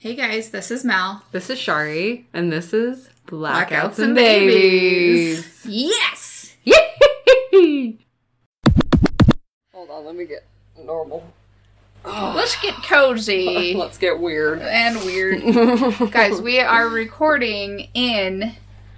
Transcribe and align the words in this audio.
Hey 0.00 0.14
guys, 0.14 0.48
this 0.48 0.70
is 0.70 0.82
Mal. 0.82 1.22
This 1.30 1.50
is 1.50 1.58
Shari, 1.58 2.26
and 2.32 2.50
this 2.50 2.72
is 2.72 3.10
Blackouts, 3.26 3.68
Blackouts 3.68 3.98
and 3.98 4.06
and 4.06 4.14
Babies. 4.14 5.66
Yes! 5.66 6.56
Yay! 6.64 7.98
Hold 9.74 9.90
on, 9.90 10.06
let 10.06 10.16
me 10.16 10.24
get 10.24 10.46
normal. 10.82 11.30
Let's 12.06 12.56
get 12.62 12.76
cozy 12.76 13.74
Let's 13.76 13.98
get 13.98 14.18
weird. 14.18 14.62
and 14.62 14.96
weird. 15.04 15.42
guys, 16.12 16.40
we 16.40 16.60
are 16.60 16.88
recording 16.88 17.90
in 17.92 18.54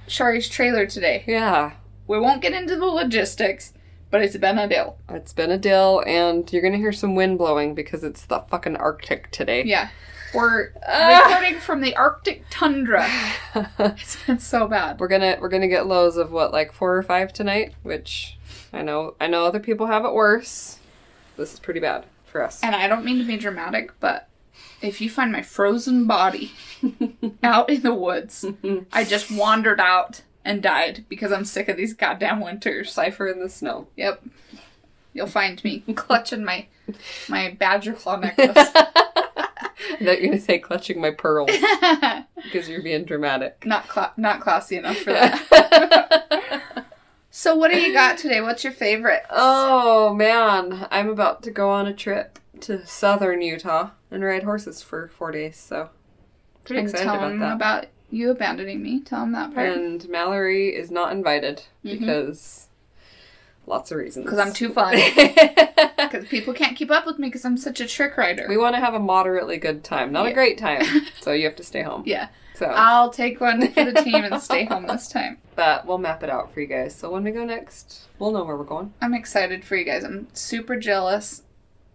Shari's 0.07 0.49
trailer 0.49 0.87
today. 0.87 1.25
Yeah, 1.27 1.73
We 2.07 2.21
won't 2.21 2.43
get 2.43 2.53
into 2.53 2.77
the 2.77 2.87
logistics, 2.87 3.73
but 4.13 4.23
it's 4.23 4.37
been 4.37 4.57
a 4.57 4.69
deal. 4.69 4.99
it's 5.09 5.33
been 5.33 5.51
a 5.51 5.59
deal, 5.59 6.01
and 6.07 6.51
you're 6.53 6.63
gonna 6.63 6.77
hear 6.77 6.93
some 6.93 7.17
wind 7.17 7.39
blowing 7.39 7.75
because 7.75 8.05
it's 8.05 8.25
the 8.25 8.39
fucking 8.49 8.77
Arctic 8.77 9.33
today. 9.33 9.65
Yeah. 9.65 9.89
We're 10.35 10.71
Ah. 10.89 11.27
recording 11.29 11.61
from 11.61 11.81
the 11.83 11.95
Arctic 11.97 12.45
tundra. 12.51 13.07
It's 13.79 14.17
been 14.25 14.39
so 14.39 14.67
bad. 14.67 14.99
we're 14.99 15.09
gonna 15.09 15.37
we're 15.41 15.49
gonna 15.51 15.69
get 15.69 15.87
lows 15.87 16.17
of 16.17 16.33
what 16.33 16.53
like 16.53 16.73
four 16.73 16.97
or 16.97 17.03
five 17.03 17.33
tonight, 17.33 17.75
which 17.83 18.39
I 18.73 18.83
know 18.83 19.15
I 19.21 19.27
know 19.27 19.45
other 19.45 19.61
people 19.61 19.87
have 19.87 20.05
it 20.05 20.13
worse. 20.15 20.79
This 21.37 21.53
is 21.53 21.61
pretty 21.61 21.81
bad 21.81 22.07
for 22.25 22.43
us. 22.43 22.63
And 22.63 22.75
I 22.75 22.89
don't 22.89 23.05
mean 23.05 23.19
to 23.19 23.25
be 23.25 23.37
dramatic, 23.37 23.93
but 24.01 24.29
if 24.81 25.01
you 25.01 25.11
find 25.11 25.31
my 25.33 25.43
frozen 25.43 26.07
body 26.07 26.53
out 27.43 27.69
in 27.69 27.83
the 27.83 27.95
woods, 27.95 28.45
I 28.93 29.05
just 29.15 29.31
wandered 29.31 29.81
out 29.81 30.23
and 30.45 30.63
died 30.63 31.05
because 31.09 31.31
I'm 31.31 31.45
sick 31.45 31.69
of 31.69 31.77
these 31.77 31.93
goddamn 31.95 32.41
winters. 32.41 32.91
Cipher 32.93 33.29
in 33.29 33.41
the 33.41 33.49
snow. 33.51 33.89
Yep. 33.97 34.25
You'll 35.13 35.27
find 35.27 35.63
me 35.63 35.81
clutching 35.95 36.43
my 36.45 36.67
my 37.29 37.51
badger 37.59 37.93
claw 37.93 38.17
necklace. 38.17 38.69
that 40.01 40.21
you're 40.21 40.31
gonna 40.31 40.41
say 40.41 40.59
clutching 40.59 41.01
my 41.01 41.11
pearls 41.11 41.51
because 42.43 42.69
you're 42.69 42.83
being 42.83 43.05
dramatic. 43.05 43.65
not 43.67 43.89
cla- 43.89 44.13
not 44.17 44.41
classy 44.41 44.77
enough 44.77 44.97
for 44.99 45.13
that. 45.13 46.63
so 47.31 47.55
what 47.57 47.71
do 47.71 47.81
you 47.81 47.93
got 47.93 48.19
today? 48.19 48.41
What's 48.41 48.65
your 48.65 48.73
favorite? 48.73 49.23
oh 49.31 50.15
man, 50.15 50.87
I'm 50.91 51.09
about 51.09 51.43
to 51.45 51.51
go 51.51 51.71
on 51.71 51.87
a 51.87 51.95
trip 51.95 52.39
to 52.61 52.87
southern 52.87 53.43
Utah 53.43 53.91
and 54.11 54.23
ride 54.23 54.43
horses 54.45 54.83
for 54.83 55.09
four 55.09 55.33
days. 55.33 55.57
So, 55.57 55.91
pretty 56.65 56.83
excited 56.83 57.05
Tell 57.05 57.15
about 57.17 57.29
them 57.31 57.39
that. 57.41 57.55
about 57.57 57.87
you 58.11 58.31
abandoning 58.31 58.83
me. 58.83 59.01
Tell 59.01 59.21
them 59.21 59.33
that 59.33 59.55
part. 59.55 59.69
and 59.69 60.07
Mallory 60.09 60.69
is 60.69 60.91
not 60.91 61.13
invited 61.13 61.65
Mhm. 61.85 61.99
because 61.99 62.69
lots 63.67 63.91
of 63.91 63.99
reasons. 63.99 64.25
Because 64.27 64.39
I'm 64.39 64.53
too 64.53 64.73
fun. 64.73 64.97
Because 65.97 66.29
people 66.29 66.53
can't 66.53 66.77
keep 66.77 66.91
up 66.91 67.07
with 67.07 67.19
me 67.19 67.29
because 67.29 67.45
I'm 67.45 67.57
such 67.57 67.81
a 67.81 67.87
trick 67.87 68.19
rider. 68.19 68.45
we 68.47 68.57
want 68.59 68.75
to 68.75 68.81
have 68.81 68.93
a 68.93 68.99
moderately 68.99 69.57
good 69.57 69.83
time, 69.83 70.13
not 70.13 70.25
Yeah. 70.25 70.31
a 70.31 70.35
great 70.35 70.59
time. 70.59 70.83
So 71.21 71.33
you 71.33 71.45
have 71.47 71.57
to 71.57 71.63
stay 71.65 71.81
home. 71.83 72.03
yeah. 72.05 72.29
So, 72.55 72.67
I'll 72.67 73.09
take 73.11 73.41
one 73.41 73.67
for 73.73 73.85
the 73.85 73.95
team 74.03 74.17
and 74.23 74.41
stay 74.43 74.67
home 74.67 74.87
this 74.87 75.09
time. 75.17 75.39
but 75.57 75.87
we'll 75.87 75.97
map 75.99 76.23
it 76.23 76.29
out 76.29 76.53
for 76.53 76.61
you 76.61 76.67
guys. 76.67 76.95
So 76.95 77.11
when 77.11 77.25
we 77.25 77.31
go 77.31 77.45
next, 77.47 78.09
we'll 78.19 78.31
know 78.33 78.45
where 78.45 78.57
we're 78.57 78.65
going. 78.65 78.93
I'm 79.01 79.15
excited 79.15 79.65
for 79.65 79.75
you 79.75 79.85
guys. 79.85 80.05
I'm 80.05 80.29
super 80.35 80.77
jealous. 80.77 81.43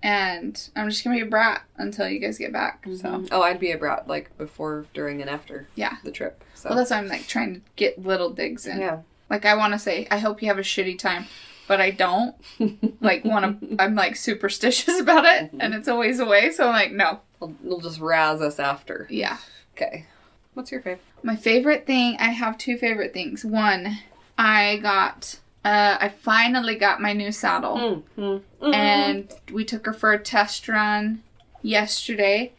And 0.02 0.70
I'm 0.76 0.90
just 0.90 1.04
gonna 1.04 1.16
be 1.18 1.22
a 1.22 1.26
brat 1.26 1.62
until 1.78 2.08
you 2.10 2.20
guys 2.20 2.38
get 2.40 2.52
back. 2.52 2.86
So 2.86 2.90
mm-hmm. 3.10 3.26
Oh, 3.32 3.44
I'd 3.44 3.60
be 3.60 3.72
a 3.72 3.78
brat 3.78 4.08
like 4.08 4.36
before, 4.38 4.86
during, 4.94 5.22
and 5.22 5.30
after 5.30 5.68
Yeah. 5.76 5.98
the 6.04 6.12
trip. 6.12 6.44
So 6.56 6.70
well 6.70 6.78
that's 6.78 6.90
why 6.92 6.98
I'm 6.98 7.08
like 7.08 7.28
trying 7.28 7.54
to 7.56 7.62
get 7.76 8.04
little 8.04 8.32
digs 8.32 8.66
in. 8.66 8.80
yeah. 8.80 9.00
Like 9.30 9.46
I 9.46 9.56
wanna 9.56 9.78
say, 9.80 10.08
I 10.10 10.18
hope 10.20 10.42
you 10.42 10.48
have 10.48 10.58
a 10.60 10.62
shitty 10.64 10.98
time. 10.98 11.28
But 11.68 11.82
I 11.82 11.92
don't 11.92 12.36
like 13.02 13.26
wanna 13.26 13.58
I'm 13.80 13.96
like 13.96 14.16
superstitious 14.16 15.00
about 15.02 15.26
it 15.26 15.52
and 15.60 15.74
it's 15.74 15.88
always 15.88 16.20
away, 16.20 16.52
so 16.52 16.68
I'm 16.68 16.74
like, 16.74 16.92
no. 16.92 17.22
We'll, 17.40 17.54
they'll 17.64 17.80
just 17.80 18.00
razz 18.00 18.42
us 18.42 18.60
after. 18.60 19.08
Yeah. 19.10 19.38
Okay. 19.76 20.06
What's 20.54 20.72
your 20.72 20.82
favorite? 20.82 21.04
My 21.22 21.36
favorite 21.36 21.86
thing, 21.86 22.18
I 22.20 22.30
have 22.30 22.58
two 22.58 22.78
favorite 22.78 23.14
things. 23.14 23.46
One, 23.46 24.00
I 24.38 24.78
got 24.78 25.40
uh 25.66 25.98
I 26.00 26.10
finally 26.10 26.76
got 26.76 27.02
my 27.02 27.14
new 27.14 27.32
saddle. 27.32 28.04
Mm-hmm. 28.18 28.74
and 28.74 29.34
we 29.52 29.64
took 29.66 29.86
her 29.86 29.94
for 29.94 30.14
a 30.14 30.20
test 30.20 30.68
run 30.68 31.24
yesterday 31.62 32.54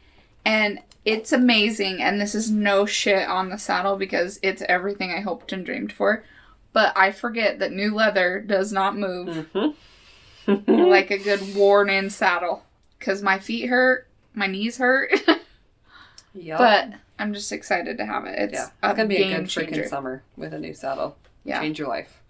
and 0.44 0.80
it's 1.04 1.32
amazing 1.32 2.02
and 2.02 2.20
this 2.20 2.34
is 2.34 2.50
no 2.50 2.84
shit 2.84 3.26
on 3.28 3.48
the 3.48 3.58
saddle 3.58 3.96
because 3.96 4.38
it's 4.42 4.62
everything 4.68 5.10
i 5.10 5.20
hoped 5.20 5.52
and 5.52 5.64
dreamed 5.64 5.92
for 5.92 6.24
but 6.72 6.96
i 6.96 7.10
forget 7.12 7.58
that 7.58 7.72
new 7.72 7.94
leather 7.94 8.40
does 8.40 8.72
not 8.72 8.96
move 8.96 9.46
Mm-hmm. 9.54 10.70
like 10.88 11.10
a 11.10 11.18
good 11.18 11.54
worn 11.54 11.90
in 11.90 12.08
saddle 12.08 12.64
because 12.98 13.22
my 13.22 13.38
feet 13.38 13.66
hurt 13.66 14.06
my 14.32 14.46
knees 14.46 14.78
hurt 14.78 15.12
yep. 16.34 16.58
but 16.58 16.88
i'm 17.18 17.34
just 17.34 17.52
excited 17.52 17.98
to 17.98 18.06
have 18.06 18.24
it 18.24 18.38
it's 18.38 18.52
yeah, 18.54 18.68
it's 18.82 18.96
gonna 18.96 19.06
be 19.06 19.16
a 19.22 19.36
good 19.36 19.48
changer 19.48 19.82
freaking 19.82 19.88
summer 19.88 20.22
with 20.36 20.54
a 20.54 20.58
new 20.58 20.72
saddle. 20.72 21.16
Yeah. 21.44 21.60
Change 21.60 21.78
your 21.78 21.88
life. 21.88 22.22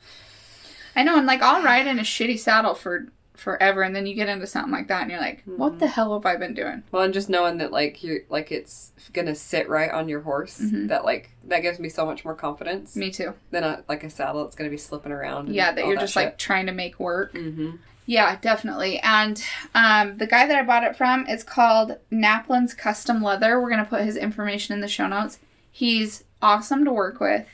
i 0.96 1.02
know 1.04 1.16
and 1.16 1.26
like 1.26 1.42
i'll 1.42 1.62
ride 1.62 1.86
in 1.86 1.98
a 2.00 2.02
shitty 2.02 2.38
saddle 2.38 2.74
for 2.74 3.06
forever 3.38 3.82
and 3.82 3.94
then 3.94 4.06
you 4.06 4.14
get 4.14 4.28
into 4.28 4.46
something 4.46 4.72
like 4.72 4.88
that 4.88 5.02
and 5.02 5.10
you're 5.10 5.20
like 5.20 5.42
what 5.44 5.78
the 5.78 5.86
hell 5.86 6.12
have 6.14 6.26
i 6.26 6.36
been 6.36 6.54
doing 6.54 6.82
Well, 6.90 7.02
and 7.02 7.14
just 7.14 7.28
knowing 7.28 7.58
that 7.58 7.70
like 7.72 8.02
you're 8.02 8.20
like 8.28 8.50
it's 8.50 8.92
gonna 9.12 9.34
sit 9.34 9.68
right 9.68 9.90
on 9.90 10.08
your 10.08 10.20
horse, 10.20 10.58
Mhm. 10.60 10.88
that 10.88 11.04
like 11.04 11.30
that 11.44 11.60
gives 11.60 11.78
me 11.78 11.88
so 11.88 12.04
much 12.04 12.24
more 12.24 12.34
confidence 12.34 12.96
me 12.96 13.10
too 13.10 13.34
than 13.50 13.64
a 13.64 13.84
like 13.88 14.04
a 14.04 14.10
saddle 14.10 14.44
that's 14.44 14.56
gonna 14.56 14.70
be 14.70 14.76
slipping 14.76 15.12
around. 15.12 15.46
and 15.46 15.54
yeah 15.54 15.72
that 15.72 15.86
you're 15.86 15.96
just 15.96 16.16
like 16.16 16.36
trying 16.38 16.66
to 16.66 16.72
make 16.72 16.98
work 16.98 17.32
Mm-hmm. 17.34 17.76
yeah 18.06 18.36
definitely 18.40 18.98
and 19.00 19.42
um, 19.74 20.16
the 20.18 20.26
guy 20.26 20.46
that 20.46 20.56
i 20.56 20.62
bought 20.62 20.84
it 20.84 20.96
from 20.96 21.26
is 21.26 21.44
called 21.44 21.96
naplin's 22.10 22.74
custom 22.74 23.22
leather 23.22 23.60
we're 23.60 23.70
to 23.84 23.88
put 23.88 24.02
his 24.02 24.16
information 24.16 24.74
in 24.74 24.80
the 24.80 24.88
show 24.88 25.06
notes 25.06 25.38
he's 25.70 26.24
awesome 26.42 26.84
to 26.84 26.92
work 26.92 27.20
with 27.20 27.46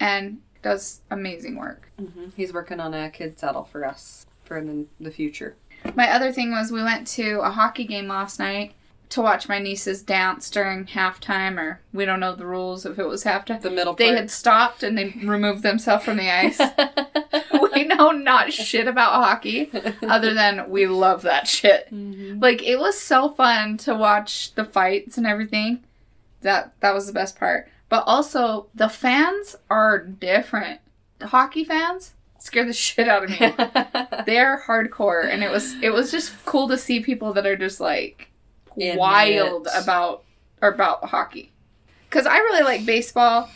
and 0.00 0.38
does 0.62 1.00
amazing 1.10 1.56
work 1.56 1.88
Mm-hmm. 2.00 2.26
He's 2.36 2.52
working 2.52 2.80
on 2.80 2.94
a 2.94 3.10
kid 3.10 3.38
saddle 3.38 3.62
for 3.64 3.84
us 3.84 4.26
for 4.44 4.60
the, 4.62 4.86
the 5.00 5.10
future. 5.10 5.56
my 5.94 6.10
other 6.10 6.32
thing 6.32 6.50
was 6.52 6.70
we 6.72 6.82
went 6.82 7.06
to 7.08 7.40
a 7.40 7.50
hockey 7.50 7.84
game 7.84 8.08
last 8.08 8.38
night 8.38 8.74
to 9.10 9.20
watch 9.20 9.46
my 9.48 9.58
nieces 9.58 10.02
dance 10.02 10.48
during 10.48 10.86
halftime 10.86 11.58
or 11.58 11.80
we 11.92 12.04
don't 12.06 12.20
know 12.20 12.34
the 12.34 12.46
rules 12.46 12.86
if 12.86 12.98
it 12.98 13.06
was 13.06 13.24
halftime 13.24 13.60
The 13.60 13.70
middle. 13.70 13.92
they 13.94 14.06
part. 14.08 14.18
had 14.18 14.30
stopped 14.30 14.82
and 14.82 14.96
they 14.96 15.10
removed 15.22 15.62
themselves 15.62 16.04
from 16.04 16.16
the 16.16 16.30
ice 16.30 16.58
we 17.74 17.84
know 17.84 18.10
not 18.10 18.52
shit 18.52 18.86
about 18.88 19.12
hockey 19.12 19.70
other 20.02 20.32
than 20.34 20.70
we 20.70 20.86
love 20.86 21.22
that 21.22 21.46
shit. 21.46 21.92
Mhm. 21.92 22.40
Like 22.40 22.62
it 22.62 22.78
was 22.78 22.98
so 23.00 23.28
fun 23.30 23.76
to 23.78 23.94
watch 23.94 24.54
the 24.54 24.64
fights 24.64 25.18
and 25.18 25.26
everything. 25.26 25.82
That 26.42 26.72
that 26.80 26.94
was 26.94 27.06
the 27.06 27.12
best 27.12 27.38
part. 27.38 27.68
But 27.88 28.04
also 28.06 28.66
the 28.74 28.88
fans 28.88 29.56
are 29.70 29.98
different. 29.98 30.80
The 31.18 31.28
hockey 31.28 31.64
fans 31.64 32.14
scare 32.42 32.64
the 32.64 32.72
shit 32.72 33.08
out 33.08 33.24
of 33.24 33.30
me. 33.30 33.36
They're 34.26 34.60
hardcore 34.66 35.28
and 35.28 35.42
it 35.44 35.50
was 35.50 35.74
it 35.82 35.90
was 35.92 36.10
just 36.10 36.44
cool 36.44 36.68
to 36.68 36.76
see 36.76 37.00
people 37.00 37.32
that 37.34 37.46
are 37.46 37.56
just 37.56 37.80
like 37.80 38.30
In 38.76 38.96
wild 38.98 39.68
it. 39.68 39.72
about 39.82 40.24
or 40.60 40.68
about 40.70 41.04
hockey. 41.04 41.52
Cuz 42.10 42.26
I 42.26 42.38
really 42.38 42.62
like 42.64 42.84
baseball. 42.84 43.48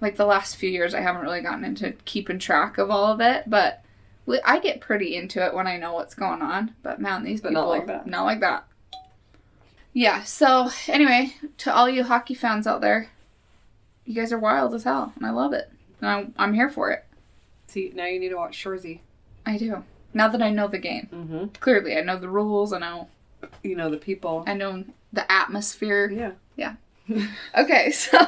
Like 0.00 0.16
the 0.16 0.26
last 0.26 0.56
few 0.56 0.68
years 0.68 0.94
I 0.94 1.00
haven't 1.00 1.22
really 1.22 1.40
gotten 1.40 1.64
into 1.64 1.92
keeping 2.04 2.40
track 2.40 2.76
of 2.78 2.90
all 2.90 3.12
of 3.12 3.20
it, 3.20 3.44
but 3.46 3.84
we- 4.26 4.40
I 4.44 4.58
get 4.58 4.80
pretty 4.80 5.14
into 5.14 5.44
it 5.44 5.54
when 5.54 5.66
I 5.68 5.76
know 5.76 5.92
what's 5.94 6.14
going 6.14 6.42
on. 6.42 6.74
But 6.82 7.00
man, 7.00 7.22
these 7.22 7.40
But 7.40 7.50
people 7.50 7.62
not 7.62 7.68
like 7.68 7.86
that. 7.86 8.06
Not 8.08 8.24
like 8.24 8.40
that. 8.40 8.64
Yeah, 9.92 10.22
so 10.22 10.70
anyway, 10.88 11.34
to 11.58 11.72
all 11.74 11.88
you 11.88 12.02
hockey 12.04 12.34
fans 12.34 12.66
out 12.66 12.80
there, 12.80 13.10
you 14.06 14.14
guys 14.14 14.32
are 14.32 14.38
wild 14.38 14.74
as 14.74 14.84
hell, 14.84 15.12
and 15.16 15.26
I 15.26 15.30
love 15.30 15.52
it. 15.52 15.70
And 16.00 16.08
I'm, 16.10 16.34
I'm 16.38 16.54
here 16.54 16.70
for 16.70 16.90
it. 16.90 17.04
See, 17.72 17.90
now 17.94 18.04
you 18.04 18.20
need 18.20 18.28
to 18.28 18.36
watch 18.36 18.62
Shoresy. 18.62 19.00
I 19.46 19.56
do. 19.56 19.82
Now 20.12 20.28
that 20.28 20.42
I 20.42 20.50
know 20.50 20.68
the 20.68 20.78
game. 20.78 21.08
Mm-hmm. 21.12 21.46
Clearly, 21.60 21.96
I 21.96 22.02
know 22.02 22.18
the 22.18 22.28
rules, 22.28 22.72
I 22.72 22.78
know 22.78 23.08
You 23.62 23.76
know 23.76 23.88
the 23.90 23.96
people. 23.96 24.44
I 24.46 24.52
know 24.54 24.84
the 25.12 25.30
atmosphere. 25.32 26.10
Yeah. 26.10 26.32
Yeah. 27.08 27.26
okay, 27.56 27.90
so 28.02 28.18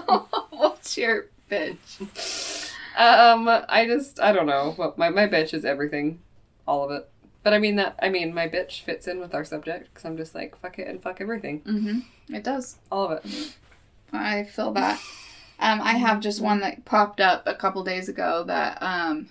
what's 0.51 0.97
your 0.97 1.27
bitch? 1.51 2.71
Um, 2.97 3.47
I 3.69 3.87
just 3.87 4.19
I 4.19 4.33
don't 4.33 4.47
know. 4.47 4.73
What 4.77 4.97
my 4.97 5.11
my 5.11 5.27
bitch 5.29 5.53
is 5.53 5.65
everything, 5.65 6.21
all 6.67 6.85
of 6.85 6.91
it. 6.91 7.09
But 7.43 7.53
I 7.53 7.59
mean 7.59 7.77
that 7.77 7.97
I 8.01 8.09
mean 8.09 8.33
my 8.33 8.49
bitch 8.49 8.81
fits 8.81 9.07
in 9.07 9.21
with 9.21 9.35
our 9.35 9.45
subject 9.45 9.91
because 9.93 10.05
I'm 10.07 10.17
just 10.17 10.35
like 10.35 10.59
fuck 10.61 10.79
it 10.79 10.89
and 10.89 11.03
fuck 11.03 11.21
everything, 11.21 11.61
Mm-hmm. 11.61 12.35
It 12.35 12.43
does. 12.45 12.79
all 12.91 13.09
of 13.11 13.25
it. 13.25 13.57
I 14.13 14.45
feel 14.45 14.73
that. 14.73 15.01
Um, 15.61 15.81
I 15.81 15.93
have 15.93 16.21
just 16.21 16.41
one 16.41 16.61
that 16.61 16.85
popped 16.85 17.21
up 17.21 17.45
a 17.47 17.55
couple 17.55 17.85
days 17.85 18.09
ago 18.09 18.43
that 18.45 18.79
um, 18.83 19.29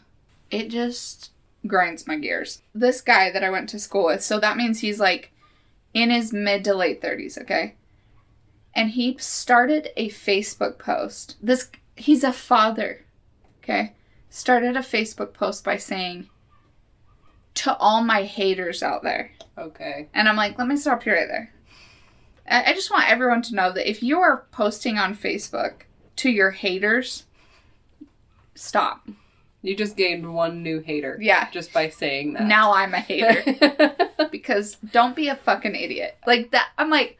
it 0.53 0.69
just 0.69 1.31
grinds 1.65 2.05
my 2.05 2.17
gears. 2.17 2.61
This 2.75 3.01
guy 3.01 3.31
that 3.31 3.43
I 3.43 3.49
went 3.49 3.69
to 3.69 3.79
school 3.79 4.05
with, 4.05 4.23
so 4.23 4.39
that 4.39 4.57
means 4.57 4.79
he's 4.79 4.99
like 4.99 5.31
in 5.93 6.09
his 6.09 6.31
mid 6.31 6.63
to 6.65 6.75
late 6.75 7.01
thirties, 7.01 7.37
okay? 7.37 7.75
And 8.75 8.91
he 8.91 9.17
started 9.17 9.89
a 9.97 10.09
Facebook 10.09 10.77
post. 10.77 11.37
This 11.41 11.69
he's 11.95 12.23
a 12.23 12.33
father, 12.33 13.05
okay? 13.63 13.93
Started 14.29 14.75
a 14.75 14.81
Facebook 14.81 15.33
post 15.33 15.63
by 15.63 15.77
saying, 15.77 16.29
"To 17.55 17.75
all 17.77 18.03
my 18.03 18.23
haters 18.23 18.81
out 18.83 19.03
there," 19.03 19.31
Okay. 19.57 20.09
and 20.13 20.27
I'm 20.27 20.35
like, 20.35 20.57
"Let 20.57 20.67
me 20.67 20.75
stop 20.75 21.05
you 21.05 21.13
right 21.13 21.27
there." 21.27 21.51
I 22.45 22.73
just 22.73 22.91
want 22.91 23.09
everyone 23.09 23.41
to 23.43 23.55
know 23.55 23.71
that 23.71 23.89
if 23.89 24.03
you 24.03 24.19
are 24.19 24.45
posting 24.51 24.97
on 24.97 25.15
Facebook 25.15 25.83
to 26.17 26.29
your 26.29 26.51
haters, 26.51 27.23
stop. 28.53 29.07
You 29.63 29.75
just 29.75 29.95
gained 29.95 30.33
one 30.33 30.61
new 30.61 30.81
hater. 30.81 31.17
Yeah. 31.19 31.49
Just 31.49 31.73
by 31.73 31.89
saying 31.89 32.33
that. 32.33 32.43
Now 32.43 32.73
I'm 32.73 32.93
a 32.93 32.99
hater. 32.99 33.43
because 34.31 34.75
don't 34.91 35.15
be 35.15 35.29
a 35.29 35.35
fucking 35.35 35.73
idiot. 35.73 36.17
Like 36.27 36.51
that 36.51 36.69
I'm 36.77 36.89
like 36.89 37.17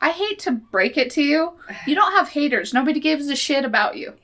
I 0.00 0.10
hate 0.10 0.38
to 0.40 0.50
break 0.50 0.96
it 0.96 1.10
to 1.12 1.22
you. 1.22 1.52
You 1.86 1.94
don't 1.94 2.12
have 2.12 2.30
haters. 2.30 2.72
Nobody 2.74 2.98
gives 3.00 3.28
a 3.28 3.36
shit 3.36 3.64
about 3.64 3.96
you. 3.96 4.14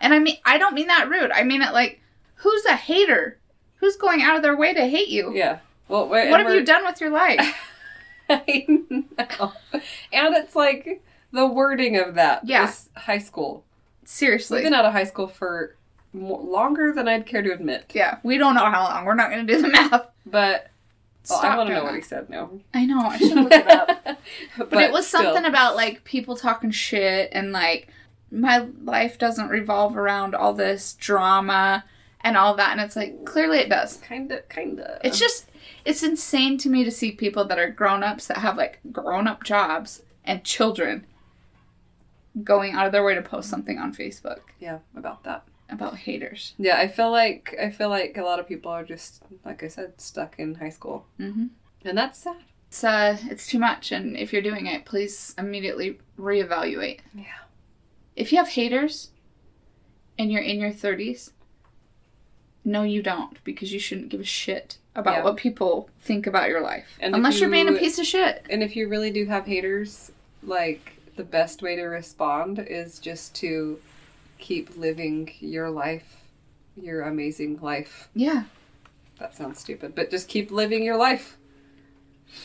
And 0.00 0.14
I 0.14 0.20
mean 0.20 0.36
I 0.44 0.58
don't 0.58 0.74
mean 0.74 0.86
that 0.86 1.08
rude. 1.10 1.32
I 1.32 1.42
mean 1.42 1.60
it 1.60 1.72
like 1.72 2.00
who's 2.36 2.64
a 2.64 2.76
hater? 2.76 3.38
Who's 3.76 3.96
going 3.96 4.22
out 4.22 4.36
of 4.36 4.42
their 4.42 4.56
way 4.56 4.72
to 4.72 4.86
hate 4.86 5.08
you? 5.08 5.34
yeah. 5.34 5.58
Well, 5.88 6.06
wait, 6.08 6.30
What 6.30 6.40
have 6.40 6.52
you 6.52 6.64
done 6.64 6.84
with 6.84 7.00
your 7.00 7.10
life? 7.10 7.56
I 8.28 8.66
know. 8.68 9.52
And 10.12 10.36
it's 10.36 10.54
like 10.54 11.02
the 11.32 11.46
wording 11.46 11.96
of 11.96 12.14
that. 12.14 12.46
Yeah. 12.46 12.70
High 12.94 13.18
school. 13.18 13.64
Seriously. 14.04 14.58
We've 14.58 14.64
been 14.64 14.74
out 14.74 14.84
of 14.84 14.92
high 14.92 15.04
school 15.04 15.28
for 15.28 15.76
longer 16.12 16.92
than 16.92 17.08
I'd 17.08 17.26
care 17.26 17.42
to 17.42 17.52
admit. 17.52 17.90
yeah, 17.94 18.18
we 18.22 18.38
don't 18.38 18.54
know 18.54 18.70
how 18.70 18.84
long. 18.84 19.04
We're 19.04 19.14
not 19.14 19.30
going 19.30 19.46
to 19.46 19.52
do 19.52 19.62
the 19.62 19.68
math. 19.68 20.06
But 20.24 20.70
well, 21.28 21.40
I 21.40 21.56
want 21.56 21.68
to 21.68 21.74
know 21.74 21.84
what 21.84 21.94
he 21.94 22.02
said 22.02 22.30
now. 22.30 22.50
I 22.74 22.86
know. 22.86 23.00
I 23.00 23.18
should 23.18 23.34
look 23.34 23.52
it 23.52 23.68
up. 23.68 23.88
but, 24.58 24.70
But, 24.70 24.82
it 24.82 24.92
was 24.92 25.06
still. 25.06 25.22
something 25.22 25.44
about 25.44 25.76
like 25.76 26.04
people 26.04 26.36
talking 26.36 26.70
shit 26.70 27.30
and 27.32 27.52
like 27.52 27.88
my 28.30 28.66
life 28.84 29.18
doesn't 29.18 29.48
revolve 29.48 29.96
around 29.96 30.34
all 30.34 30.52
this 30.52 30.94
drama 30.94 31.84
and 32.22 32.36
all 32.36 32.54
that. 32.54 32.72
And 32.72 32.80
it's 32.80 32.96
like 32.96 33.24
clearly 33.24 33.58
it 33.58 33.68
does. 33.68 33.98
Kinda, 33.98 34.42
kinda. 34.48 35.00
It's 35.04 35.18
just 35.18 35.50
it's 35.84 36.02
insane 36.02 36.58
to 36.58 36.68
me 36.68 36.84
to 36.84 36.90
see 36.90 37.12
people 37.12 37.44
that 37.46 37.58
are 37.58 37.70
grown 37.70 38.02
ups 38.02 38.26
that 38.26 38.38
have 38.38 38.56
like 38.56 38.80
grown 38.92 39.26
up 39.26 39.44
jobs 39.44 40.02
and 40.24 40.44
children 40.44 41.06
going 42.44 42.72
out 42.72 42.86
of 42.86 42.92
their 42.92 43.04
way 43.04 43.14
to 43.14 43.22
post 43.22 43.48
something 43.48 43.78
on 43.78 43.94
Facebook 43.94 44.40
yeah, 44.60 44.78
about 44.96 45.24
that. 45.24 45.44
About 45.70 45.96
haters. 45.98 46.54
Yeah, 46.58 46.76
I 46.78 46.88
feel 46.88 47.10
like 47.10 47.54
I 47.60 47.70
feel 47.70 47.88
like 47.90 48.16
a 48.16 48.22
lot 48.22 48.38
of 48.40 48.48
people 48.48 48.70
are 48.70 48.84
just 48.84 49.22
like 49.44 49.62
I 49.62 49.68
said, 49.68 50.00
stuck 50.00 50.38
in 50.38 50.56
high 50.56 50.70
school, 50.70 51.06
Mm-hmm. 51.20 51.46
and 51.84 51.98
that's 51.98 52.18
sad. 52.20 52.36
It's 52.68 52.84
uh, 52.84 53.16
it's 53.30 53.46
too 53.46 53.58
much, 53.58 53.92
and 53.92 54.16
if 54.16 54.32
you're 54.32 54.42
doing 54.42 54.66
it, 54.66 54.84
please 54.84 55.34
immediately 55.38 55.98
reevaluate. 56.18 57.00
Yeah. 57.14 57.24
If 58.16 58.32
you 58.32 58.38
have 58.38 58.48
haters, 58.50 59.10
and 60.18 60.30
you're 60.30 60.42
in 60.42 60.60
your 60.60 60.72
thirties, 60.72 61.32
no, 62.64 62.82
you 62.82 63.02
don't, 63.02 63.42
because 63.44 63.72
you 63.72 63.78
shouldn't 63.78 64.10
give 64.10 64.20
a 64.20 64.24
shit 64.24 64.78
about 64.94 65.18
Yeah. 65.18 65.24
what 65.24 65.36
people 65.36 65.88
think 66.00 66.26
about 66.26 66.48
your 66.48 66.60
life, 66.60 66.98
And 67.00 67.14
unless 67.14 67.40
you're 67.40 67.48
being 67.48 67.68
a 67.68 67.72
piece 67.78 67.98
of 67.98 68.04
shit. 68.06 68.44
And 68.50 68.62
if 68.62 68.74
you 68.76 68.88
really 68.88 69.10
do 69.12 69.26
have 69.26 69.46
haters, 69.46 70.10
like 70.42 70.94
the 71.16 71.24
best 71.24 71.62
way 71.62 71.76
to 71.76 71.84
respond 71.84 72.58
is 72.58 72.98
just 72.98 73.34
to 73.36 73.78
keep 74.38 74.76
living 74.76 75.30
your 75.40 75.70
life, 75.70 76.22
your 76.76 77.02
amazing 77.02 77.58
life. 77.60 78.08
Yeah, 78.14 78.44
That 79.18 79.34
sounds 79.34 79.58
stupid, 79.58 79.94
but 79.94 80.10
just 80.10 80.28
keep 80.28 80.50
living 80.50 80.82
your 80.84 80.96
life 80.96 81.36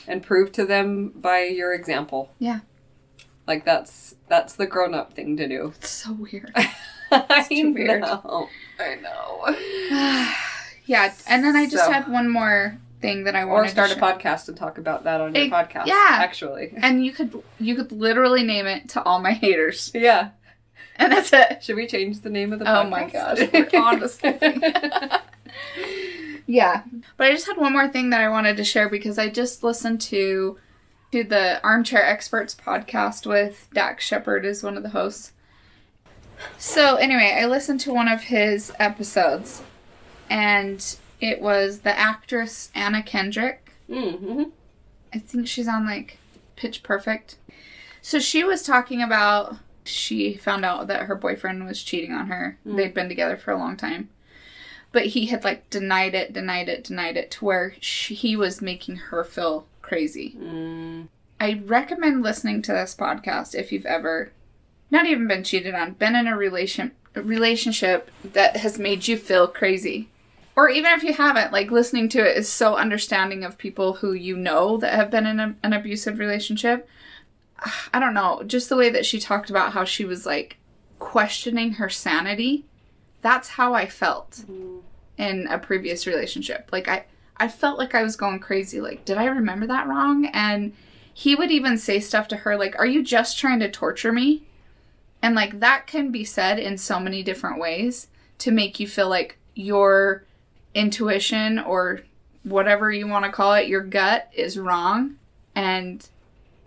and 0.07 0.23
prove 0.23 0.51
to 0.53 0.65
them 0.65 1.09
by 1.09 1.43
your 1.43 1.73
example. 1.73 2.31
Yeah. 2.39 2.59
Like 3.45 3.65
that's 3.65 4.15
that's 4.29 4.53
the 4.53 4.65
grown-up 4.65 5.13
thing 5.13 5.35
to 5.37 5.47
do. 5.47 5.73
it's 5.77 5.89
so 5.89 6.13
weird. 6.13 6.51
I 7.11 7.45
too 7.47 7.73
weird. 7.73 8.01
know. 8.01 8.49
I 8.79 8.95
know. 8.95 9.45
yeah, 10.85 11.13
and 11.27 11.43
then 11.43 11.55
I 11.55 11.65
just 11.67 11.85
So- 11.85 11.91
had 11.91 12.07
one 12.07 12.29
more 12.29 12.77
thing 13.01 13.25
that 13.25 13.35
I 13.35 13.43
Or 13.43 13.63
to 13.63 13.69
start 13.69 13.91
a 13.91 13.95
podcast 13.95 14.47
and 14.47 14.55
talk 14.55 14.77
about 14.77 15.03
that 15.03 15.19
on 15.19 15.35
your 15.35 15.47
podcast. 15.47 15.87
yeah. 15.87 16.07
Actually. 16.21 16.73
and 16.77 17.05
you 17.05 17.11
could 17.11 17.43
you 17.59 17.75
could 17.75 17.91
literally 17.91 18.43
name 18.43 18.65
it 18.65 18.87
to 18.89 19.03
all 19.03 19.19
my 19.19 19.33
haters, 19.33 19.91
Yeah. 19.95 20.29
and 20.97 21.11
that's 21.11 21.31
it. 21.33 21.63
Should 21.63 21.75
we 21.75 21.87
change 21.87 22.21
the 22.21 22.29
name 22.29 22.53
of 22.53 22.59
the 22.59 22.65
podcast? 22.65 22.85
Oh 22.85 22.89
my 22.89 23.03
gosh, 23.09 23.49
we're 23.73 23.79
on 23.81 23.99
to 23.99 24.09
something. 24.09 24.61
Yeah. 26.45 26.83
But 27.17 27.27
I 27.27 27.31
just 27.31 27.47
had 27.47 27.57
one 27.57 27.73
more 27.73 27.87
thing 27.87 28.09
that 28.09 28.21
I 28.21 28.29
wanted 28.29 28.57
to 28.57 28.63
share 28.63 28.89
because 28.89 29.17
I 29.17 29.29
just 29.29 29.63
listened 29.63 30.01
to 30.01 30.57
to 31.11 31.23
the 31.23 31.63
Armchair 31.63 32.03
Experts 32.03 32.55
podcast 32.55 33.27
with 33.27 33.67
Dax 33.71 34.03
Shepard 34.03 34.45
is 34.45 34.63
one 34.63 34.77
of 34.77 34.83
the 34.83 34.89
hosts. 34.89 35.31
So 36.57 36.95
anyway, 36.95 37.37
I 37.39 37.45
listened 37.45 37.79
to 37.81 37.93
one 37.93 38.07
of 38.07 38.23
his 38.23 38.73
episodes 38.79 39.61
and 40.27 40.95
it 41.21 41.39
was 41.39 41.81
the 41.81 41.97
actress 41.97 42.71
Anna 42.73 43.03
Kendrick. 43.03 43.73
mm-hmm. 43.87 44.45
I 45.13 45.19
think 45.19 45.47
she's 45.47 45.67
on 45.67 45.85
like 45.85 46.17
Pitch 46.55 46.81
Perfect. 46.81 47.35
So 48.01 48.19
she 48.19 48.43
was 48.43 48.63
talking 48.63 49.01
about 49.01 49.57
she 49.85 50.35
found 50.35 50.65
out 50.65 50.87
that 50.87 51.03
her 51.03 51.15
boyfriend 51.15 51.65
was 51.65 51.83
cheating 51.83 52.11
on 52.13 52.27
her. 52.27 52.57
Mm. 52.65 52.77
They'd 52.77 52.93
been 52.93 53.09
together 53.09 53.37
for 53.37 53.51
a 53.51 53.57
long 53.57 53.77
time. 53.77 54.09
But 54.91 55.07
he 55.07 55.27
had 55.27 55.43
like 55.43 55.69
denied 55.69 56.13
it, 56.13 56.33
denied 56.33 56.69
it, 56.69 56.83
denied 56.83 57.17
it 57.17 57.31
to 57.31 57.45
where 57.45 57.75
she, 57.79 58.13
he 58.13 58.35
was 58.35 58.61
making 58.61 58.97
her 58.97 59.23
feel 59.23 59.65
crazy. 59.81 60.35
Mm, 60.39 61.07
I 61.39 61.61
recommend 61.65 62.21
listening 62.21 62.61
to 62.63 62.73
this 62.73 62.95
podcast 62.95 63.55
if 63.55 63.71
you've 63.71 63.85
ever 63.85 64.31
not 64.91 65.07
even 65.07 65.27
been 65.27 65.43
cheated 65.43 65.73
on, 65.73 65.93
been 65.93 66.15
in 66.15 66.27
a 66.27 66.37
relation 66.37 66.91
a 67.15 67.21
relationship 67.21 68.09
that 68.23 68.57
has 68.57 68.79
made 68.79 69.07
you 69.07 69.17
feel 69.17 69.47
crazy. 69.47 70.09
Or 70.55 70.69
even 70.69 70.91
if 70.93 71.03
you 71.03 71.13
haven't, 71.13 71.51
like 71.51 71.71
listening 71.71 72.09
to 72.09 72.19
it 72.19 72.37
is 72.37 72.47
so 72.47 72.75
understanding 72.75 73.43
of 73.43 73.57
people 73.57 73.93
who 73.93 74.13
you 74.13 74.37
know 74.37 74.77
that 74.77 74.93
have 74.93 75.09
been 75.09 75.25
in 75.25 75.39
a, 75.39 75.55
an 75.63 75.73
abusive 75.73 76.19
relationship. 76.19 76.87
I 77.93 77.99
don't 77.99 78.13
know, 78.13 78.43
just 78.45 78.69
the 78.69 78.75
way 78.75 78.89
that 78.89 79.05
she 79.05 79.19
talked 79.19 79.49
about 79.49 79.73
how 79.73 79.85
she 79.85 80.05
was 80.05 80.25
like 80.25 80.57
questioning 80.99 81.73
her 81.73 81.89
sanity. 81.89 82.65
That's 83.21 83.49
how 83.49 83.73
I 83.73 83.85
felt 83.85 84.43
mm, 84.49 84.81
in 85.17 85.47
a 85.47 85.57
previous 85.57 86.05
relationship. 86.05 86.69
Like 86.71 86.87
I 86.87 87.05
I 87.37 87.47
felt 87.47 87.77
like 87.77 87.95
I 87.95 88.03
was 88.03 88.15
going 88.15 88.39
crazy. 88.39 88.79
Like, 88.79 89.05
did 89.05 89.17
I 89.17 89.25
remember 89.25 89.67
that 89.67 89.87
wrong? 89.87 90.25
And 90.27 90.73
he 91.13 91.35
would 91.35 91.51
even 91.51 91.77
say 91.77 91.99
stuff 91.99 92.27
to 92.29 92.37
her 92.37 92.57
like, 92.57 92.77
"Are 92.77 92.85
you 92.85 93.03
just 93.03 93.37
trying 93.39 93.59
to 93.59 93.71
torture 93.71 94.11
me?" 94.11 94.43
And 95.21 95.35
like 95.35 95.59
that 95.61 95.87
can 95.87 96.11
be 96.11 96.25
said 96.25 96.59
in 96.59 96.77
so 96.77 96.99
many 96.99 97.23
different 97.23 97.59
ways 97.59 98.07
to 98.39 98.51
make 98.51 98.79
you 98.79 98.87
feel 98.87 99.07
like 99.07 99.37
your 99.55 100.25
intuition 100.73 101.59
or 101.59 102.01
whatever 102.43 102.91
you 102.91 103.07
want 103.07 103.25
to 103.25 103.31
call 103.31 103.53
it, 103.53 103.67
your 103.67 103.81
gut 103.81 104.29
is 104.33 104.59
wrong. 104.59 105.15
And 105.55 106.07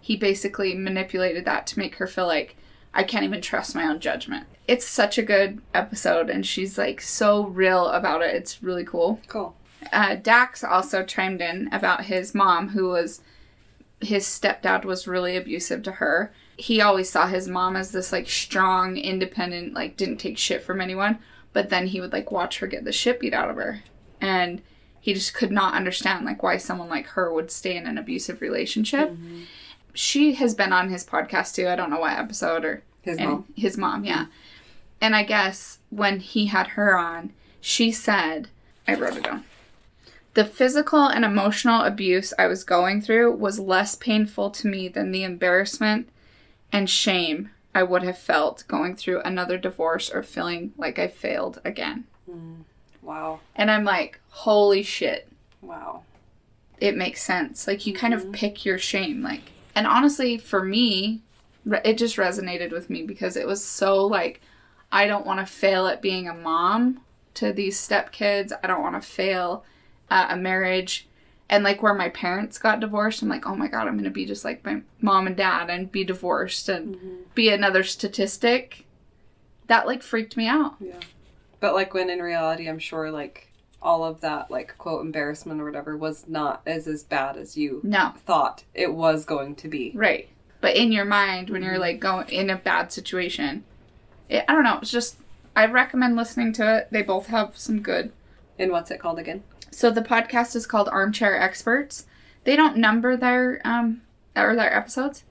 he 0.06 0.16
basically 0.16 0.72
manipulated 0.72 1.44
that 1.44 1.66
to 1.66 1.80
make 1.80 1.96
her 1.96 2.06
feel 2.06 2.28
like 2.28 2.54
I 2.94 3.02
can't 3.02 3.24
even 3.24 3.40
trust 3.40 3.74
my 3.74 3.82
own 3.88 3.98
judgment. 3.98 4.46
It's 4.68 4.86
such 4.86 5.18
a 5.18 5.22
good 5.22 5.60
episode, 5.74 6.30
and 6.30 6.46
she's 6.46 6.78
like 6.78 7.00
so 7.00 7.46
real 7.46 7.88
about 7.88 8.22
it. 8.22 8.32
It's 8.32 8.62
really 8.62 8.84
cool. 8.84 9.20
cool. 9.26 9.56
Uh, 9.92 10.14
Dax 10.14 10.62
also 10.62 11.02
chimed 11.02 11.40
in 11.40 11.68
about 11.72 12.04
his 12.04 12.36
mom, 12.36 12.68
who 12.68 12.90
was 12.90 13.20
his 14.00 14.24
stepdad 14.24 14.84
was 14.84 15.08
really 15.08 15.36
abusive 15.36 15.82
to 15.82 15.92
her. 15.92 16.32
He 16.56 16.80
always 16.80 17.10
saw 17.10 17.26
his 17.26 17.48
mom 17.48 17.74
as 17.74 17.90
this 17.90 18.12
like 18.12 18.28
strong, 18.28 18.96
independent, 18.96 19.74
like 19.74 19.96
didn't 19.96 20.18
take 20.18 20.38
shit 20.38 20.62
from 20.62 20.80
anyone. 20.80 21.18
But 21.52 21.68
then 21.68 21.88
he 21.88 22.00
would 22.00 22.12
like 22.12 22.30
watch 22.30 22.60
her 22.60 22.68
get 22.68 22.84
the 22.84 22.92
shit 22.92 23.18
beat 23.18 23.34
out 23.34 23.50
of 23.50 23.56
her, 23.56 23.82
and 24.20 24.62
he 25.00 25.14
just 25.14 25.34
could 25.34 25.50
not 25.50 25.74
understand 25.74 26.24
like 26.24 26.44
why 26.44 26.58
someone 26.58 26.88
like 26.88 27.06
her 27.08 27.32
would 27.32 27.50
stay 27.50 27.76
in 27.76 27.88
an 27.88 27.98
abusive 27.98 28.40
relationship. 28.40 29.10
She 29.96 30.34
has 30.34 30.54
been 30.54 30.72
on 30.72 30.90
his 30.90 31.04
podcast 31.04 31.54
too. 31.54 31.68
I 31.68 31.74
don't 31.74 31.90
know 31.90 32.00
what 32.00 32.18
episode 32.18 32.64
or 32.64 32.82
His 33.02 33.18
mom. 33.18 33.46
his 33.56 33.76
mom, 33.78 34.04
yeah. 34.04 34.26
And 35.00 35.16
I 35.16 35.22
guess 35.22 35.78
when 35.90 36.20
he 36.20 36.46
had 36.46 36.68
her 36.68 36.96
on, 36.98 37.32
she 37.60 37.90
said, 37.90 38.48
I 38.86 38.94
wrote 38.94 39.16
it 39.16 39.24
down. 39.24 39.44
The 40.34 40.44
physical 40.44 41.06
and 41.06 41.24
emotional 41.24 41.80
abuse 41.82 42.34
I 42.38 42.46
was 42.46 42.62
going 42.62 43.00
through 43.00 43.32
was 43.32 43.58
less 43.58 43.94
painful 43.94 44.50
to 44.50 44.68
me 44.68 44.86
than 44.88 45.10
the 45.10 45.24
embarrassment 45.24 46.10
and 46.70 46.90
shame 46.90 47.50
I 47.74 47.82
would 47.82 48.02
have 48.02 48.18
felt 48.18 48.64
going 48.68 48.96
through 48.96 49.22
another 49.22 49.56
divorce 49.56 50.10
or 50.10 50.22
feeling 50.22 50.72
like 50.76 50.98
I 50.98 51.08
failed 51.08 51.60
again. 51.64 52.04
Hmm. 52.30 52.54
Wow. 53.02 53.40
And 53.54 53.70
I'm 53.70 53.84
like, 53.84 54.20
holy 54.30 54.82
shit, 54.82 55.28
Wow. 55.62 56.02
it 56.80 56.96
makes 56.96 57.22
sense. 57.22 57.66
Like 57.66 57.86
you 57.86 57.94
kind 57.94 58.12
of 58.12 58.22
mm-hmm. 58.22 58.32
pick 58.32 58.64
your 58.64 58.78
shame. 58.78 59.22
Like, 59.22 59.52
and 59.76 59.86
honestly, 59.86 60.38
for 60.38 60.64
me, 60.64 61.20
it 61.84 61.98
just 61.98 62.16
resonated 62.16 62.72
with 62.72 62.88
me 62.88 63.02
because 63.02 63.36
it 63.36 63.46
was 63.46 63.62
so 63.62 64.04
like, 64.06 64.40
I 64.90 65.06
don't 65.06 65.26
want 65.26 65.38
to 65.38 65.46
fail 65.46 65.86
at 65.86 66.00
being 66.00 66.26
a 66.28 66.34
mom 66.34 67.02
to 67.34 67.52
these 67.52 67.78
stepkids. 67.78 68.52
I 68.62 68.66
don't 68.66 68.82
want 68.82 69.00
to 69.00 69.06
fail 69.06 69.64
at 70.10 70.32
a 70.32 70.36
marriage. 70.36 71.06
And 71.50 71.62
like 71.62 71.82
where 71.82 71.94
my 71.94 72.08
parents 72.08 72.58
got 72.58 72.80
divorced, 72.80 73.22
I'm 73.22 73.28
like, 73.28 73.46
oh 73.46 73.54
my 73.54 73.68
god, 73.68 73.86
I'm 73.86 73.96
gonna 73.98 74.10
be 74.10 74.24
just 74.24 74.44
like 74.44 74.64
my 74.64 74.80
mom 75.00 75.26
and 75.26 75.36
dad 75.36 75.68
and 75.68 75.92
be 75.92 76.02
divorced 76.04 76.68
and 76.70 76.96
mm-hmm. 76.96 77.14
be 77.34 77.50
another 77.50 77.84
statistic. 77.84 78.86
That 79.66 79.86
like 79.86 80.02
freaked 80.02 80.36
me 80.38 80.48
out. 80.48 80.76
Yeah. 80.80 81.00
But 81.60 81.74
like 81.74 81.92
when 81.92 82.08
in 82.08 82.20
reality, 82.20 82.68
I'm 82.68 82.78
sure 82.78 83.10
like 83.10 83.45
all 83.86 84.04
of 84.04 84.20
that 84.20 84.50
like 84.50 84.76
quote 84.78 85.00
embarrassment 85.04 85.60
or 85.60 85.64
whatever 85.64 85.96
was 85.96 86.26
not 86.28 86.60
as 86.66 86.86
as 86.86 87.02
bad 87.04 87.36
as 87.36 87.56
you 87.56 87.80
No, 87.84 88.12
thought 88.26 88.64
it 88.74 88.92
was 88.92 89.24
going 89.24 89.54
to 89.56 89.68
be. 89.68 89.92
right. 89.94 90.28
But 90.60 90.74
in 90.74 90.90
your 90.90 91.04
mind, 91.04 91.50
when 91.50 91.62
you're 91.62 91.78
like 91.78 92.00
going 92.00 92.28
in 92.28 92.50
a 92.50 92.56
bad 92.56 92.90
situation, 92.92 93.62
it, 94.28 94.44
I 94.48 94.52
don't 94.52 94.64
know. 94.64 94.78
It's 94.82 94.90
just 94.90 95.18
I 95.54 95.66
recommend 95.66 96.16
listening 96.16 96.52
to 96.54 96.78
it. 96.78 96.88
They 96.90 97.02
both 97.02 97.26
have 97.28 97.56
some 97.56 97.80
good. 97.80 98.10
And 98.58 98.72
what's 98.72 98.90
it 98.90 98.98
called 98.98 99.18
again? 99.18 99.42
So 99.70 99.90
the 99.90 100.02
podcast 100.02 100.56
is 100.56 100.66
called 100.66 100.88
Armchair 100.88 101.38
Experts. 101.40 102.06
They 102.44 102.56
don't 102.56 102.76
number 102.78 103.16
their 103.16 103.60
um 103.64 104.02
or 104.34 104.56
their 104.56 104.74
episodes, 104.74 105.24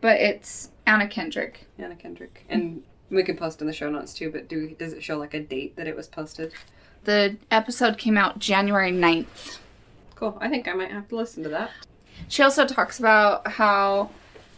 but 0.00 0.20
it's 0.20 0.70
Anna 0.86 1.06
Kendrick. 1.08 1.66
Anna 1.78 1.96
Kendrick. 1.96 2.44
And 2.48 2.82
we 3.10 3.22
can 3.22 3.36
post 3.36 3.60
in 3.60 3.66
the 3.66 3.72
show 3.72 3.88
notes 3.88 4.12
too, 4.12 4.30
but 4.30 4.48
do 4.48 4.74
does 4.78 4.92
it 4.92 5.02
show 5.02 5.16
like 5.18 5.34
a 5.34 5.40
date 5.40 5.76
that 5.76 5.86
it 5.86 5.96
was 5.96 6.08
posted? 6.08 6.52
The 7.08 7.36
episode 7.50 7.96
came 7.96 8.18
out 8.18 8.38
January 8.38 8.92
9th. 8.92 9.56
Cool. 10.14 10.36
I 10.42 10.48
think 10.50 10.68
I 10.68 10.74
might 10.74 10.90
have 10.90 11.08
to 11.08 11.16
listen 11.16 11.42
to 11.44 11.48
that. 11.48 11.70
She 12.28 12.42
also 12.42 12.66
talks 12.66 12.98
about 12.98 13.46
how 13.52 14.10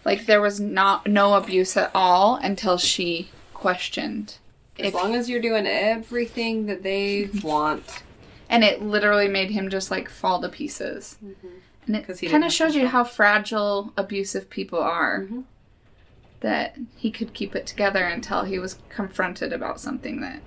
like 0.04 0.26
there 0.26 0.40
was 0.40 0.58
not 0.58 1.06
no 1.06 1.34
abuse 1.34 1.76
at 1.76 1.92
all 1.94 2.34
until 2.42 2.76
she 2.76 3.30
questioned 3.54 4.38
As 4.80 4.86
if 4.86 4.94
long 4.94 5.14
as 5.14 5.30
you're 5.30 5.40
doing 5.40 5.64
everything 5.64 6.66
that 6.66 6.82
they 6.82 7.30
want. 7.44 8.02
and 8.48 8.64
it 8.64 8.82
literally 8.82 9.28
made 9.28 9.52
him 9.52 9.70
just 9.70 9.88
like 9.92 10.08
fall 10.10 10.40
to 10.40 10.48
pieces. 10.48 11.18
And 11.86 11.94
it 11.94 12.30
kind 12.32 12.42
of 12.42 12.50
shows 12.52 12.74
you 12.74 12.88
how 12.88 13.04
fragile 13.04 13.92
abusive 13.96 14.50
people 14.50 14.80
are. 14.80 15.20
Mhm. 15.30 15.44
That 16.40 16.76
he 16.96 17.12
could 17.12 17.32
keep 17.32 17.54
it 17.54 17.68
together 17.68 18.02
until 18.02 18.42
he 18.42 18.58
was 18.58 18.78
confronted 18.88 19.52
about 19.52 19.80
something 19.80 20.20
that, 20.22 20.40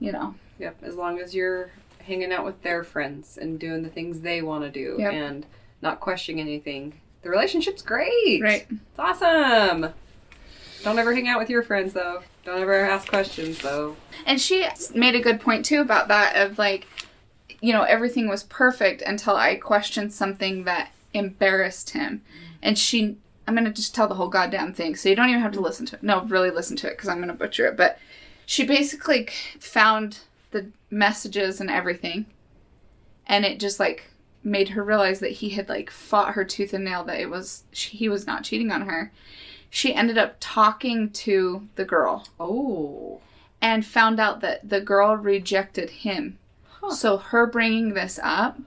you 0.00 0.12
know, 0.12 0.34
Yep. 0.58 0.78
As 0.82 0.96
long 0.96 1.20
as 1.20 1.34
you're 1.34 1.70
hanging 2.00 2.32
out 2.32 2.44
with 2.44 2.62
their 2.62 2.82
friends 2.82 3.38
and 3.38 3.60
doing 3.60 3.82
the 3.82 3.88
things 3.88 4.20
they 4.20 4.42
want 4.42 4.64
to 4.64 4.70
do 4.70 4.96
Yep. 4.98 5.12
and 5.12 5.46
not 5.82 6.00
questioning 6.00 6.40
anything, 6.40 6.94
the 7.22 7.30
relationship's 7.30 7.82
great. 7.82 8.40
right? 8.42 8.66
It's 8.70 8.98
awesome. 8.98 9.92
Don't 10.82 10.98
ever 10.98 11.14
hang 11.14 11.28
out 11.28 11.38
with 11.38 11.50
your 11.50 11.62
friends 11.62 11.92
though. 11.92 12.22
Don't 12.44 12.60
ever 12.60 12.74
ask 12.74 13.08
questions 13.08 13.58
though. 13.60 13.96
And 14.26 14.40
she 14.40 14.66
made 14.94 15.14
a 15.14 15.20
good 15.20 15.40
point 15.40 15.64
too 15.64 15.80
about 15.80 16.08
that 16.08 16.34
of 16.36 16.58
like, 16.58 16.86
you 17.60 17.72
know, 17.72 17.82
everything 17.82 18.28
was 18.28 18.44
perfect 18.44 19.02
until 19.02 19.34
I 19.36 19.56
questioned 19.56 20.12
something 20.12 20.64
that 20.64 20.92
embarrassed 21.12 21.90
him. 21.90 22.22
And 22.62 22.78
she, 22.78 23.16
I'm 23.46 23.54
going 23.54 23.64
to 23.64 23.72
just 23.72 23.94
tell 23.94 24.06
the 24.08 24.14
whole 24.14 24.28
goddamn 24.28 24.72
thing. 24.72 24.94
So 24.96 25.08
you 25.08 25.16
don't 25.16 25.28
even 25.28 25.40
have 25.42 25.52
to 25.52 25.60
listen 25.60 25.84
to 25.86 25.96
it. 25.96 26.02
No, 26.02 26.22
really 26.22 26.50
listen 26.50 26.76
to 26.78 26.86
it 26.86 26.90
because 26.96 27.08
I'm 27.08 27.16
going 27.18 27.28
to 27.28 27.34
butcher 27.34 27.66
it. 27.66 27.76
But 27.76 27.98
she 28.50 28.64
basically 28.64 29.28
found 29.60 30.20
the 30.52 30.68
messages 30.90 31.60
and 31.60 31.68
everything. 31.70 32.24
And 33.26 33.44
it 33.44 33.60
just 33.60 33.78
like 33.78 34.04
made 34.42 34.70
her 34.70 34.82
realize 34.82 35.20
that 35.20 35.32
he 35.32 35.50
had 35.50 35.68
like 35.68 35.90
fought 35.90 36.32
her 36.32 36.46
tooth 36.46 36.72
and 36.72 36.82
nail 36.82 37.04
that 37.04 37.20
it 37.20 37.28
was, 37.28 37.64
she, 37.72 37.98
he 37.98 38.08
was 38.08 38.26
not 38.26 38.44
cheating 38.44 38.70
on 38.72 38.88
her. 38.88 39.12
She 39.68 39.92
ended 39.94 40.16
up 40.16 40.36
talking 40.40 41.10
to 41.10 41.68
the 41.74 41.84
girl 41.84 42.26
Oh. 42.40 43.20
and 43.60 43.84
found 43.84 44.18
out 44.18 44.40
that 44.40 44.66
the 44.66 44.80
girl 44.80 45.14
rejected 45.14 45.90
him. 45.90 46.38
Huh. 46.80 46.92
So 46.92 47.18
her 47.18 47.46
bringing 47.46 47.92
this 47.92 48.18
up 48.22 48.58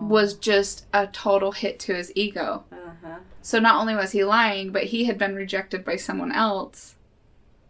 was 0.00 0.34
just 0.34 0.84
a 0.92 1.06
total 1.06 1.52
hit 1.52 1.78
to 1.80 1.94
his 1.94 2.10
ego. 2.16 2.64
Uh-huh. 2.72 3.18
So 3.40 3.60
not 3.60 3.80
only 3.80 3.94
was 3.94 4.10
he 4.10 4.24
lying, 4.24 4.72
but 4.72 4.84
he 4.86 5.04
had 5.04 5.16
been 5.16 5.36
rejected 5.36 5.84
by 5.84 5.94
someone 5.94 6.32
else. 6.32 6.96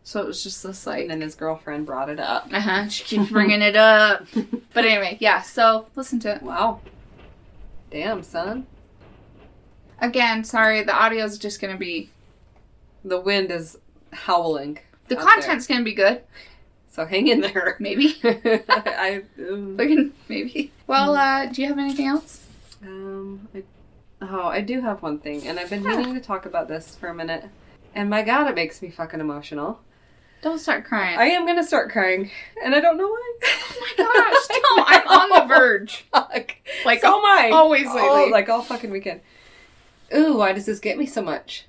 So 0.04 0.20
it 0.20 0.26
was 0.26 0.42
just 0.42 0.62
this 0.62 0.86
And 0.86 1.10
then 1.10 1.20
his 1.20 1.34
girlfriend 1.34 1.86
brought 1.86 2.08
it 2.08 2.18
up. 2.18 2.48
uh 2.52 2.60
huh, 2.60 2.88
she 2.88 3.04
keeps 3.04 3.30
bringing 3.32 3.62
it 3.62 3.76
up. 3.76 4.26
But 4.74 4.84
anyway, 4.84 5.16
yeah. 5.20 5.42
So 5.42 5.86
listen 5.94 6.18
to 6.20 6.34
it 6.36 6.42
Wow. 6.42 6.80
Damn, 7.90 8.22
son. 8.22 8.66
again. 10.00 10.44
Sorry, 10.44 10.82
the 10.82 10.94
audio 10.94 11.24
is 11.24 11.38
just 11.38 11.60
gonna 11.60 11.76
be 11.76 12.10
The 13.04 13.20
wind 13.20 13.50
is 13.50 13.78
howling. 14.12 14.78
the 15.08 15.16
out 15.18 15.24
there. 15.24 15.34
content's 15.34 15.66
gonna 15.66 15.84
be 15.84 15.94
good. 15.94 16.22
So 16.90 17.06
hang 17.06 17.28
in 17.28 17.40
there. 17.40 17.76
Maybe, 17.80 18.16
I 18.24 19.22
um, 19.38 19.76
Fucking 19.78 20.12
maybe. 20.28 20.72
Well, 20.86 21.16
uh, 21.16 21.46
do 21.46 21.62
you 21.62 21.68
have 21.68 21.78
anything 21.78 22.06
else? 22.06 22.46
um 22.82 23.48
I, 23.54 23.62
oh 24.20 24.46
I 24.48 24.60
do 24.60 24.80
have 24.80 25.00
one 25.02 25.18
thing, 25.18 25.46
and 25.46 25.58
I've 25.60 25.70
been 25.70 25.84
Yeah. 25.84 25.96
meaning 25.96 26.14
to 26.14 26.20
talk 26.20 26.44
about 26.46 26.68
this 26.68 26.96
for 26.96 27.08
a 27.08 27.14
minute. 27.14 27.44
And 27.94 28.08
my 28.10 28.22
God, 28.22 28.46
it 28.48 28.54
makes 28.54 28.80
me 28.82 28.90
fucking 28.90 29.20
emotional. 29.20 29.80
Don't 30.42 30.58
start 30.58 30.84
crying. 30.84 31.18
I 31.18 31.26
am 31.26 31.46
gonna 31.46 31.62
start 31.64 31.90
crying, 31.90 32.30
and 32.64 32.74
I 32.74 32.80
don't 32.80 32.96
know 32.96 33.06
why. 33.08 33.32
oh 33.42 33.94
my 33.98 34.04
gosh! 34.04 34.60
No, 34.60 34.84
I'm 34.86 35.08
on 35.08 35.48
the 35.48 35.54
verge. 35.54 36.04
Fuck. 36.12 36.56
Like 36.84 37.00
so 37.00 37.16
am 37.18 37.24
I. 37.24 37.50
always 37.52 37.86
All- 37.86 38.16
lately. 38.16 38.32
like 38.32 38.48
all 38.48 38.62
fucking 38.62 38.90
weekend. 38.90 39.20
Ooh, 40.14 40.36
why 40.36 40.52
does 40.52 40.66
this 40.66 40.80
get 40.80 40.98
me 40.98 41.06
so 41.06 41.22
much? 41.22 41.66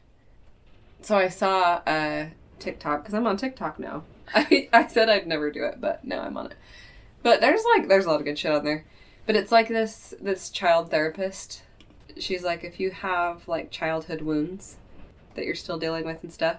So 1.01 1.15
I 1.17 1.29
saw 1.29 1.81
a 1.87 2.31
TikTok 2.59 3.03
because 3.03 3.13
I'm 3.13 3.27
on 3.27 3.37
TikTok 3.37 3.77
now. 3.79 4.03
I 4.35 4.67
I 4.73 4.87
said 4.87 5.07
I'd 5.09 5.27
never 5.27 5.51
do 5.51 5.63
it, 5.65 5.79
but 5.79 6.03
now 6.03 6.21
I'm 6.21 6.35
on 6.35 6.47
it. 6.47 6.55
But 7.21 7.41
there's 7.41 7.63
like 7.75 7.87
there's 7.87 8.05
a 8.05 8.09
lot 8.09 8.19
of 8.21 8.25
good 8.25 8.39
shit 8.39 8.51
on 8.51 8.63
there. 8.65 8.85
But 9.27 9.35
it's 9.35 9.51
like 9.51 9.67
this 9.69 10.13
this 10.19 10.49
child 10.49 10.89
therapist. 10.89 11.61
She's 12.17 12.43
like 12.43 12.63
if 12.63 12.79
you 12.79 12.89
have 12.91 13.47
like 13.47 13.69
childhood 13.71 14.21
wounds 14.21 14.77
that 15.35 15.45
you're 15.45 15.55
still 15.55 15.77
dealing 15.77 16.05
with 16.05 16.23
and 16.23 16.33
stuff. 16.33 16.57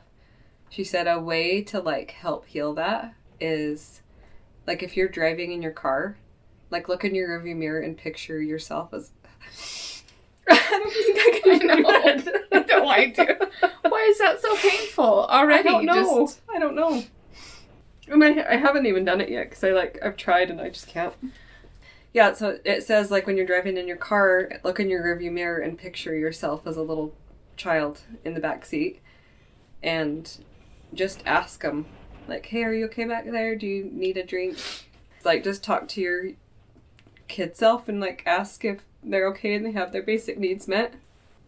She 0.74 0.82
said 0.82 1.06
a 1.06 1.20
way 1.20 1.62
to 1.62 1.78
like 1.78 2.10
help 2.10 2.46
heal 2.46 2.74
that 2.74 3.14
is 3.38 4.02
like 4.66 4.82
if 4.82 4.96
you're 4.96 5.06
driving 5.06 5.52
in 5.52 5.62
your 5.62 5.70
car, 5.70 6.16
like 6.68 6.88
look 6.88 7.04
in 7.04 7.14
your 7.14 7.28
rearview 7.28 7.54
mirror 7.54 7.80
and 7.80 7.96
picture 7.96 8.42
yourself 8.42 8.92
as. 8.92 9.12
I 10.48 10.56
don't 10.70 10.92
think 10.92 11.18
I 11.20 11.40
can 11.40 11.70
I 11.70 12.16
do 12.16 12.24
know. 12.24 12.32
I 12.52 12.64
know 12.64 12.88
I 12.88 13.06
do. 13.06 13.26
Why 13.88 14.06
is 14.10 14.18
that 14.18 14.42
so 14.42 14.56
painful 14.56 15.26
already? 15.26 15.68
I 15.68 15.72
don't 15.72 15.84
know. 15.84 16.24
Just- 16.26 16.40
I 16.52 16.58
don't 16.58 16.74
know. 16.74 17.04
And 18.08 18.24
I, 18.24 18.54
I 18.54 18.56
haven't 18.56 18.86
even 18.86 19.04
done 19.04 19.20
it 19.20 19.28
yet 19.28 19.50
because 19.50 19.62
I 19.62 19.70
like 19.70 20.00
I've 20.02 20.16
tried 20.16 20.50
and 20.50 20.60
I 20.60 20.70
just 20.70 20.88
can't. 20.88 21.14
Yeah, 22.12 22.32
so 22.32 22.58
it 22.64 22.82
says 22.82 23.12
like 23.12 23.28
when 23.28 23.36
you're 23.36 23.46
driving 23.46 23.76
in 23.76 23.86
your 23.86 23.96
car, 23.96 24.50
look 24.64 24.80
in 24.80 24.90
your 24.90 25.04
rearview 25.04 25.30
mirror 25.30 25.58
and 25.60 25.78
picture 25.78 26.16
yourself 26.16 26.66
as 26.66 26.76
a 26.76 26.82
little 26.82 27.14
child 27.56 28.00
in 28.24 28.34
the 28.34 28.40
back 28.40 28.64
seat, 28.64 29.00
and 29.84 30.36
just 30.94 31.22
ask 31.26 31.62
them 31.62 31.86
like, 32.28 32.46
"Hey, 32.46 32.64
are 32.64 32.72
you 32.72 32.86
okay 32.86 33.04
back 33.04 33.24
there? 33.30 33.56
Do 33.56 33.66
you 33.66 33.90
need 33.92 34.16
a 34.16 34.24
drink?" 34.24 34.58
Like, 35.24 35.44
just 35.44 35.64
talk 35.64 35.88
to 35.88 36.00
your 36.00 36.30
kid 37.28 37.56
self 37.56 37.88
and 37.88 38.00
like 38.00 38.22
ask 38.26 38.64
if 38.64 38.82
they're 39.02 39.28
okay 39.28 39.54
and 39.54 39.64
they 39.66 39.72
have 39.72 39.92
their 39.92 40.02
basic 40.02 40.38
needs 40.38 40.68
met. 40.68 40.94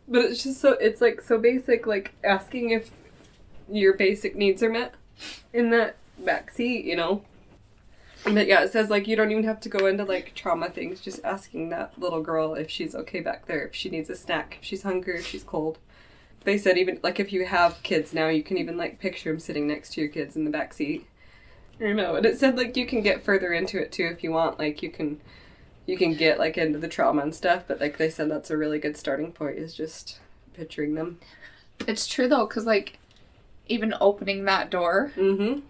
But 0.09 0.25
it's 0.27 0.43
just 0.43 0.61
so 0.61 0.73
it's 0.73 1.01
like 1.01 1.21
so 1.21 1.39
basic, 1.39 1.87
like 1.87 2.15
asking 2.23 2.71
if 2.71 2.91
your 3.69 3.95
basic 3.95 4.37
needs 4.37 4.63
are 4.63 4.71
met 4.71 4.95
in 5.53 5.71
that 5.71 5.97
back 6.19 6.51
seat, 6.51 6.85
you 6.85 6.97
know. 6.97 7.23
But 8.25 8.47
yeah, 8.47 8.63
it 8.63 8.73
says 8.73 8.91
like 8.91 9.07
you 9.07 9.17
don't 9.17 9.31
even 9.31 9.45
have 9.45 9.61
to 9.61 9.69
go 9.69 9.87
into 9.87 10.05
like 10.05 10.35
trauma 10.35 10.69
things, 10.69 11.01
just 11.01 11.25
asking 11.25 11.71
that 11.71 11.99
little 11.99 12.23
girl 12.23 12.55
if 12.55 12.71
she's 12.71 12.95
okay 12.95 13.21
back 13.21 13.47
there, 13.47 13.67
if 13.67 13.75
she 13.75 13.89
needs 13.89 14.11
a 14.11 14.17
snack, 14.17 14.59
if 14.61 14.67
she's 14.67 14.83
hungry, 14.83 15.19
if 15.19 15.27
she's 15.27 15.45
cold. 15.45 15.79
They 16.45 16.59
said 16.59 16.79
even 16.79 17.01
like 17.03 17.19
if 17.19 17.33
you 17.33 17.45
have 17.47 17.83
kids 17.83 18.15
now, 18.15 18.29
you 18.29 18.43
can 18.43 18.57
even 18.59 18.77
like 18.77 18.99
picture 19.01 19.31
them 19.31 19.41
sitting 19.41 19.67
next 19.67 19.93
to 19.95 20.01
your 20.01 20.11
kids 20.11 20.37
in 20.37 20.45
the 20.45 20.51
back 20.51 20.73
seat. 20.73 21.07
I 21.81 21.93
know, 21.93 22.15
and 22.17 22.25
it 22.25 22.39
said 22.39 22.57
like 22.57 22.77
you 22.77 22.87
can 22.87 23.03
get 23.03 23.23
further 23.25 23.53
into 23.53 23.81
it 23.83 23.93
too 23.93 24.07
if 24.07 24.23
you 24.23 24.31
want. 24.33 24.59
Like 24.59 24.83
you 24.83 24.91
can, 24.91 25.21
you 25.87 25.97
can 25.97 26.15
get 26.15 26.39
like 26.39 26.57
into 26.57 26.79
the 26.79 26.89
trauma 26.89 27.23
and 27.23 27.35
stuff. 27.35 27.65
But 27.67 27.81
like 27.81 27.99
they 27.99 28.09
said, 28.11 28.31
that's 28.31 28.51
a 28.51 28.57
really 28.57 28.79
good 28.79 28.97
starting 28.97 29.33
point 29.33 29.59
is 29.59 29.75
just 29.75 30.21
picturing 30.55 30.95
them. 30.95 31.19
It's 31.87 32.07
true 32.07 32.29
though, 32.29 32.47
because 32.47 32.65
like 32.65 32.99
even 33.69 33.93
opening 34.01 34.45
that 34.45 34.71
door, 34.71 35.13
Mm-hmm. 35.17 35.61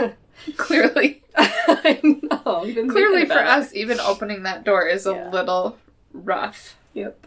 clearly, 0.56 1.22
I 1.36 2.00
know. 2.02 2.62
clearly 2.88 3.24
for 3.26 3.34
it. 3.38 3.46
us, 3.46 3.72
even 3.74 4.00
opening 4.00 4.42
that 4.42 4.64
door 4.64 4.86
is 4.88 5.06
a 5.06 5.28
little 5.30 5.78
rough. 6.12 6.76
Yep. 6.94 7.26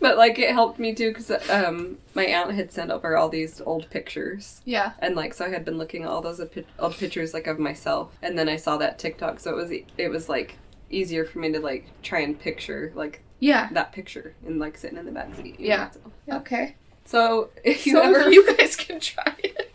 But 0.00 0.16
like 0.18 0.38
it 0.38 0.50
helped 0.52 0.78
me 0.78 0.94
too 0.94 1.08
because 1.12 1.30
um 1.50 1.98
my 2.14 2.24
aunt 2.24 2.52
had 2.52 2.70
sent 2.72 2.90
over 2.90 3.16
all 3.16 3.28
these 3.28 3.60
old 3.60 3.88
pictures 3.90 4.60
Yeah. 4.64 4.92
and 4.98 5.16
like 5.16 5.32
so 5.34 5.46
I 5.46 5.48
had 5.48 5.64
been 5.64 5.78
looking 5.78 6.02
at 6.02 6.08
all 6.10 6.20
those 6.20 6.40
old 6.78 6.96
pictures 6.96 7.32
like 7.34 7.46
of 7.46 7.58
myself 7.58 8.16
and 8.22 8.38
then 8.38 8.48
I 8.48 8.56
saw 8.56 8.76
that 8.76 8.98
TikTok 8.98 9.40
so 9.40 9.50
it 9.52 9.56
was 9.56 9.70
it 9.96 10.08
was 10.08 10.28
like 10.28 10.58
easier 10.90 11.24
for 11.24 11.38
me 11.38 11.50
to 11.52 11.60
like 11.60 11.86
try 12.02 12.20
and 12.20 12.38
picture 12.38 12.92
like 12.94 13.22
Yeah. 13.40 13.68
that 13.72 13.92
picture 13.92 14.34
and 14.46 14.58
like 14.58 14.76
sitting 14.78 14.98
in 14.98 15.06
the 15.06 15.12
back 15.12 15.34
seat. 15.34 15.56
Yeah. 15.58 15.90
so. 15.90 16.00
Okay. 16.36 16.76
So 17.04 17.48
if 17.64 17.86
you 17.86 17.92
so 17.94 18.02
ever 18.02 18.20
if 18.28 18.32
you 18.34 18.56
guys 18.56 18.76
can 18.76 19.00
try 19.00 19.34
it, 19.38 19.72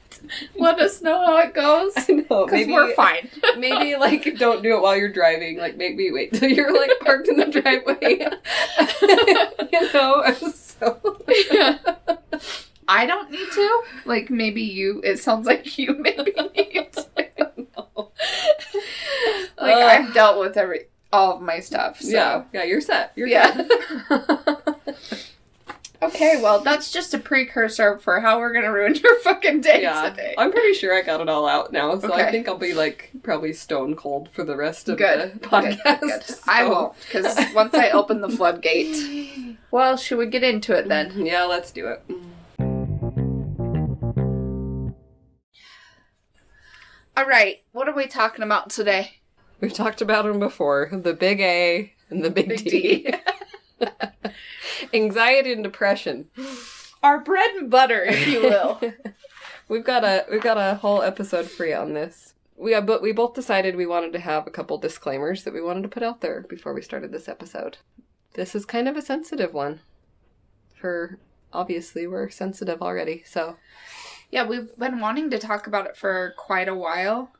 let 0.55 0.79
us 0.79 1.01
know 1.01 1.25
how 1.25 1.37
it 1.39 1.53
goes. 1.53 1.93
I 1.97 2.25
know 2.29 2.45
maybe 2.45 2.71
we're 2.71 2.93
fine. 2.93 3.27
maybe 3.57 3.95
like 3.95 4.37
don't 4.37 4.61
do 4.61 4.75
it 4.75 4.81
while 4.81 4.95
you're 4.95 5.11
driving. 5.11 5.57
Like 5.57 5.77
maybe 5.77 6.11
wait 6.11 6.31
till 6.33 6.49
you're 6.49 6.71
like 6.77 6.91
parked 7.01 7.27
in 7.27 7.37
the 7.37 7.45
driveway. 7.45 8.27
know, 10.01 10.33
so 10.53 11.21
Yeah. 11.51 11.77
I 12.87 13.05
don't 13.05 13.31
need 13.31 13.49
to. 13.53 13.81
Like 14.05 14.29
maybe 14.29 14.61
you. 14.63 15.01
It 15.03 15.17
sounds 15.19 15.45
like 15.47 15.77
you 15.77 15.93
maybe 15.99 16.33
need 16.55 16.91
to. 16.93 17.05
Like 17.17 17.37
Ugh. 19.57 19.83
I've 19.83 20.13
dealt 20.13 20.39
with 20.39 20.57
every 20.57 20.87
all 21.13 21.35
of 21.35 21.41
my 21.41 21.59
stuff. 21.59 21.99
So. 22.01 22.09
yeah, 22.09 22.43
yeah, 22.53 22.63
you're 22.63 22.81
set. 22.81 23.11
You're 23.15 23.27
Yeah. 23.27 23.65
Okay, 26.03 26.41
well, 26.41 26.61
that's 26.61 26.91
just 26.91 27.13
a 27.13 27.19
precursor 27.19 27.99
for 27.99 28.19
how 28.21 28.39
we're 28.39 28.51
gonna 28.53 28.71
ruin 28.73 28.95
your 28.95 29.19
fucking 29.19 29.61
day 29.61 29.83
yeah, 29.83 30.09
today. 30.09 30.33
I'm 30.35 30.51
pretty 30.51 30.73
sure 30.73 30.95
I 30.97 31.03
got 31.03 31.21
it 31.21 31.29
all 31.29 31.47
out 31.47 31.71
now, 31.71 31.99
so 31.99 32.11
I 32.11 32.31
think 32.31 32.47
I'll 32.47 32.57
be 32.57 32.73
like 32.73 33.11
probably 33.21 33.53
stone 33.53 33.95
cold 33.95 34.27
for 34.31 34.43
the 34.43 34.55
rest 34.55 34.89
of 34.89 34.97
Good. 34.97 35.33
the 35.41 35.47
podcast. 35.47 35.99
good. 35.99 36.23
I 36.47 36.61
so- 36.65 36.69
won't, 36.71 36.93
because 37.05 37.53
once 37.53 37.75
I 37.75 37.91
open 37.91 38.19
the 38.21 38.29
floodgate. 38.29 39.50
Well, 39.71 39.95
should 39.95 40.17
we 40.17 40.25
get 40.25 40.43
into 40.43 40.73
it 40.73 40.89
then? 40.89 41.25
Yeah, 41.25 41.45
let's 41.45 41.71
do 41.71 41.87
it. 41.87 42.03
All 47.15 47.25
right, 47.25 47.63
what 47.71 47.87
are 47.87 47.95
we 47.95 48.07
talking 48.07 48.43
about 48.43 48.69
today? 48.69 49.21
We've 49.61 49.73
talked 49.73 50.01
about 50.01 50.25
them 50.25 50.39
before. 50.39 50.89
The 50.91 51.13
big 51.13 51.39
A 51.39 51.93
and 52.09 52.23
the 52.23 52.29
big, 52.29 52.49
Big 52.49 52.63
D. 52.65 53.07
D. 53.79 53.87
Anxiety 54.93 55.53
and 55.53 55.63
depression. 55.63 56.29
Our 57.01 57.19
bread 57.19 57.51
and 57.51 57.69
butter, 57.69 58.03
if 58.03 58.27
you 58.27 58.41
will. 58.41 58.81
We've 59.69 59.85
got 59.85 60.03
a 60.03 60.25
we've 60.29 60.41
got 60.41 60.57
a 60.57 60.75
whole 60.75 61.01
episode 61.01 61.49
free 61.49 61.71
on 61.71 61.93
this. 61.93 62.33
We 62.57 62.73
uh, 62.73 62.81
but 62.81 63.01
we 63.01 63.13
both 63.13 63.33
decided 63.33 63.77
we 63.77 63.85
wanted 63.85 64.11
to 64.11 64.19
have 64.19 64.45
a 64.45 64.51
couple 64.51 64.77
disclaimers 64.77 65.45
that 65.45 65.53
we 65.53 65.61
wanted 65.61 65.83
to 65.83 65.87
put 65.87 66.03
out 66.03 66.19
there 66.19 66.41
before 66.41 66.73
we 66.73 66.81
started 66.81 67.13
this 67.13 67.29
episode. 67.29 67.77
This 68.33 68.55
is 68.55 68.65
kind 68.65 68.87
of 68.87 68.95
a 68.97 69.01
sensitive 69.01 69.53
one. 69.53 69.81
For 70.79 71.19
obviously 71.53 72.07
we're 72.07 72.29
sensitive 72.29 72.81
already, 72.81 73.23
so 73.25 73.57
yeah, 74.31 74.45
we've 74.47 74.75
been 74.77 74.99
wanting 74.99 75.29
to 75.31 75.37
talk 75.37 75.67
about 75.67 75.85
it 75.85 75.97
for 75.97 76.33
quite 76.37 76.67
a 76.69 76.73
while, 76.75 77.33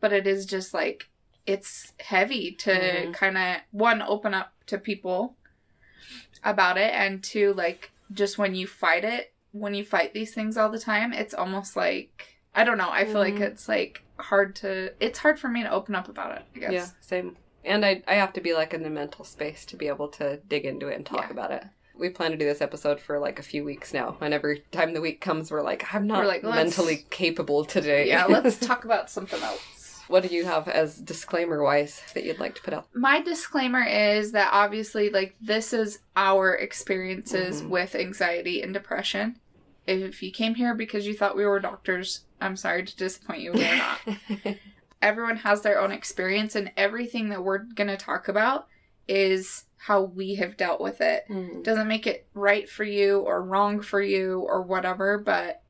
but 0.00 0.12
it 0.12 0.26
is 0.26 0.44
just 0.44 0.74
like 0.74 1.08
it's 1.46 1.92
heavy 2.00 2.50
to 2.50 2.70
Mhm. 2.72 3.14
kind 3.14 3.38
of 3.38 3.56
one 3.70 4.02
open 4.02 4.34
up 4.34 4.52
to 4.66 4.76
people 4.78 5.36
about 6.42 6.76
it, 6.76 6.92
and 6.92 7.22
two 7.22 7.52
like 7.54 7.92
just 8.12 8.36
when 8.38 8.54
you 8.54 8.66
fight 8.66 9.04
it, 9.04 9.32
when 9.52 9.72
you 9.74 9.84
fight 9.84 10.12
these 10.12 10.34
things 10.34 10.56
all 10.56 10.68
the 10.68 10.78
time, 10.78 11.12
it's 11.12 11.32
almost 11.34 11.76
like 11.76 12.34
I 12.54 12.64
don't 12.64 12.78
know. 12.78 12.90
I 12.90 13.04
feel 13.04 13.20
like 13.20 13.34
Mhm. 13.34 13.42
it's 13.42 13.68
like 13.68 14.02
hard 14.18 14.56
to. 14.56 14.94
It's 14.98 15.18
hard 15.20 15.38
for 15.38 15.48
me 15.48 15.62
to 15.62 15.70
open 15.70 15.94
up 15.94 16.08
about 16.08 16.36
it. 16.38 16.42
I 16.54 16.58
guess. 16.58 16.72
yeah, 16.72 16.86
same. 17.00 17.36
And 17.66 17.84
I 17.84 18.02
I 18.06 18.14
have 18.14 18.32
to 18.34 18.40
be 18.40 18.54
like 18.54 18.72
in 18.72 18.82
the 18.82 18.90
mental 18.90 19.24
space 19.24 19.64
to 19.66 19.76
be 19.76 19.88
able 19.88 20.08
to 20.10 20.38
dig 20.48 20.64
into 20.64 20.88
it 20.88 20.96
and 20.96 21.04
talk 21.04 21.24
Yeah. 21.26 21.30
about 21.30 21.50
it. 21.50 21.64
We 21.98 22.10
plan 22.10 22.30
to 22.30 22.36
do 22.36 22.44
this 22.44 22.60
episode 22.60 23.00
for 23.00 23.18
like 23.18 23.38
a 23.38 23.42
few 23.42 23.64
weeks 23.64 23.92
now, 23.94 24.16
and 24.20 24.32
every 24.34 24.64
time 24.70 24.92
the 24.94 25.00
week 25.00 25.20
comes, 25.20 25.50
we're 25.50 25.62
like, 25.62 25.94
I'm 25.94 26.06
not 26.06 26.26
like, 26.26 26.42
mentally 26.42 27.06
capable 27.10 27.64
today. 27.64 28.06
Yeah, 28.08 28.26
let's 28.26 28.58
talk 28.66 28.84
about 28.84 29.10
something 29.10 29.42
else. 29.42 30.02
what 30.08 30.22
do 30.22 30.28
you 30.34 30.44
have 30.44 30.68
as 30.68 30.98
disclaimer 30.98 31.62
wise 31.62 32.02
that 32.14 32.22
you'd 32.24 32.38
like 32.38 32.54
to 32.56 32.62
put 32.62 32.74
out? 32.74 32.86
My 32.94 33.20
disclaimer 33.22 33.82
is 33.82 34.32
that 34.32 34.50
obviously, 34.52 35.08
like, 35.10 35.34
this 35.40 35.72
is 35.72 35.98
our 36.14 36.54
experiences 36.54 37.62
Mhm. 37.62 37.70
with 37.70 37.94
anxiety 37.96 38.60
and 38.62 38.72
depression. 38.74 39.40
If 39.86 40.22
you 40.22 40.30
came 40.30 40.54
here 40.56 40.74
because 40.74 41.06
you 41.06 41.14
thought 41.14 41.34
we 41.36 41.46
were 41.46 41.58
doctors, 41.60 42.20
I'm 42.42 42.56
sorry 42.56 42.84
to 42.84 42.94
disappoint 42.96 43.40
you, 43.40 43.52
we're 43.54 43.76
not. 43.76 44.00
Everyone 45.06 45.36
has 45.38 45.62
their 45.62 45.80
own 45.80 45.92
experience, 45.92 46.56
and 46.56 46.72
everything 46.76 47.28
that 47.28 47.44
we're 47.44 47.58
going 47.58 47.86
to 47.86 47.96
talk 47.96 48.26
about 48.26 48.66
is 49.06 49.64
how 49.76 50.02
we 50.02 50.34
have 50.34 50.56
dealt 50.56 50.80
with 50.80 51.00
it. 51.00 51.24
Mhm. 51.30 51.62
Doesn't 51.62 51.86
make 51.86 52.08
it 52.08 52.26
right 52.34 52.68
for 52.68 52.82
you 52.82 53.20
or 53.20 53.40
wrong 53.40 53.80
for 53.80 54.02
you 54.02 54.40
or 54.40 54.62
whatever, 54.62 55.16
but 55.16 55.62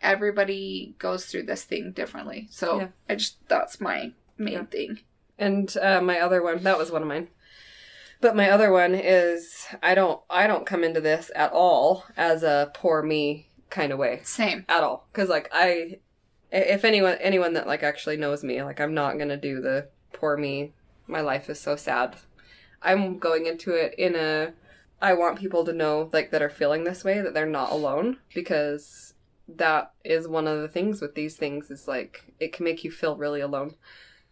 everybody 0.00 0.94
goes 0.98 1.26
through 1.26 1.42
this 1.42 1.64
thing 1.64 1.92
differently. 1.92 2.48
So 2.50 2.78
Yeah. 2.80 2.88
I 3.10 3.16
just, 3.16 3.36
that's 3.48 3.78
my 3.80 4.12
main 4.38 4.54
Yeah. 4.54 4.64
thing. 4.64 5.00
And 5.38 5.76
uh, 5.76 6.00
my 6.00 6.18
other 6.20 6.42
one, 6.42 6.62
that 6.62 6.78
was 6.78 6.90
one 6.90 7.02
of 7.02 7.08
mine. 7.08 7.28
But 8.22 8.34
my 8.34 8.48
other 8.50 8.72
one 8.72 8.94
is 8.94 9.66
I 9.82 9.94
don't 9.94 10.20
I 10.30 10.46
don't 10.48 10.66
come 10.66 10.82
into 10.82 11.00
this 11.00 11.30
at 11.36 11.52
all 11.52 12.04
as 12.16 12.42
a 12.42 12.70
poor 12.74 13.02
me 13.02 13.48
kind 13.70 13.92
of 13.92 13.98
way 13.98 14.20
Same. 14.24 14.64
at 14.68 14.82
all 14.82 15.06
because 15.12 15.28
like 15.28 15.48
I 15.52 16.00
if 16.50 16.84
anyone 16.84 17.16
anyone 17.20 17.52
that 17.54 17.66
like 17.66 17.82
actually 17.82 18.16
knows 18.16 18.42
me 18.42 18.62
like 18.62 18.80
I'm 18.80 18.94
not 18.94 19.18
gonna 19.18 19.36
do 19.36 19.60
the 19.60 19.88
poor 20.12 20.36
me 20.36 20.72
my 21.08 21.20
life 21.20 21.48
is 21.48 21.60
so 21.60 21.74
sad. 21.74 22.16
I'm 22.82 23.18
going 23.18 23.46
into 23.46 23.72
it 23.72 23.94
in 23.98 24.14
a 24.14 24.52
I 25.00 25.14
want 25.14 25.38
people 25.38 25.64
to 25.64 25.72
know 25.72 26.10
like 26.12 26.30
that 26.30 26.42
are 26.42 26.50
feeling 26.50 26.84
this 26.84 27.04
way 27.04 27.20
that 27.20 27.34
they're 27.34 27.46
not 27.46 27.72
alone 27.72 28.18
because 28.34 29.14
that 29.48 29.92
is 30.04 30.28
one 30.28 30.46
of 30.46 30.60
the 30.60 30.68
things 30.68 31.00
with 31.00 31.14
these 31.14 31.36
things 31.36 31.70
is 31.70 31.88
like 31.88 32.32
it 32.38 32.52
can 32.52 32.64
make 32.64 32.84
you 32.84 32.90
feel 32.90 33.16
really 33.16 33.40
alone. 33.40 33.74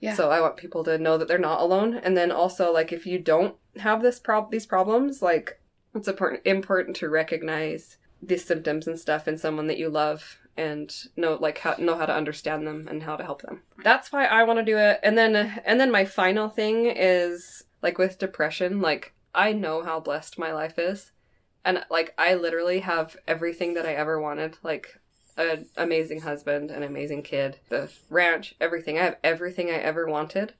Yeah. 0.00 0.14
So 0.14 0.30
I 0.30 0.40
want 0.40 0.58
people 0.58 0.84
to 0.84 0.98
know 0.98 1.16
that 1.16 1.26
they're 1.26 1.38
not 1.38 1.60
alone 1.60 1.94
and 1.94 2.16
then 2.16 2.30
also 2.30 2.72
like 2.72 2.92
if 2.92 3.06
you 3.06 3.18
don't 3.18 3.56
have 3.78 4.02
this 4.02 4.20
prob 4.20 4.50
these 4.50 4.66
problems 4.66 5.22
like 5.22 5.60
it's 5.94 6.08
important 6.08 6.42
important 6.44 6.96
to 6.96 7.08
recognize 7.08 7.96
these 8.22 8.44
symptoms 8.44 8.86
and 8.86 8.98
stuff 8.98 9.26
in 9.26 9.38
someone 9.38 9.66
that 9.66 9.78
you 9.78 9.88
love 9.88 10.38
and 10.56 10.94
know 11.16 11.34
like 11.40 11.58
how 11.58 11.74
know 11.78 11.96
how 11.96 12.06
to 12.06 12.14
understand 12.14 12.66
them 12.66 12.86
and 12.88 13.02
how 13.02 13.16
to 13.16 13.24
help 13.24 13.42
them. 13.42 13.62
That's 13.82 14.12
why 14.12 14.24
I 14.26 14.44
want 14.44 14.58
to 14.58 14.64
do 14.64 14.78
it. 14.78 15.00
And 15.02 15.16
then 15.16 15.36
and 15.64 15.78
then 15.80 15.90
my 15.90 16.04
final 16.04 16.48
thing 16.48 16.86
is 16.86 17.64
like 17.82 17.98
with 17.98 18.18
depression, 18.18 18.80
like 18.80 19.14
I 19.34 19.52
know 19.52 19.82
how 19.82 20.00
blessed 20.00 20.38
my 20.38 20.52
life 20.52 20.78
is. 20.78 21.12
And 21.64 21.84
like 21.90 22.14
I 22.16 22.34
literally 22.34 22.80
have 22.80 23.16
everything 23.26 23.74
that 23.74 23.86
I 23.86 23.94
ever 23.94 24.20
wanted. 24.20 24.56
Like 24.62 25.00
an 25.36 25.66
amazing 25.76 26.20
husband, 26.20 26.70
an 26.70 26.82
amazing 26.82 27.22
kid, 27.22 27.58
the 27.68 27.90
ranch, 28.08 28.54
everything. 28.60 28.98
I 28.98 29.02
have 29.02 29.16
everything 29.22 29.68
I 29.68 29.74
ever 29.74 30.06
wanted. 30.06 30.54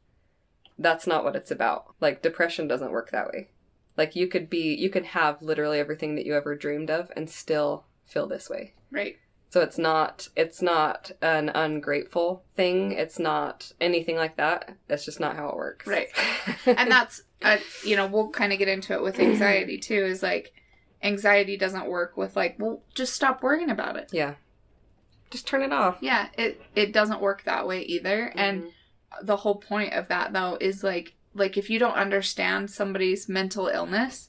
That's 0.78 1.06
not 1.06 1.24
what 1.24 1.36
it's 1.36 1.50
about. 1.50 1.94
Like 2.00 2.22
depression 2.22 2.68
doesn't 2.68 2.92
work 2.92 3.10
that 3.10 3.28
way. 3.28 3.48
Like 3.96 4.14
you 4.14 4.28
could 4.28 4.50
be 4.50 4.74
you 4.74 4.90
can 4.90 5.04
have 5.04 5.40
literally 5.40 5.78
everything 5.78 6.16
that 6.16 6.26
you 6.26 6.34
ever 6.34 6.54
dreamed 6.54 6.90
of 6.90 7.10
and 7.16 7.30
still 7.30 7.84
feel 8.04 8.26
this 8.26 8.50
way. 8.50 8.74
Right. 8.90 9.16
So 9.56 9.62
it's 9.62 9.78
not 9.78 10.28
it's 10.36 10.60
not 10.60 11.12
an 11.22 11.48
ungrateful 11.48 12.42
thing. 12.56 12.92
It's 12.92 13.18
not 13.18 13.72
anything 13.80 14.14
like 14.16 14.36
that. 14.36 14.76
That's 14.86 15.06
just 15.06 15.18
not 15.18 15.34
how 15.34 15.48
it 15.48 15.56
works. 15.56 15.86
Right. 15.86 16.08
and 16.66 16.90
that's 16.90 17.22
uh, 17.40 17.56
you 17.82 17.96
know 17.96 18.06
we'll 18.06 18.28
kind 18.28 18.52
of 18.52 18.58
get 18.58 18.68
into 18.68 18.92
it 18.92 19.00
with 19.02 19.18
anxiety 19.18 19.78
too 19.88 20.04
is 20.04 20.22
like 20.22 20.52
anxiety 21.02 21.56
doesn't 21.56 21.86
work 21.86 22.18
with 22.18 22.36
like 22.36 22.56
well 22.58 22.82
just 22.94 23.14
stop 23.14 23.42
worrying 23.42 23.70
about 23.70 23.96
it 23.96 24.10
yeah. 24.12 24.34
Just 25.30 25.46
turn 25.46 25.62
it 25.62 25.72
off. 25.72 25.96
yeah 26.02 26.28
it 26.36 26.60
it 26.74 26.92
doesn't 26.92 27.22
work 27.22 27.44
that 27.44 27.66
way 27.66 27.80
either 27.80 28.32
and 28.36 28.64
Mhm. 28.64 28.70
the 29.22 29.36
whole 29.36 29.54
point 29.56 29.94
of 29.94 30.08
that 30.08 30.34
though 30.34 30.58
is 30.60 30.84
like 30.84 31.14
like 31.34 31.56
if 31.56 31.70
you 31.70 31.78
don't 31.78 31.94
understand 31.96 32.70
somebody's 32.70 33.26
mental 33.26 33.68
illness 33.68 34.28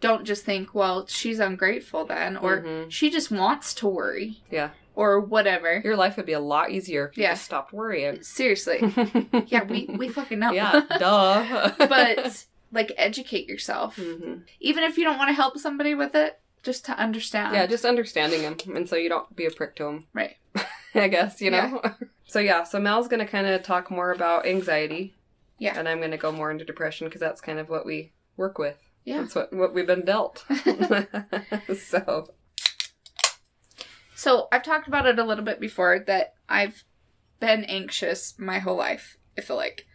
don't 0.00 0.24
just 0.24 0.44
think 0.44 0.74
well 0.74 1.06
she's 1.06 1.38
ungrateful 1.40 2.04
then 2.04 2.36
or 2.36 2.62
Mhm. 2.62 2.90
she 2.90 3.10
just 3.10 3.30
wants 3.30 3.74
to 3.74 3.88
worry 3.88 4.40
yeah, 4.50 4.70
or 4.94 5.18
whatever 5.20 5.80
your 5.84 5.96
life 5.96 6.16
would 6.16 6.26
be 6.26 6.32
a 6.32 6.40
lot 6.40 6.70
easier 6.70 7.08
if 7.08 7.16
you 7.16 7.24
Yeah. 7.24 7.32
just 7.32 7.44
stopped 7.44 7.72
worrying. 7.72 8.22
seriously 8.22 8.78
yeah 9.46 9.64
we 9.64 9.86
we 9.98 10.08
fucking 10.08 10.38
know 10.38 10.52
yeah, 10.52 10.82
duh. 10.98 11.72
but 11.78 12.46
like 12.72 12.92
educate 12.96 13.48
yourself 13.48 13.96
Mhm. 13.96 14.42
even 14.60 14.84
if 14.84 14.96
you 14.98 15.04
don't 15.04 15.18
want 15.18 15.28
to 15.28 15.34
help 15.34 15.58
somebody 15.58 15.94
with 15.94 16.14
it, 16.14 16.38
just 16.62 16.84
to 16.86 16.92
understand. 16.92 17.54
yeah, 17.54 17.66
just 17.66 17.84
understanding 17.84 18.42
them. 18.42 18.56
and 18.76 18.88
so 18.88 18.94
you 18.96 19.08
don't 19.08 19.34
be 19.34 19.46
a 19.46 19.50
prick 19.50 19.74
to 19.76 19.84
them. 19.84 20.06
Right. 20.12 20.36
I 20.94 21.08
guess 21.08 21.40
you 21.40 21.50
know. 21.50 21.80
so 22.26 22.40
yeah, 22.40 22.64
so 22.64 22.78
Mal's 22.78 23.08
gonna 23.08 23.26
kind 23.26 23.46
of 23.46 23.62
talk 23.62 23.90
more 23.90 24.10
about 24.12 24.44
anxiety. 24.46 25.14
Yeah. 25.58 25.76
and 25.78 25.88
I'm 25.88 26.00
gonna 26.00 26.16
go 26.18 26.30
more 26.30 26.50
into 26.50 26.64
depression 26.64 27.06
because 27.06 27.20
that's 27.20 27.40
kind 27.40 27.58
of 27.58 27.68
what 27.68 27.84
we 27.86 28.12
work 28.36 28.58
with. 28.58 28.76
Yeah. 29.08 29.20
That's 29.22 29.34
what 29.34 29.52
what 29.52 29.72
we've 29.74 29.86
been 29.86 30.04
dealt. 30.04 30.44
so 31.76 32.26
So 34.14 34.48
I've 34.52 34.62
talked 34.62 34.88
about 34.88 35.06
it 35.06 35.18
a 35.18 35.24
little 35.24 35.44
bit 35.44 35.60
before 35.60 35.98
that 36.06 36.34
I've 36.48 36.84
been 37.40 37.64
anxious 37.64 38.34
my 38.38 38.58
whole 38.58 38.76
life. 38.76 39.16
I 39.36 39.40
feel 39.40 39.56
like. 39.56 39.86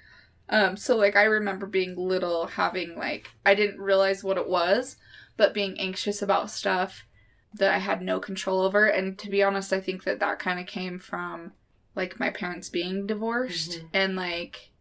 Um, 0.49 0.77
so 0.77 0.95
like 0.97 1.15
I 1.15 1.23
remember 1.23 1.65
being 1.67 1.95
little, 1.95 2.47
having 2.47 2.95
like 2.97 3.29
I 3.45 3.53
didn't 3.55 3.81
realize 3.81 4.23
what 4.23 4.37
it 4.37 4.49
was, 4.49 4.97
but 5.37 5.53
being 5.53 5.79
anxious 5.79 6.21
about 6.21 6.49
stuff 6.51 7.05
that 7.53 7.71
I 7.73 7.77
had 7.77 8.01
no 8.01 8.19
control 8.19 8.61
over. 8.61 8.87
And 8.87 9.17
to 9.19 9.29
be 9.29 9.43
honest, 9.43 9.71
I 9.71 9.79
think 9.79 10.05
that 10.05 10.19
that 10.21 10.39
kind 10.39 10.59
of 10.59 10.65
came 10.65 10.97
from 10.99 11.51
like 11.95 12.19
my 12.19 12.29
parents 12.31 12.69
being 12.69 13.05
divorced 13.05 13.71
Mhm. 13.81 13.89
and 13.93 14.15
like 14.15 14.71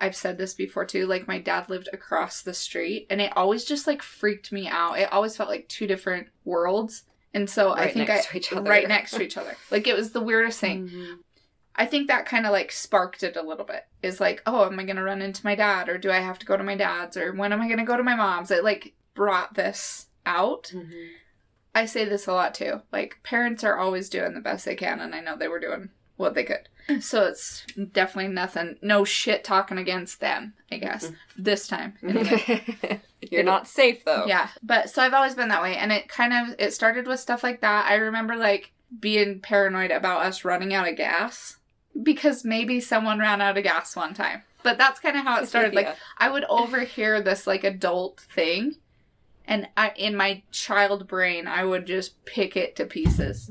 I've 0.00 0.16
said 0.16 0.38
this 0.38 0.54
before 0.54 0.84
too. 0.84 1.06
Like 1.06 1.28
my 1.28 1.38
dad 1.38 1.68
lived 1.68 1.88
across 1.92 2.42
the 2.42 2.54
street, 2.54 3.06
and 3.10 3.20
it 3.20 3.36
always 3.36 3.64
just 3.64 3.86
like 3.86 4.02
freaked 4.02 4.50
me 4.52 4.66
out. 4.68 4.98
It 4.98 5.12
always 5.12 5.36
felt 5.36 5.48
like 5.50 5.68
two 5.68 5.86
different 5.86 6.28
worlds, 6.44 7.04
and 7.34 7.48
so 7.50 7.72
I 7.72 7.90
think 7.90 8.08
next 8.08 8.28
I 8.28 8.30
to 8.32 8.36
each 8.38 8.52
other. 8.52 8.70
right 8.70 8.88
next 8.88 9.12
to 9.12 9.22
each 9.22 9.36
other. 9.36 9.56
Like 9.70 9.86
it 9.86 9.96
was 9.96 10.12
the 10.12 10.20
weirdest 10.20 10.60
thing. 10.60 10.88
Mhm. 10.88 11.18
I 11.76 11.86
think 11.86 12.08
that 12.08 12.26
kind 12.26 12.46
of 12.46 12.52
like 12.52 12.72
sparked 12.72 13.22
it 13.22 13.36
a 13.36 13.42
little 13.42 13.64
bit. 13.64 13.84
Is 14.02 14.20
like, 14.20 14.42
oh, 14.46 14.64
am 14.66 14.78
I 14.80 14.84
gonna 14.84 15.04
run 15.04 15.22
into 15.22 15.44
my 15.44 15.54
dad, 15.54 15.88
or 15.88 15.98
do 15.98 16.10
I 16.10 16.18
have 16.20 16.38
to 16.40 16.46
go 16.46 16.56
to 16.56 16.64
my 16.64 16.76
dad's, 16.76 17.16
or 17.16 17.32
when 17.32 17.52
am 17.52 17.60
I 17.60 17.68
gonna 17.68 17.84
go 17.84 17.96
to 17.96 18.02
my 18.02 18.16
mom's? 18.16 18.50
It 18.50 18.64
like 18.64 18.94
brought 19.14 19.54
this 19.54 20.06
out. 20.26 20.72
Mhm. 20.74 21.10
I 21.74 21.84
say 21.86 22.04
this 22.04 22.26
a 22.26 22.32
lot 22.32 22.54
too. 22.54 22.82
Like 22.92 23.18
parents 23.22 23.62
are 23.64 23.76
always 23.78 24.08
doing 24.08 24.34
the 24.34 24.40
best 24.40 24.64
they 24.64 24.74
can, 24.74 25.00
and 25.00 25.14
I 25.14 25.20
know 25.20 25.36
they 25.36 25.46
were 25.48 25.60
doing 25.60 25.90
what 26.20 26.34
they 26.34 26.44
could. 26.44 26.68
So 27.00 27.26
it's 27.26 27.64
definitely 27.92 28.32
nothing, 28.32 28.76
no 28.82 29.04
shit 29.04 29.44
talking 29.44 29.78
against 29.78 30.20
them, 30.20 30.54
I 30.72 30.78
guess, 30.78 31.06
mm-hmm. 31.06 31.14
this 31.36 31.68
time. 31.68 31.94
Anyway. 32.02 33.00
You're 33.30 33.44
not 33.44 33.68
safe 33.68 34.04
though. 34.04 34.24
Yeah, 34.26 34.48
but 34.62 34.90
so 34.90 35.02
I've 35.02 35.14
always 35.14 35.34
been 35.34 35.48
that 35.48 35.62
way, 35.62 35.76
and 35.76 35.92
it 35.92 36.08
kind 36.08 36.32
of 36.32 36.56
it 36.58 36.72
started 36.72 37.06
with 37.06 37.20
stuff 37.20 37.42
like 37.44 37.60
that. 37.60 37.86
I 37.86 37.96
remember 37.96 38.34
like 38.34 38.72
being 38.98 39.40
paranoid 39.40 39.90
about 39.90 40.22
us 40.22 40.44
running 40.44 40.74
out 40.74 40.88
of 40.88 40.96
gas 40.96 41.58
because 42.02 42.44
maybe 42.44 42.80
someone 42.80 43.18
ran 43.18 43.40
out 43.40 43.56
of 43.56 43.62
gas 43.62 43.94
one 43.94 44.14
time. 44.14 44.42
But 44.62 44.78
that's 44.78 45.00
kind 45.00 45.16
of 45.16 45.24
how 45.24 45.40
it 45.40 45.48
started. 45.48 45.74
Like 45.74 45.94
I 46.18 46.30
would 46.30 46.44
overhear 46.44 47.20
this 47.20 47.46
like 47.46 47.62
adult 47.62 48.20
thing, 48.20 48.76
and 49.46 49.68
I, 49.76 49.92
in 49.96 50.16
my 50.16 50.42
child 50.50 51.06
brain, 51.06 51.46
I 51.46 51.64
would 51.64 51.86
just 51.86 52.24
pick 52.24 52.56
it 52.56 52.74
to 52.76 52.84
pieces. 52.84 53.50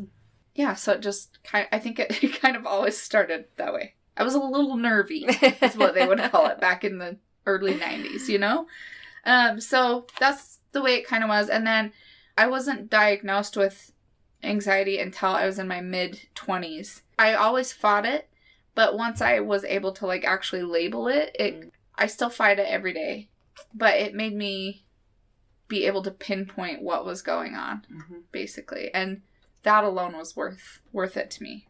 Yeah, 0.56 0.74
so 0.74 0.94
it 0.94 1.02
just 1.02 1.42
kind. 1.44 1.68
I 1.72 1.80
think 1.80 2.00
it, 2.00 2.24
it 2.24 2.42
kind 2.42 2.56
of 2.56 2.66
always 2.66 2.98
started 2.98 3.46
that 3.58 3.74
way. 3.74 3.96
I 4.18 4.24
was 4.24 4.36
a 4.36 4.40
little 4.40 4.76
nervy 4.76 5.26
is 5.62 5.78
what 5.78 5.94
they 5.94 6.06
would 6.06 6.20
call 6.32 6.48
it 6.48 6.60
back 6.62 6.84
in 6.84 6.98
the 6.98 7.18
early 7.46 7.74
90s, 7.74 8.28
you 8.28 8.38
know? 8.38 8.68
Um, 9.24 9.62
so 9.62 10.08
that's 10.20 10.60
the 10.74 10.82
way 10.82 10.96
it 10.96 11.08
kind 11.08 11.24
of 11.24 11.30
was. 11.30 11.48
And 11.50 11.66
then 11.66 11.94
I 12.38 12.48
wasn't 12.48 12.90
diagnosed 12.90 13.56
with 13.56 13.94
anxiety 14.44 15.00
until 15.00 15.30
I 15.30 15.46
was 15.46 15.58
in 15.58 15.70
my 15.70 15.80
mid 15.80 16.28
20s. 16.36 17.02
I 17.18 17.34
always 17.34 17.72
fought 17.72 18.06
it, 18.06 18.30
but 18.76 18.98
once 18.98 19.22
I 19.22 19.40
was 19.40 19.64
able 19.64 19.94
to 19.94 20.06
like 20.06 20.26
actually 20.26 20.64
label 20.64 21.08
it, 21.08 21.34
it 21.40 21.72
I 21.96 22.08
still 22.08 22.30
fight 22.30 22.60
it 22.60 22.68
every 22.68 22.94
day. 22.94 23.30
But 23.74 23.96
it 23.96 24.14
made 24.14 24.36
me 24.36 24.84
be 25.70 25.86
able 25.86 26.02
to 26.04 26.12
pinpoint 26.12 26.82
what 26.82 27.06
was 27.06 27.22
going 27.22 27.56
on 27.56 27.86
Mhm. 27.90 28.24
basically. 28.32 28.94
And 28.94 29.22
that 29.64 29.84
alone 29.84 30.18
was 30.18 30.36
worth 30.36 30.82
worth 30.92 31.18
it 31.18 31.30
to 31.32 31.44
me. 31.44 31.68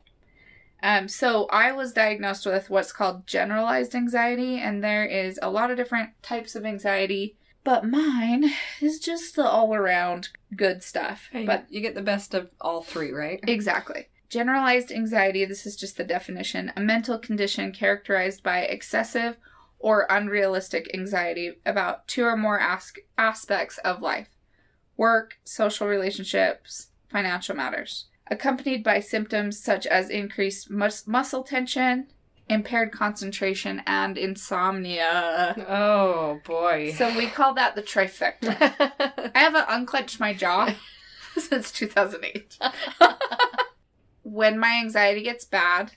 Um, 0.81 1.07
so 1.07 1.45
I 1.47 1.71
was 1.71 1.91
diagnosed 1.91 2.45
with 2.45 2.69
what's 2.69 2.93
called 2.93 3.27
generalized 3.27 3.95
anxiety, 3.95 4.57
and 4.57 4.83
there 4.83 5.05
is 5.05 5.37
a 5.41 5.49
lot 5.49 5.71
of 5.71 5.77
different 5.77 6.11
types 6.21 6.55
of 6.55 6.65
anxiety, 6.65 7.35
but 7.63 7.85
mine 7.85 8.51
is 8.81 8.99
just 8.99 9.35
the 9.35 9.43
all 9.43 9.73
around 9.75 10.29
good 10.55 10.81
stuff. 10.83 11.27
Hey, 11.31 11.45
But 11.45 11.65
you 11.69 11.81
get 11.81 11.95
the 11.95 12.01
best 12.01 12.33
of 12.33 12.49
all 12.61 12.81
three, 12.81 13.11
right? 13.11 13.41
Exactly. 13.45 14.07
Generalized 14.29 14.91
anxiety, 14.91 15.43
this 15.43 15.65
is 15.65 15.75
just 15.75 15.97
the 15.97 16.03
definition, 16.03 16.71
a 16.77 16.81
mental 16.81 17.17
condition 17.17 17.71
characterized 17.73 18.43
by 18.43 18.59
excessive 18.59 19.35
or 19.79 20.05
unrealistic 20.09 20.89
anxiety 20.93 21.53
about 21.65 22.07
two 22.07 22.23
or 22.23 22.37
more 22.37 22.59
as- 22.59 22.93
aspects 23.17 23.79
of 23.79 24.01
life 24.01 24.29
work, 24.95 25.39
social 25.45 25.87
relationships, 25.87 26.88
financial 27.09 27.55
matters, 27.55 28.05
accompanied 28.27 28.83
by 28.83 28.99
symptoms 28.99 29.61
such 29.61 29.85
as 29.85 30.09
increased 30.09 30.69
mus- 30.69 31.07
muscle 31.07 31.43
tension, 31.43 32.07
impaired 32.47 32.91
concentration, 32.91 33.81
and 33.85 34.17
insomnia. 34.17 35.55
Oh 35.67 36.39
boy. 36.45 36.93
So 36.95 37.15
we 37.17 37.27
call 37.27 37.53
that 37.55 37.75
the 37.75 37.83
trifecta. 37.83 38.55
I 39.35 39.39
haven't 39.39 39.65
unclenched 39.69 40.19
my 40.19 40.33
jaw 40.33 40.73
since 41.37 41.71
2008. 41.71 42.57
when 44.23 44.59
my 44.59 44.79
anxiety 44.81 45.23
gets 45.23 45.45
bad, 45.45 45.93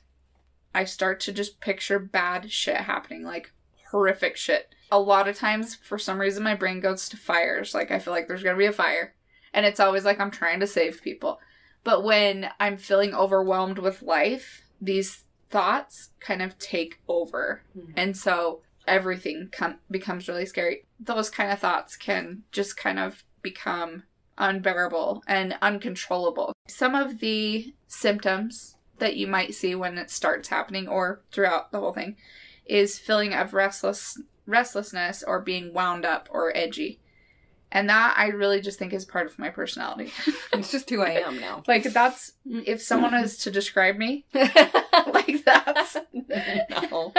I 0.75 0.85
start 0.85 1.21
to 1.21 1.33
just 1.33 1.61
picture 1.61 1.99
bad 1.99 2.51
shit 2.51 2.77
happening, 2.77 3.25
like 3.25 3.53
horrific 3.91 4.37
shit. 4.37 4.75
A 4.91 4.99
lot 5.01 5.29
of 5.29 5.37
times, 5.37 5.75
for 5.75 5.99
some 5.99 6.19
reason, 6.19 6.43
my 6.43 6.55
brain 6.55 6.81
goes 6.81 7.09
to 7.09 7.17
fires. 7.17 7.75
Like, 7.75 7.91
I 7.91 7.99
feel 7.99 8.13
like 8.13 8.29
there's 8.29 8.43
gonna 8.43 8.59
be 8.59 8.67
a 8.67 8.73
fire. 8.73 9.15
And 9.55 9.67
it's 9.67 9.81
always 9.81 10.05
like 10.05 10.21
I'm 10.21 10.31
trying 10.31 10.61
to 10.61 10.67
save 10.67 11.03
people. 11.03 11.41
But 11.85 12.05
when 12.05 12.51
I'm 12.61 12.77
feeling 12.77 13.15
overwhelmed 13.15 13.79
with 13.79 14.03
life, 14.03 14.63
these 14.81 15.25
thoughts 15.51 16.11
kind 16.21 16.41
of 16.43 16.59
take 16.59 17.01
over. 17.09 17.63
Mhm. 17.77 17.93
And 17.97 18.17
so 18.17 18.63
everything 18.87 19.49
com- 19.53 19.79
becomes 19.91 20.29
really 20.29 20.47
scary. 20.47 20.85
Those 20.99 21.31
kind 21.31 21.53
of 21.53 21.59
thoughts 21.59 21.97
can 21.97 22.45
just 22.51 22.77
kind 22.77 22.99
of 22.99 23.25
become 23.43 24.05
unbearable 24.39 25.23
and 25.27 25.57
uncontrollable. 25.61 26.53
Some 26.69 26.95
of 26.95 27.19
the 27.19 27.75
symptoms 27.87 28.77
that 28.99 29.17
you 29.17 29.27
might 29.27 29.55
see 29.55 29.75
when 29.75 29.99
it 29.99 30.11
starts 30.11 30.49
happening 30.49 30.89
or 30.89 31.21
throughout 31.33 31.73
the 31.73 31.81
whole 31.81 31.93
thing 31.93 32.17
is 32.65 32.99
feeling 32.99 33.35
of 33.35 33.53
restless 33.55 34.21
restlessness 34.47 35.23
or 35.23 35.41
being 35.41 35.73
wound 35.73 36.05
up 36.05 36.29
or 36.33 36.57
edgy. 36.57 36.99
And 37.75 37.89
that 37.89 38.15
I 38.19 38.29
really 38.29 38.61
just 38.61 38.79
think 38.79 38.93
is 38.93 39.07
part 39.07 39.27
of 39.27 39.39
my 39.39 39.49
personality. 39.49 40.13
it's 40.53 40.71
just 40.71 40.91
who 40.91 41.01
I 41.01 41.23
am 41.27 41.41
now. 41.41 41.63
like 41.69 41.85
that's 41.85 42.33
mm. 42.47 42.63
if 42.67 42.83
someone 42.83 43.15
is 43.15 43.39
to 43.39 43.51
describe 43.51 43.97
me, 43.97 44.27
like 44.35 45.43
that's 45.45 45.97
no. 46.13 47.15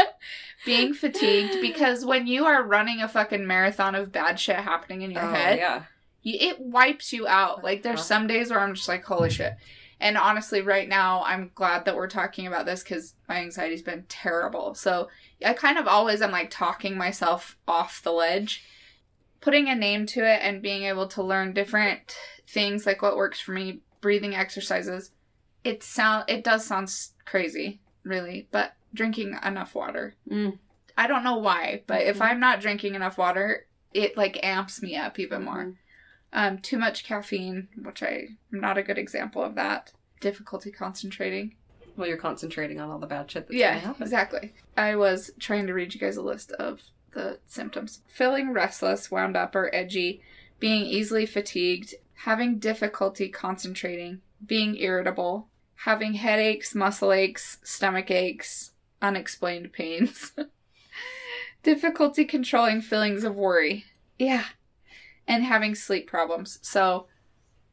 being 0.64 0.94
fatigued 0.94 1.60
because 1.60 2.06
when 2.06 2.28
you 2.28 2.46
are 2.46 2.64
running 2.64 3.02
a 3.02 3.08
fucking 3.08 3.48
marathon 3.48 3.96
of 3.96 4.12
bad 4.12 4.40
shit 4.40 4.58
happening 4.58 5.02
in 5.02 5.10
your 5.10 5.24
Oh, 5.24 5.34
head, 5.34 5.58
yeah. 5.58 5.84
you, 6.22 6.38
it 6.40 6.60
wipes 6.62 7.12
you 7.12 7.28
out. 7.28 7.64
Like 7.64 7.82
there's 7.82 8.06
some 8.06 8.28
days 8.28 8.52
where 8.52 8.60
I'm 8.60 8.76
just 8.76 8.88
like, 8.88 9.04
holy 9.04 9.32
shit. 9.32 9.56
And 10.00 10.18
honestly, 10.18 10.62
right 10.62 10.88
now, 10.88 11.24
I'm 11.24 11.50
glad 11.56 11.86
that 11.86 11.96
we're 11.96 12.10
talking 12.10 12.46
about 12.46 12.66
this 12.66 12.84
because 12.84 13.16
my 13.28 13.38
anxiety's 13.38 13.82
been 13.82 14.04
terrible. 14.10 14.76
So 14.76 15.08
I 15.44 15.54
kind 15.54 15.80
of 15.80 15.88
always 15.88 16.22
am 16.22 16.32
like 16.32 16.50
talking 16.52 16.98
myself 16.98 17.58
off 17.68 18.04
the 18.04 18.12
ledge. 18.12 18.64
Putting 19.44 19.68
a 19.68 19.76
name 19.76 20.06
to 20.08 20.22
it 20.22 20.40
and 20.42 20.62
being 20.62 20.84
able 20.84 21.08
to 21.10 21.22
learn 21.22 21.54
different 21.54 22.16
things, 22.48 22.86
like 22.86 23.02
what 23.02 23.18
works 23.18 23.42
for 23.42 23.52
me, 23.52 23.82
breathing 24.00 24.34
exercises. 24.34 25.12
It 25.66 25.84
sound 25.84 26.26
it 26.30 26.44
does 26.44 26.66
sound 26.66 26.90
crazy, 27.26 27.82
really, 28.04 28.48
but 28.52 28.74
drinking 28.94 29.38
enough 29.44 29.76
water. 29.76 30.16
Mm. 30.30 30.60
I 30.98 31.08
don't 31.08 31.24
know 31.24 31.38
why, 31.38 31.84
but 31.88 32.04
if 32.04 32.20
Mhm. 32.20 32.26
I'm 32.26 32.40
not 32.40 32.62
drinking 32.62 32.96
enough 32.96 33.18
water, 33.18 33.66
it 33.94 34.16
like 34.16 34.40
amps 34.44 34.82
me 34.82 34.96
up 34.96 35.20
even 35.20 35.44
more. 35.44 35.66
Mhm. 35.66 35.76
Um, 36.32 36.58
too 36.60 36.78
much 36.78 37.04
caffeine, 37.04 37.68
which 37.76 38.02
I 38.02 38.30
am 38.54 38.60
not 38.62 38.78
a 38.78 38.84
good 38.84 38.98
example 38.98 39.44
of 39.44 39.56
that. 39.56 39.92
Difficulty 40.22 40.72
concentrating. 40.72 41.56
Well, 41.98 42.08
you're 42.08 42.18
concentrating 42.18 42.80
on 42.80 42.90
all 42.90 42.98
the 42.98 43.08
bad 43.08 43.30
shit 43.30 43.48
that's 43.48 43.56
yeah, 43.56 43.94
exactly. 44.00 44.54
I 44.78 44.96
was 44.96 45.32
trying 45.40 45.68
to 45.68 45.74
read 45.74 45.94
you 45.94 46.00
guys 46.00 46.18
a 46.18 46.22
list 46.24 46.52
of 46.54 46.82
the 47.14 47.40
symptoms 47.48 48.02
feeling 48.08 48.52
restless, 48.52 49.12
wound 49.12 49.36
up, 49.38 49.56
or 49.56 49.74
edgy, 49.74 50.22
being 50.60 50.86
easily 50.86 51.26
fatigued, 51.26 51.96
having 52.14 52.60
difficulty 52.60 53.30
concentrating, 53.30 54.22
being 54.46 54.78
irritable, 54.78 55.50
having 55.76 56.14
headaches, 56.14 56.74
muscle 56.74 57.12
aches, 57.12 57.58
stomach 57.64 58.10
aches, 58.10 58.72
unexplained 59.02 59.74
pains, 59.74 60.32
difficulty 61.64 62.26
controlling 62.26 62.82
feelings 62.82 63.24
of 63.24 63.36
worry. 63.36 63.86
Yeah. 64.18 64.46
And 65.28 65.44
having 65.44 65.76
sleep 65.76 66.08
problems. 66.08 66.60
So, 66.62 67.08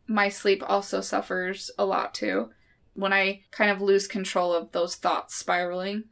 my 0.06 0.28
sleep 0.28 0.62
also 0.66 1.00
suffers 1.00 1.70
a 1.78 1.84
lot 1.84 2.14
too. 2.14 2.50
When 2.94 3.12
I 3.12 3.42
kind 3.52 3.70
of 3.70 3.80
lose 3.80 4.08
control 4.08 4.52
of 4.52 4.72
those 4.72 4.96
thoughts 4.96 5.36
spiraling, 5.36 6.04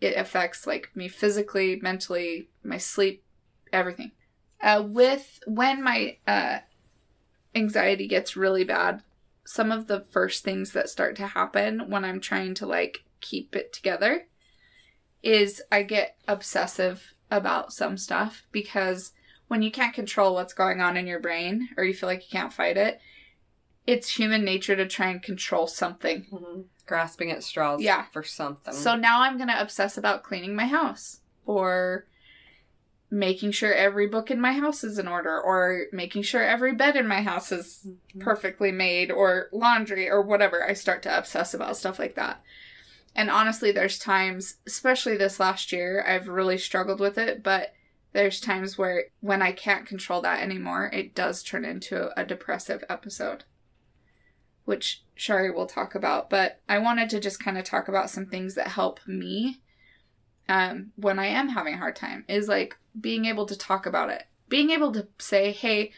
it 0.00 0.16
affects 0.16 0.66
like 0.66 0.90
me 0.94 1.08
physically, 1.08 1.78
mentally, 1.82 2.48
my 2.62 2.78
sleep, 2.78 3.24
everything. 3.72 4.12
Uh, 4.60 4.82
with 4.86 5.40
when 5.46 5.82
my 5.82 6.16
uh, 6.26 6.58
anxiety 7.54 8.06
gets 8.06 8.36
really 8.36 8.64
bad, 8.64 9.02
some 9.46 9.72
of 9.72 9.86
the 9.86 10.00
first 10.00 10.44
things 10.44 10.72
that 10.72 10.88
start 10.88 11.16
to 11.16 11.28
happen 11.28 11.88
when 11.88 12.04
I'm 12.04 12.20
trying 12.20 12.54
to 12.54 12.66
like 12.66 13.04
keep 13.20 13.56
it 13.56 13.72
together 13.72 14.26
is 15.22 15.62
I 15.72 15.82
get 15.82 16.16
obsessive 16.28 17.14
about 17.30 17.72
some 17.72 17.96
stuff 17.96 18.46
because 18.52 19.12
when 19.48 19.62
you 19.62 19.70
can't 19.70 19.94
control 19.94 20.34
what's 20.34 20.52
going 20.52 20.80
on 20.80 20.96
in 20.96 21.06
your 21.06 21.20
brain 21.20 21.70
or 21.76 21.84
you 21.84 21.94
feel 21.94 22.08
like 22.08 22.22
you 22.22 22.38
can't 22.38 22.52
fight 22.52 22.76
it, 22.76 23.00
it's 23.88 24.18
human 24.18 24.44
nature 24.44 24.76
to 24.76 24.86
try 24.86 25.08
and 25.08 25.22
control 25.22 25.66
something. 25.66 26.26
Mhm. 26.30 26.64
Grasping 26.84 27.30
at 27.30 27.42
straws 27.42 27.80
Yeah. 27.80 28.04
for 28.12 28.22
something. 28.22 28.74
So 28.74 28.94
now 28.94 29.22
I'm 29.22 29.38
going 29.38 29.48
to 29.48 29.58
obsess 29.60 29.96
about 29.96 30.22
cleaning 30.22 30.54
my 30.54 30.66
house 30.66 31.20
or 31.46 32.04
making 33.10 33.50
sure 33.52 33.72
every 33.72 34.06
book 34.06 34.30
in 34.30 34.38
my 34.38 34.52
house 34.52 34.84
is 34.84 34.98
in 34.98 35.08
order 35.08 35.40
or 35.40 35.86
making 35.90 36.20
sure 36.22 36.42
every 36.42 36.74
bed 36.74 36.96
in 36.96 37.06
my 37.08 37.22
house 37.22 37.50
is 37.50 37.86
Mhm. 38.14 38.20
perfectly 38.20 38.70
made 38.70 39.10
or 39.10 39.48
laundry 39.52 40.06
or 40.10 40.20
whatever. 40.20 40.62
I 40.62 40.74
start 40.74 41.02
to 41.04 41.18
obsess 41.18 41.54
about 41.54 41.78
stuff 41.78 41.98
like 41.98 42.14
that. 42.16 42.42
And 43.14 43.30
honestly, 43.30 43.72
there's 43.72 43.98
times, 43.98 44.56
especially 44.66 45.16
this 45.16 45.40
last 45.40 45.72
year, 45.72 46.04
I've 46.06 46.28
really 46.28 46.58
struggled 46.58 47.00
with 47.00 47.16
it, 47.16 47.42
but 47.42 47.72
there's 48.12 48.38
times 48.38 48.76
where 48.76 49.06
when 49.20 49.40
I 49.40 49.52
can't 49.52 49.86
control 49.86 50.20
that 50.20 50.42
anymore, 50.42 50.90
it 50.92 51.14
does 51.14 51.42
turn 51.42 51.64
into 51.64 52.10
a 52.20 52.24
depressive 52.26 52.84
episode, 52.90 53.44
which 54.68 55.02
Shari 55.14 55.50
will 55.50 55.64
talk 55.64 55.94
about. 55.94 56.28
But 56.28 56.60
I 56.68 56.76
wanted 56.76 57.08
to 57.08 57.20
just 57.20 57.42
kind 57.42 57.56
of 57.56 57.64
talk 57.64 57.88
about 57.88 58.10
some 58.10 58.26
things 58.26 58.54
that 58.54 58.68
help 58.68 59.00
me 59.06 59.62
um, 60.46 60.92
when 60.94 61.18
I 61.18 61.24
am 61.24 61.48
having 61.48 61.72
a 61.72 61.78
hard 61.78 61.96
time 61.96 62.26
is 62.28 62.48
like 62.48 62.76
being 63.00 63.24
able 63.24 63.46
to 63.46 63.56
talk 63.56 63.86
about 63.86 64.10
it, 64.10 64.24
being 64.46 64.68
able 64.68 64.92
to 64.92 65.08
say, 65.18 65.52
hey, 65.52 65.92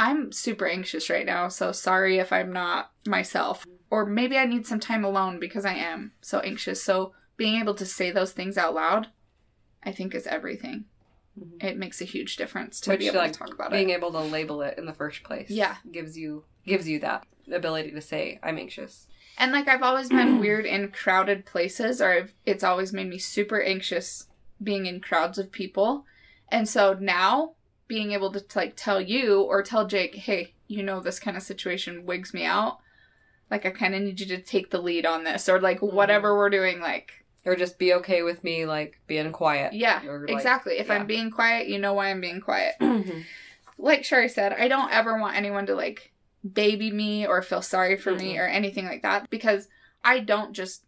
I'm 0.00 0.32
super 0.32 0.66
anxious 0.66 1.08
right 1.08 1.24
now, 1.24 1.46
so 1.46 1.70
sorry 1.70 2.18
if 2.18 2.32
I'm 2.32 2.52
not 2.52 2.90
myself. 3.06 3.64
or 3.90 4.04
maybe 4.04 4.36
I 4.36 4.44
need 4.44 4.66
some 4.66 4.80
time 4.80 5.04
alone 5.04 5.38
because 5.38 5.64
I 5.64 5.74
am 5.74 6.14
so 6.20 6.40
anxious. 6.40 6.82
So 6.82 7.12
being 7.36 7.60
able 7.60 7.74
to 7.74 7.86
say 7.86 8.10
those 8.10 8.32
things 8.32 8.58
out 8.58 8.74
loud, 8.74 9.06
I 9.84 9.92
think 9.92 10.16
is 10.16 10.26
everything. 10.26 10.86
It 11.60 11.76
makes 11.76 12.00
a 12.00 12.04
huge 12.04 12.34
difference 12.34 12.80
to 12.80 12.90
Which, 12.90 12.98
be 12.98 13.06
able 13.06 13.18
like, 13.18 13.34
to 13.34 13.38
talk 13.38 13.54
about 13.54 13.70
being 13.70 13.84
it. 13.84 13.86
Being 13.86 13.96
able 13.98 14.10
to 14.10 14.20
label 14.20 14.62
it 14.62 14.78
in 14.78 14.86
the 14.86 14.92
first 14.94 15.22
place. 15.22 15.48
Yeah. 15.48 15.76
gives 15.92 16.18
you 16.18 16.44
gives 16.66 16.88
you 16.88 16.98
that 16.98 17.24
ability 17.50 17.90
to 17.90 18.00
say 18.00 18.38
I'm 18.42 18.58
anxious. 18.58 19.06
And 19.36 19.52
like 19.52 19.68
I've 19.68 19.82
always 19.82 20.08
been 20.08 20.40
weird 20.40 20.66
in 20.66 20.90
crowded 20.90 21.44
places, 21.44 22.00
or 22.00 22.12
I've, 22.12 22.34
it's 22.46 22.64
always 22.64 22.92
made 22.92 23.08
me 23.08 23.18
super 23.18 23.60
anxious 23.60 24.28
being 24.62 24.86
in 24.86 25.00
crowds 25.00 25.38
of 25.38 25.52
people. 25.52 26.04
And 26.48 26.68
so 26.68 26.96
now 26.98 27.52
being 27.88 28.12
able 28.12 28.32
to 28.32 28.44
like 28.54 28.74
tell 28.76 29.00
you 29.00 29.42
or 29.42 29.62
tell 29.62 29.86
Jake, 29.86 30.14
hey, 30.14 30.54
you 30.66 30.82
know 30.82 31.00
this 31.00 31.18
kind 31.18 31.36
of 31.36 31.42
situation 31.42 32.06
wigs 32.06 32.32
me 32.32 32.44
out. 32.44 32.78
Like 33.50 33.66
I 33.66 33.70
kind 33.70 33.94
of 33.94 34.02
need 34.02 34.20
you 34.20 34.26
to 34.26 34.38
take 34.38 34.70
the 34.70 34.80
lead 34.80 35.04
on 35.04 35.24
this, 35.24 35.48
or 35.48 35.60
like 35.60 35.80
mm-hmm. 35.80 35.94
whatever 35.94 36.36
we're 36.36 36.50
doing. 36.50 36.80
Like 36.80 37.24
Or 37.44 37.56
just 37.56 37.78
be 37.78 37.92
okay 37.94 38.22
with 38.22 38.42
me 38.44 38.66
like 38.66 39.00
being 39.06 39.30
quiet. 39.32 39.72
yeah, 39.72 40.04
Or, 40.06 40.20
like- 40.20 40.30
exactly. 40.30 40.74
If 40.78 40.86
yeah. 40.86 40.94
I'm 40.94 41.06
being 41.06 41.30
quiet, 41.30 41.68
you 41.68 41.78
know 41.78 41.94
why 41.94 42.10
I'm 42.10 42.20
being 42.20 42.40
quiet. 42.40 42.76
Like 43.76 44.04
Shari 44.04 44.28
said, 44.28 44.52
I 44.52 44.68
don't 44.68 44.92
ever 44.92 45.18
want 45.18 45.36
anyone 45.36 45.66
to 45.66 45.74
like 45.74 46.12
baby 46.52 46.90
me 46.90 47.26
or 47.26 47.40
feel 47.42 47.62
sorry 47.62 47.96
for 47.96 48.14
me 48.14 48.34
Mm-mm. 48.34 48.40
or 48.40 48.46
anything 48.46 48.84
like 48.84 49.02
that 49.02 49.30
because 49.30 49.68
I 50.02 50.18
don't 50.20 50.52
just 50.52 50.84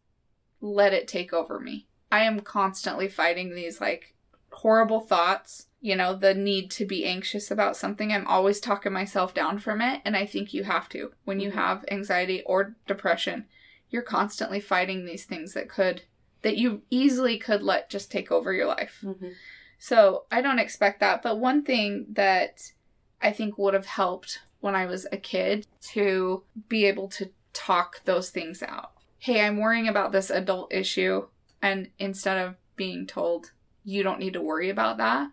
let 0.60 0.92
it 0.92 1.08
take 1.08 1.32
over 1.32 1.58
me. 1.58 1.86
I 2.12 2.20
am 2.24 2.40
constantly 2.40 3.08
fighting 3.08 3.54
these 3.54 3.80
like 3.80 4.14
horrible 4.52 5.00
thoughts, 5.00 5.66
you 5.80 5.96
know, 5.96 6.14
the 6.14 6.34
need 6.34 6.70
to 6.72 6.84
be 6.86 7.04
anxious 7.04 7.50
about 7.50 7.76
something. 7.76 8.12
I'm 8.12 8.26
always 8.26 8.60
talking 8.60 8.92
myself 8.92 9.34
down 9.34 9.58
from 9.58 9.80
it. 9.80 10.00
And 10.04 10.16
I 10.16 10.26
think 10.26 10.52
you 10.54 10.64
have 10.64 10.88
to. 10.90 11.12
When 11.24 11.40
you 11.40 11.50
Mhm. 11.50 11.54
have 11.54 11.84
anxiety 11.90 12.42
or 12.44 12.74
depression, 12.86 13.46
you're 13.90 14.02
constantly 14.02 14.60
fighting 14.60 15.04
these 15.04 15.24
things 15.24 15.52
that 15.54 15.68
could, 15.68 16.02
that 16.42 16.56
you 16.56 16.82
easily 16.90 17.38
could 17.38 17.62
let 17.62 17.90
just 17.90 18.10
take 18.10 18.30
over 18.32 18.52
your 18.52 18.66
life. 18.66 19.00
Mhm. 19.02 19.34
So 19.78 20.24
I 20.30 20.40
don't 20.40 20.58
expect 20.58 21.00
that. 21.00 21.22
But 21.22 21.38
one 21.38 21.62
thing 21.62 22.06
that 22.10 22.72
I 23.20 23.32
think 23.32 23.58
would 23.58 23.74
have 23.74 23.86
helped 23.86 24.40
when 24.60 24.74
I 24.74 24.86
was 24.86 25.06
a 25.12 25.16
kid 25.16 25.66
to 25.92 26.42
be 26.68 26.84
able 26.86 27.08
to 27.08 27.30
talk 27.52 28.04
those 28.04 28.30
things 28.30 28.62
out. 28.62 28.92
Hey, 29.18 29.40
I'm 29.44 29.58
worrying 29.58 29.88
about 29.88 30.12
this 30.12 30.30
adult 30.30 30.72
issue. 30.72 31.26
And 31.62 31.90
instead 31.98 32.38
of 32.38 32.54
being 32.76 33.06
told, 33.06 33.52
you 33.84 34.02
don't 34.02 34.18
need 34.20 34.34
to 34.34 34.42
worry 34.42 34.68
about 34.68 34.98
that, 34.98 35.30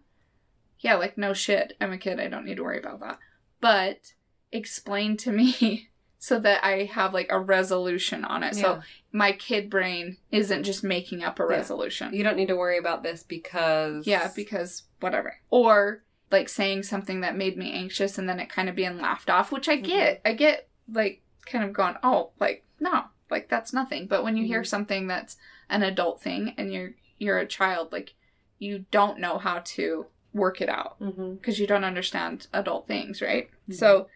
yeah, 0.79 0.95
like, 0.95 1.17
no 1.17 1.33
shit. 1.33 1.73
I'm 1.79 1.93
a 1.93 1.97
kid. 1.97 2.19
I 2.19 2.27
don't 2.27 2.45
need 2.45 2.57
to 2.57 2.63
worry 2.63 2.77
about 2.79 2.99
that. 2.99 3.17
But 3.61 4.13
explain 4.51 5.15
to 5.17 5.31
me 5.31 5.89
so 6.19 6.39
that 6.39 6.63
I 6.63 6.83
have 6.85 7.13
like 7.13 7.27
a 7.31 7.39
resolution 7.39 8.25
on 8.25 8.43
it. 8.43 8.55
So 8.55 8.81
my 9.11 9.31
kid 9.31 9.69
brain 9.69 10.17
isn't 10.31 10.63
just 10.63 10.83
making 10.83 11.23
up 11.23 11.39
a 11.39 11.43
Yeah. 11.43 11.49
resolution. 11.57 12.13
You 12.13 12.23
don't 12.23 12.35
need 12.35 12.49
to 12.49 12.55
worry 12.57 12.77
about 12.77 13.01
this 13.01 13.23
because 13.23 14.05
Yeah, 14.05 14.29
because 14.35 14.83
whatever. 14.99 15.37
Or 15.49 16.03
like 16.33 16.49
saying 16.49 16.83
something 16.83 17.21
that 17.21 17.37
made 17.37 17.55
me 17.57 17.71
anxious 17.71 18.17
and 18.17 18.27
then 18.27 18.39
it 18.41 18.49
kind 18.49 18.67
of 18.67 18.75
being 18.75 18.97
laughed 18.97 19.29
off, 19.29 19.51
which 19.53 19.69
I 19.69 19.77
get. 19.77 20.19
I 20.25 20.33
get 20.33 20.67
like 20.91 21.21
kind 21.45 21.63
of 21.63 21.71
going, 21.71 21.95
oh, 22.03 22.31
like 22.41 22.65
no, 22.81 23.05
like 23.31 23.47
that's 23.47 23.71
nothing. 23.71 24.07
But 24.07 24.23
when 24.25 24.35
you 24.35 24.45
hear 24.45 24.63
Mhm. 24.63 24.67
something 24.67 25.07
that's 25.07 25.37
an 25.69 25.83
adult 25.83 26.21
thing 26.21 26.53
and 26.57 26.73
you're 26.73 26.95
you're 27.17 27.37
a 27.39 27.45
child, 27.47 27.93
like 27.93 28.15
you 28.59 28.85
don't 28.91 29.19
know 29.19 29.37
how 29.37 29.59
to 29.63 30.07
work 30.33 30.59
it 30.59 30.67
out 30.69 30.97
because 30.99 31.59
you 31.59 31.67
don't 31.67 31.83
understand 31.85 32.47
adult 32.51 32.87
things, 32.87 33.21
right? 33.21 33.49
Mhm. 33.69 33.75
So 33.75 34.09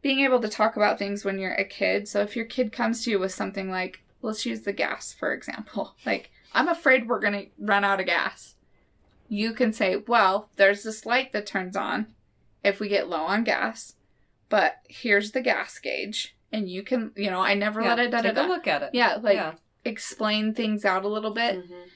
being 0.00 0.20
able 0.20 0.40
to 0.40 0.48
talk 0.48 0.76
about 0.76 0.96
things 0.98 1.24
when 1.24 1.38
you're 1.40 1.54
a 1.54 1.64
kid. 1.64 2.06
So 2.08 2.20
if 2.20 2.36
your 2.36 2.44
kid 2.44 2.70
comes 2.70 3.02
to 3.04 3.10
you 3.10 3.18
with 3.18 3.34
something 3.34 3.68
like, 3.68 4.04
let's 4.22 4.46
use 4.46 4.62
the 4.62 4.72
gas, 4.72 5.12
for 5.12 5.32
example, 5.32 5.96
like, 6.06 6.30
I'm 6.54 6.68
afraid 6.68 7.08
we're 7.08 7.18
going 7.18 7.32
to 7.34 7.46
run 7.58 7.82
out 7.84 7.98
of 8.00 8.06
gas. 8.06 8.54
You 9.28 9.52
can 9.52 9.72
say, 9.72 9.96
well, 9.96 10.50
there's 10.56 10.82
this 10.82 11.04
light 11.04 11.32
that 11.32 11.46
turns 11.46 11.76
on 11.76 12.06
if 12.64 12.80
we 12.80 12.88
get 12.88 13.08
low 13.08 13.22
on 13.22 13.44
gas, 13.44 13.94
but 14.48 14.76
here's 14.88 15.32
the 15.32 15.40
gas 15.42 15.78
gauge. 15.78 16.34
And 16.50 16.68
you 16.68 16.82
can, 16.82 17.12
you 17.14 17.30
know, 17.30 17.40
I 17.40 17.52
never 17.54 17.82
Yeah, 17.82 17.88
let 17.90 17.98
it 18.00 18.10
da 18.10 18.22
da 18.22 18.28
take 18.30 18.38
a 18.38 18.42
look 18.48 18.66
at 18.66 18.82
it. 18.82 18.90
Yeah, 18.94 19.16
like 19.22 19.36
Yeah. 19.36 19.54
explain 19.84 20.54
things 20.54 20.84
out 20.84 21.04
a 21.04 21.08
little 21.08 21.32
bit. 21.32 21.56
Mhm. 21.68 21.88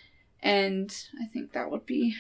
And 0.42 1.06
I 1.20 1.26
think 1.26 1.52
that 1.52 1.70
would 1.70 1.86
be 1.86 2.16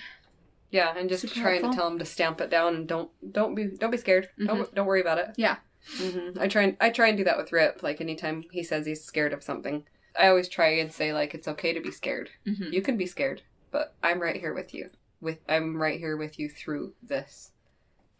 Yeah, 0.70 0.96
and 0.96 1.08
just 1.10 1.28
trying 1.34 1.60
helpful. 1.60 1.70
to 1.70 1.76
tell 1.76 1.90
them 1.90 1.98
to 1.98 2.04
stamp 2.06 2.40
it 2.40 2.48
down 2.48 2.74
and 2.74 2.88
don't 2.88 3.10
don't 3.32 3.54
be 3.54 3.66
don't 3.66 3.90
be 3.90 3.98
scared. 3.98 4.30
Don't 4.38 4.74
don't 4.74 4.86
worry 4.86 5.02
about 5.02 5.18
it. 5.18 5.28
Yeah. 5.36 5.56
hmm 5.98 6.30
I 6.40 6.48
try 6.48 6.62
and 6.62 6.76
I 6.80 6.88
try 6.90 7.08
and 7.08 7.18
do 7.18 7.24
that 7.24 7.36
with 7.36 7.52
Rip. 7.52 7.82
Like 7.82 8.00
anytime 8.00 8.44
he 8.50 8.62
says 8.62 8.86
he's 8.86 9.04
scared 9.04 9.32
of 9.34 9.42
something, 9.42 9.84
I 10.18 10.28
always 10.28 10.48
try 10.48 10.68
and 10.78 10.90
say 10.92 11.12
like 11.12 11.34
it's 11.34 11.48
okay 11.48 11.72
to 11.74 11.80
be 11.80 11.90
scared. 11.90 12.30
Mhm. 12.46 12.72
You 12.72 12.80
can 12.80 12.96
be 12.96 13.06
scared, 13.06 13.42
but 13.70 13.94
I'm 14.02 14.22
right 14.22 14.36
here 14.36 14.54
with 14.54 14.72
you. 14.72 14.88
With 15.22 15.38
I'm 15.48 15.76
right 15.76 15.98
here 15.98 16.18
with 16.18 16.38
you 16.38 16.50
through 16.50 16.92
this. 17.02 17.52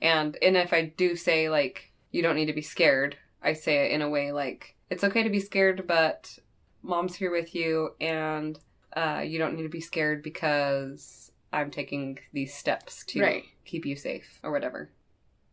And 0.01 0.38
and 0.41 0.57
if 0.57 0.73
I 0.73 0.87
do 0.97 1.17
say 1.17 1.51
like 1.51 1.93
you 2.11 2.23
don't 2.23 2.37
need 2.37 2.47
to 2.47 2.55
be 2.55 2.62
scared, 2.62 3.17
I 3.43 3.53
say 3.53 3.85
it 3.87 3.93
in 3.93 4.01
a 4.01 4.09
way 4.09 4.33
like 4.33 4.77
it's 4.88 5.05
okay 5.05 5.23
to 5.23 5.29
be 5.31 5.41
scared, 5.41 5.87
but 5.87 6.38
mom's 6.83 7.17
here 7.17 7.31
with 7.31 7.55
you 7.55 7.95
and 8.01 8.59
uh, 8.97 9.23
you 9.25 9.38
don't 9.38 9.55
need 9.57 9.62
to 9.62 9.69
be 9.69 9.81
scared 9.81 10.23
because 10.23 11.33
I'm 11.53 11.71
taking 11.71 12.19
these 12.33 12.55
steps 12.55 13.05
to 13.07 13.21
Right. 13.21 13.45
keep 13.65 13.85
you 13.85 13.97
safe 13.97 14.38
or 14.43 14.51
whatever. 14.51 14.91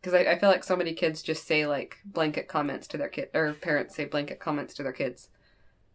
Because 0.00 0.14
I, 0.14 0.32
I 0.32 0.38
feel 0.38 0.48
like 0.48 0.64
so 0.64 0.76
many 0.76 0.94
kids 0.94 1.22
just 1.22 1.46
say 1.46 1.66
like 1.66 1.98
blanket 2.04 2.48
comments 2.48 2.86
to 2.88 2.96
their 2.96 3.08
kid, 3.08 3.28
or 3.34 3.52
parents 3.52 3.96
say 3.96 4.04
blanket 4.06 4.40
comments 4.40 4.74
to 4.74 4.82
their 4.82 4.92
kids 4.92 5.28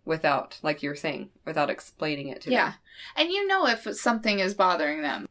without, 0.06 0.60
like 0.62 0.84
you 0.84 0.90
were 0.90 0.96
saying, 0.96 1.30
without 1.44 1.70
explaining 1.70 2.28
it 2.28 2.42
to 2.42 2.52
yeah. 2.52 2.66
them. 2.66 2.74
Yeah. 3.16 3.24
And 3.24 3.32
you 3.32 3.48
know 3.48 3.68
if 3.68 3.88
something 3.96 4.40
is 4.40 4.54
bothering 4.54 5.02
them. 5.02 5.28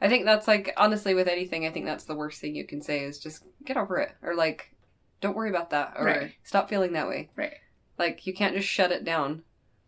I 0.00 0.08
think 0.08 0.24
that's 0.24 0.46
like 0.46 0.72
honestly 0.76 1.14
with 1.14 1.28
anything, 1.28 1.66
I 1.66 1.70
think 1.70 1.86
that's 1.86 2.04
the 2.04 2.14
worst 2.14 2.40
thing 2.40 2.54
you 2.54 2.64
can 2.66 2.82
say 2.82 3.00
is 3.04 3.18
just 3.18 3.44
get 3.64 3.76
over 3.76 3.98
it 3.98 4.12
or 4.22 4.34
like 4.34 4.72
don't 5.20 5.36
worry 5.36 5.48
about 5.50 5.70
that 5.70 5.94
or 5.96 6.04
Right. 6.04 6.32
stop 6.44 6.68
feeling 6.68 6.92
that 6.92 7.08
way. 7.08 7.30
Right. 7.34 7.54
Like 7.98 8.26
you 8.26 8.34
can't 8.34 8.54
just 8.54 8.68
shut 8.68 8.92
it 8.92 9.04
down. 9.04 9.42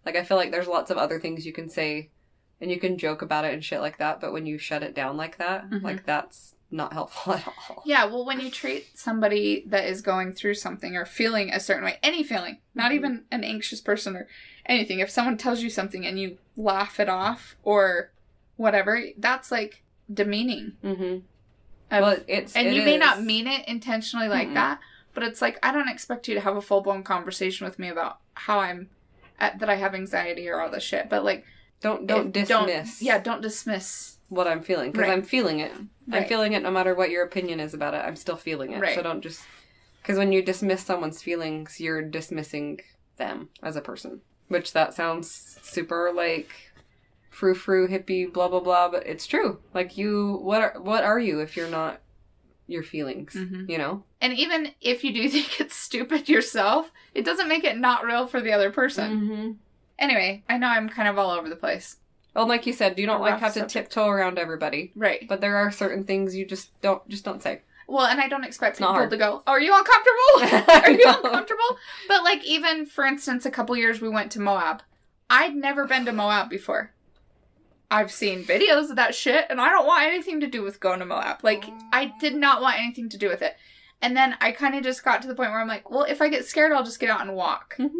Like 0.06 0.16
I 0.16 0.24
feel 0.24 0.36
like 0.38 0.50
there's 0.50 0.66
lots 0.68 0.90
of 0.90 0.96
other 0.96 1.20
things 1.20 1.44
you 1.44 1.52
can 1.52 1.68
say 1.68 2.08
and 2.60 2.70
you 2.70 2.80
can 2.80 2.96
joke 2.98 3.20
about 3.22 3.44
it 3.44 3.52
and 3.52 3.62
shit 3.64 3.80
like 3.80 3.98
that, 3.98 4.20
but 4.20 4.32
when 4.32 4.46
you 4.46 4.58
shut 4.58 4.82
it 4.82 4.94
down 4.94 5.16
like 5.16 5.36
that, 5.36 5.68
Mhm. 5.68 5.82
like 5.82 6.06
that's 6.06 6.54
not 6.70 6.92
helpful 6.94 7.32
at 7.34 7.46
all. 7.46 7.82
Yeah, 7.86 8.06
well, 8.06 8.24
when 8.24 8.40
you 8.40 8.50
treat 8.50 8.86
somebody 8.98 9.62
that 9.66 9.84
is 9.84 10.00
going 10.02 10.32
through 10.32 10.54
something 10.54 10.96
or 10.96 11.04
feeling 11.04 11.50
a 11.52 11.60
certain 11.60 11.84
way, 11.84 11.98
any 12.02 12.22
feeling, 12.22 12.58
not 12.74 12.90
Mhm. 12.90 12.94
even 12.94 13.24
an 13.30 13.44
anxious 13.44 13.80
person 13.82 14.16
or 14.16 14.26
anything, 14.66 14.98
if 15.00 15.10
someone 15.10 15.36
tells 15.36 15.62
you 15.62 15.68
something 15.70 16.04
and 16.06 16.18
you 16.18 16.38
laugh 16.56 16.98
it 16.98 17.08
off 17.08 17.56
or 17.62 18.10
whatever, 18.56 19.02
that's 19.18 19.52
like 19.52 19.82
demeaning. 20.12 20.72
Mhm. 20.84 21.22
of- 21.90 22.02
Well, 22.02 22.16
it's 22.26 22.54
and 22.56 22.68
it 22.68 22.74
you 22.74 22.82
may 22.82 22.96
not 22.98 23.22
mean 23.22 23.46
it 23.46 23.66
intentionally 23.68 24.28
like 24.28 24.48
Mm-mm. 24.48 24.54
that, 24.54 24.80
but 25.14 25.22
it's 25.22 25.40
like 25.40 25.58
I 25.62 25.72
don't 25.72 25.88
expect 25.88 26.28
you 26.28 26.34
to 26.34 26.40
have 26.40 26.56
a 26.56 26.60
full 26.62 26.80
blown 26.80 27.02
conversation 27.02 27.64
with 27.66 27.78
me 27.78 27.88
about 27.88 28.18
how 28.34 28.58
I'm 28.60 28.90
at, 29.40 29.58
that 29.60 29.68
I 29.70 29.76
have 29.76 29.94
anxiety 29.94 30.48
or 30.48 30.60
all 30.60 30.70
this 30.70 30.82
shit. 30.82 31.08
But 31.08 31.24
like, 31.24 31.44
don't 31.80 32.06
don't 32.06 32.26
it- 32.28 32.32
dismiss 32.46 33.00
yeah, 33.02 33.18
don't 33.18 33.40
dismiss. 33.40 34.18
what 34.28 34.46
I'm 34.46 34.62
feeling 34.62 34.92
because 34.92 35.08
Right. 35.08 35.12
I'm 35.14 35.22
feeling 35.22 35.60
it. 35.60 35.72
I'm 36.12 36.24
feeling 36.26 36.52
it 36.52 36.62
no 36.62 36.70
matter 36.70 36.94
what 36.94 37.08
your 37.10 37.22
opinion 37.24 37.60
is 37.60 37.72
about 37.72 37.94
it. 37.94 37.98
I'm 38.04 38.16
still 38.16 38.36
feeling 38.36 38.72
it. 38.72 38.80
Right. 38.80 38.94
So 38.94 39.02
don't 39.02 39.22
just 39.22 39.42
because 40.02 40.18
when 40.18 40.32
you 40.32 40.42
dismiss 40.42 40.82
someone's 40.82 41.22
feelings, 41.22 41.80
you're 41.80 42.02
dismissing 42.02 42.80
them 43.16 43.48
as 43.62 43.76
a 43.76 43.80
person. 43.80 44.20
Which 44.48 44.72
that 44.74 44.92
sounds 44.94 45.58
super 45.62 46.12
like 46.14 46.50
frou 47.38 47.54
frou 47.54 47.86
hippie 47.88 48.30
blah 48.32 48.48
blah 48.48 48.60
blah, 48.60 48.88
but 48.88 49.06
it's 49.06 49.26
true. 49.26 49.58
Like 49.72 49.96
you, 49.96 50.38
what 50.42 50.60
are 50.60 50.74
what 50.80 51.04
are 51.04 51.20
you 51.20 51.40
if 51.40 51.56
you're 51.56 51.70
not 51.70 52.00
your 52.66 52.82
feelings? 52.82 53.34
Mhm. 53.34 53.68
You 53.68 53.78
know. 53.78 54.02
And 54.20 54.32
even 54.32 54.72
if 54.80 55.04
you 55.04 55.12
do 55.12 55.28
think 55.34 55.60
it's 55.60 55.76
stupid 55.76 56.28
yourself, 56.28 56.90
it 57.14 57.24
doesn't 57.24 57.48
make 57.48 57.64
it 57.64 57.78
not 57.78 58.04
real 58.04 58.26
for 58.26 58.40
the 58.40 58.52
other 58.52 58.70
person. 58.70 59.08
Mm-hmm. 59.20 59.50
Anyway, 59.98 60.42
I 60.48 60.58
know 60.58 60.66
I'm 60.68 60.88
kind 60.88 61.08
of 61.08 61.18
all 61.18 61.30
over 61.30 61.48
the 61.48 61.56
place. 61.56 61.96
Well, 62.34 62.46
like 62.46 62.66
you 62.66 62.72
said, 62.72 62.98
you 62.98 63.06
don't 63.06 63.20
like 63.20 63.40
have 63.40 63.54
to 63.54 63.66
tiptoe 63.66 64.08
around 64.08 64.38
everybody, 64.38 64.92
Right. 64.94 65.26
but 65.28 65.40
there 65.40 65.56
are 65.56 65.70
certain 65.72 66.04
things 66.04 66.36
you 66.36 66.44
just 66.44 66.70
don't 66.82 67.08
just 67.08 67.24
don't 67.24 67.42
say. 67.42 67.62
Well, 67.88 68.06
and 68.06 68.20
I 68.20 68.28
don't 68.28 68.44
expect 68.44 68.80
not 68.80 68.94
people 68.94 69.10
to 69.10 69.16
go, 69.16 69.42
"Are 69.46 69.60
you 69.60 69.72
uncomfortable? 69.74 70.72
Are 70.84 70.90
you 70.90 71.04
No. 71.06 71.14
uncomfortable?" 71.22 71.78
But 72.08 72.22
like 72.24 72.44
even 72.44 72.84
for 72.86 73.04
instance, 73.04 73.46
a 73.46 73.50
couple 73.50 73.76
years 73.76 74.00
we 74.00 74.08
went 74.08 74.30
to 74.32 74.40
Moab. 74.40 74.82
I'd 75.30 75.54
never 75.56 75.86
been 75.86 76.04
to 76.04 76.12
Moab 76.12 76.48
before. 76.50 76.92
I've 77.90 78.12
seen 78.12 78.44
videos 78.44 78.90
of 78.90 78.96
that 78.96 79.14
shit 79.14 79.46
and 79.48 79.60
I 79.60 79.70
don't 79.70 79.86
want 79.86 80.04
anything 80.04 80.40
to 80.40 80.46
do 80.46 80.62
with 80.62 80.78
going 80.80 80.98
to 81.00 81.06
Moab. 81.06 81.38
Like 81.42 81.64
I 81.92 82.12
did 82.20 82.34
not 82.34 82.60
want 82.60 82.78
anything 82.78 83.08
to 83.10 83.18
do 83.18 83.28
with 83.28 83.40
it. 83.42 83.56
And 84.02 84.16
then 84.16 84.36
I 84.40 84.52
kind 84.52 84.74
of 84.74 84.82
just 84.84 85.02
got 85.04 85.22
to 85.22 85.28
the 85.28 85.34
point 85.34 85.50
where 85.50 85.60
I'm 85.60 85.68
like, 85.68 85.90
well, 85.90 86.04
if 86.04 86.20
I 86.22 86.28
get 86.28 86.44
scared, 86.44 86.72
I'll 86.72 86.84
just 86.84 87.00
get 87.00 87.10
out 87.10 87.22
and 87.22 87.34
walk. 87.34 87.76
Mhm. 87.78 87.90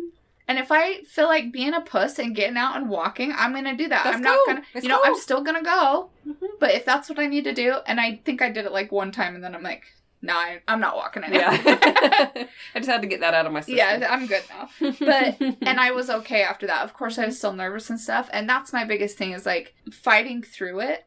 And 0.46 0.58
if 0.58 0.70
I 0.72 1.02
feel 1.04 1.26
like 1.26 1.52
being 1.52 1.74
a 1.74 1.80
puss 1.80 2.18
and 2.18 2.34
getting 2.34 2.56
out 2.56 2.76
and 2.76 2.88
walking, 2.88 3.32
I'm 3.36 3.52
gonna 3.52 3.76
do 3.76 3.88
that. 3.88 4.04
That's 4.04 4.16
I'm 4.16 4.22
not 4.22 4.38
cool. 4.46 4.54
gonna, 4.54 4.66
It's 4.74 4.82
you 4.84 4.88
know, 4.88 5.00
cool. 5.02 5.06
I'm 5.14 5.20
still 5.20 5.42
gonna 5.42 5.62
go. 5.62 6.10
Mhm. 6.26 6.36
But 6.60 6.70
if 6.72 6.84
that's 6.84 7.08
what 7.10 7.18
I 7.18 7.26
need 7.26 7.44
to 7.44 7.52
do, 7.52 7.76
and 7.86 8.00
I 8.00 8.20
think 8.24 8.40
I 8.40 8.48
did 8.50 8.64
it 8.64 8.72
like 8.72 8.90
one 8.92 9.10
time, 9.12 9.34
and 9.34 9.42
then 9.44 9.54
I'm 9.54 9.62
like, 9.62 9.84
no, 10.20 10.34
I, 10.34 10.60
I'm 10.66 10.80
not 10.80 10.96
walking 10.96 11.24
anymore. 11.24 11.52
Yeah. 11.52 12.30
I 12.74 12.78
just 12.78 12.88
had 12.88 13.02
to 13.02 13.08
get 13.08 13.20
that 13.20 13.34
out 13.34 13.46
of 13.46 13.52
my 13.52 13.60
system. 13.60 13.76
yeah, 13.76 14.08
I'm 14.10 14.26
good 14.26 14.42
now. 14.50 14.68
But 14.98 15.40
and 15.40 15.80
I 15.80 15.92
was 15.92 16.10
okay 16.10 16.42
after 16.42 16.66
that. 16.66 16.84
Of 16.84 16.94
course, 16.94 17.18
I 17.18 17.26
was 17.26 17.38
still 17.38 17.52
nervous 17.52 17.88
and 17.90 18.00
stuff, 18.00 18.28
and 18.32 18.48
that's 18.48 18.72
my 18.72 18.84
biggest 18.84 19.16
thing 19.16 19.32
is 19.32 19.46
like 19.46 19.74
fighting 19.92 20.42
through 20.42 20.80
it. 20.80 21.06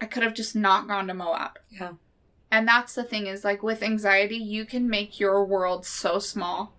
I 0.00 0.06
could 0.06 0.22
have 0.22 0.34
just 0.34 0.54
not 0.54 0.88
gone 0.88 1.06
to 1.06 1.14
Moab. 1.14 1.58
Yeah. 1.70 1.92
And 2.50 2.68
that's 2.68 2.94
the 2.94 3.02
thing 3.02 3.26
is 3.26 3.44
like 3.44 3.62
with 3.62 3.82
anxiety, 3.82 4.36
you 4.36 4.66
can 4.66 4.88
make 4.88 5.18
your 5.18 5.44
world 5.44 5.86
so 5.86 6.18
small 6.18 6.74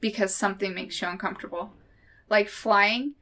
because 0.00 0.34
something 0.34 0.72
makes 0.72 1.00
you 1.02 1.08
uncomfortable. 1.08 1.72
Like 2.30 2.48
flying, 2.48 3.14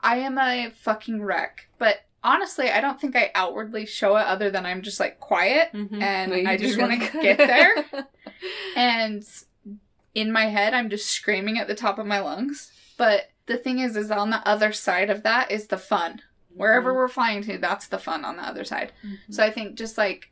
I 0.00 0.16
am 0.16 0.38
a 0.38 0.70
fucking 0.74 1.22
wreck, 1.22 1.68
but 1.78 2.00
honestly, 2.24 2.70
I 2.70 2.80
don't 2.80 3.00
think 3.00 3.16
I 3.16 3.30
outwardly 3.34 3.86
show 3.86 4.16
it 4.16 4.26
other 4.26 4.50
than 4.50 4.64
I'm 4.66 4.82
just 4.82 5.00
like 5.00 5.18
quiet 5.20 5.72
Mhm. 5.72 6.00
and 6.02 6.48
I 6.48 6.56
just 6.56 6.78
want 6.78 6.92
to 7.02 7.20
get 7.20 7.38
there. 7.38 7.84
and 8.76 9.24
in 10.14 10.30
my 10.30 10.46
head 10.46 10.74
i'm 10.74 10.90
just 10.90 11.08
screaming 11.08 11.58
at 11.58 11.66
the 11.68 11.74
top 11.74 11.98
of 11.98 12.06
my 12.06 12.20
lungs. 12.20 12.70
But 12.98 13.30
the 13.46 13.56
thing 13.56 13.78
is 13.78 13.96
is 13.96 14.10
on 14.10 14.30
the 14.30 14.46
other 14.46 14.72
side 14.72 15.10
of 15.10 15.22
that 15.22 15.50
is 15.50 15.66
the 15.68 15.78
fun. 15.78 16.20
Wherever 16.54 16.92
we're 16.94 17.08
flying 17.08 17.42
to 17.44 17.58
that's 17.58 17.88
the 17.88 17.98
fun 17.98 18.24
on 18.24 18.36
the 18.36 18.42
other 18.46 18.64
side. 18.64 18.92
Mhm. 19.04 19.18
so 19.30 19.42
i 19.42 19.50
think 19.50 19.76
just 19.76 19.96
like 19.98 20.30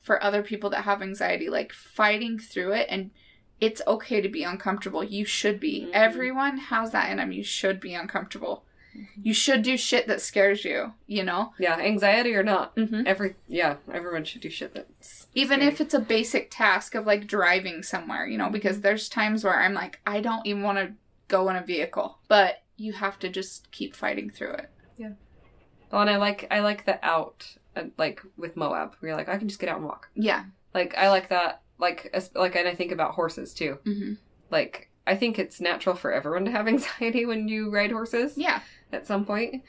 for 0.00 0.22
other 0.22 0.42
people 0.42 0.70
that 0.70 0.84
have 0.84 1.02
anxiety 1.02 1.48
like 1.50 1.72
fighting 1.72 2.38
through 2.38 2.72
it 2.72 2.86
and 2.90 3.10
it's 3.60 3.82
okay 3.86 4.22
to 4.22 4.28
be 4.30 4.42
uncomfortable. 4.42 5.04
You 5.04 5.26
should 5.26 5.60
be. 5.60 5.82
Mhm. 5.82 5.90
everyone 5.92 6.56
has 6.56 6.90
that 6.92 7.10
in 7.10 7.18
them 7.18 7.30
you 7.32 7.44
should 7.44 7.78
be 7.78 7.94
uncomfortable 7.94 8.64
you 9.22 9.32
should 9.34 9.62
do 9.62 9.76
shit 9.76 10.06
that 10.06 10.20
scares 10.20 10.64
you 10.64 10.92
you 11.06 11.22
know 11.22 11.52
yeah, 11.58 11.78
anxiety 11.78 12.34
or 12.34 12.42
not. 12.42 12.74
mm-hmm. 12.76 13.02
Every 13.06 13.34
yeah, 13.48 13.76
everyone 13.92 14.24
should 14.24 14.40
do 14.40 14.50
shit 14.50 14.74
that's 14.74 15.26
even 15.34 15.62
if 15.62 15.80
it's 15.80 15.94
a 15.94 16.00
basic 16.00 16.50
task 16.50 16.94
of 16.94 17.06
like 17.06 17.26
driving 17.26 17.82
somewhere, 17.82 18.26
you 18.26 18.36
know, 18.36 18.50
because 18.50 18.80
there's 18.80 19.08
times 19.08 19.44
where 19.44 19.60
I'm 19.60 19.74
like, 19.74 20.00
I 20.06 20.20
don't 20.20 20.44
even 20.46 20.62
want 20.62 20.78
to 20.78 20.92
go 21.28 21.48
in 21.48 21.56
a 21.56 21.62
vehicle, 21.64 22.18
but 22.28 22.62
you 22.76 22.92
have 22.94 23.18
to 23.20 23.28
just 23.28 23.70
keep 23.70 23.94
fighting 23.94 24.28
through 24.30 24.52
it. 24.54 24.70
Yeah. 24.96 25.10
Well, 25.92 26.00
and 26.00 26.10
I 26.10 26.16
like 26.16 26.46
I 26.50 26.60
like 26.60 26.84
the 26.86 27.04
out 27.04 27.56
uh, 27.76 27.84
like 27.96 28.20
with 28.36 28.56
Moab. 28.56 28.96
Where 28.98 29.10
you're 29.10 29.16
like 29.18 29.28
I 29.28 29.36
can 29.38 29.48
just 29.48 29.60
get 29.60 29.68
out 29.68 29.76
and 29.76 29.86
walk. 29.86 30.08
Yeah. 30.14 30.44
Like 30.74 30.94
I 30.96 31.08
like 31.10 31.28
that. 31.28 31.62
Like 31.78 32.10
as, 32.12 32.30
like 32.34 32.56
and 32.56 32.66
I 32.68 32.74
think 32.74 32.92
about 32.92 33.12
horses 33.14 33.54
too. 33.54 33.78
hmm 33.84 34.14
Like 34.50 34.90
I 35.06 35.16
think 35.16 35.38
it's 35.38 35.60
natural 35.60 35.94
for 35.94 36.12
everyone 36.12 36.44
to 36.44 36.50
have 36.50 36.68
anxiety 36.74 37.24
when 37.26 37.48
you 37.48 37.70
ride 37.70 37.92
horses 37.92 38.36
Yeah. 38.36 38.60
At 38.92 39.06
some 39.06 39.24
point, 39.24 39.62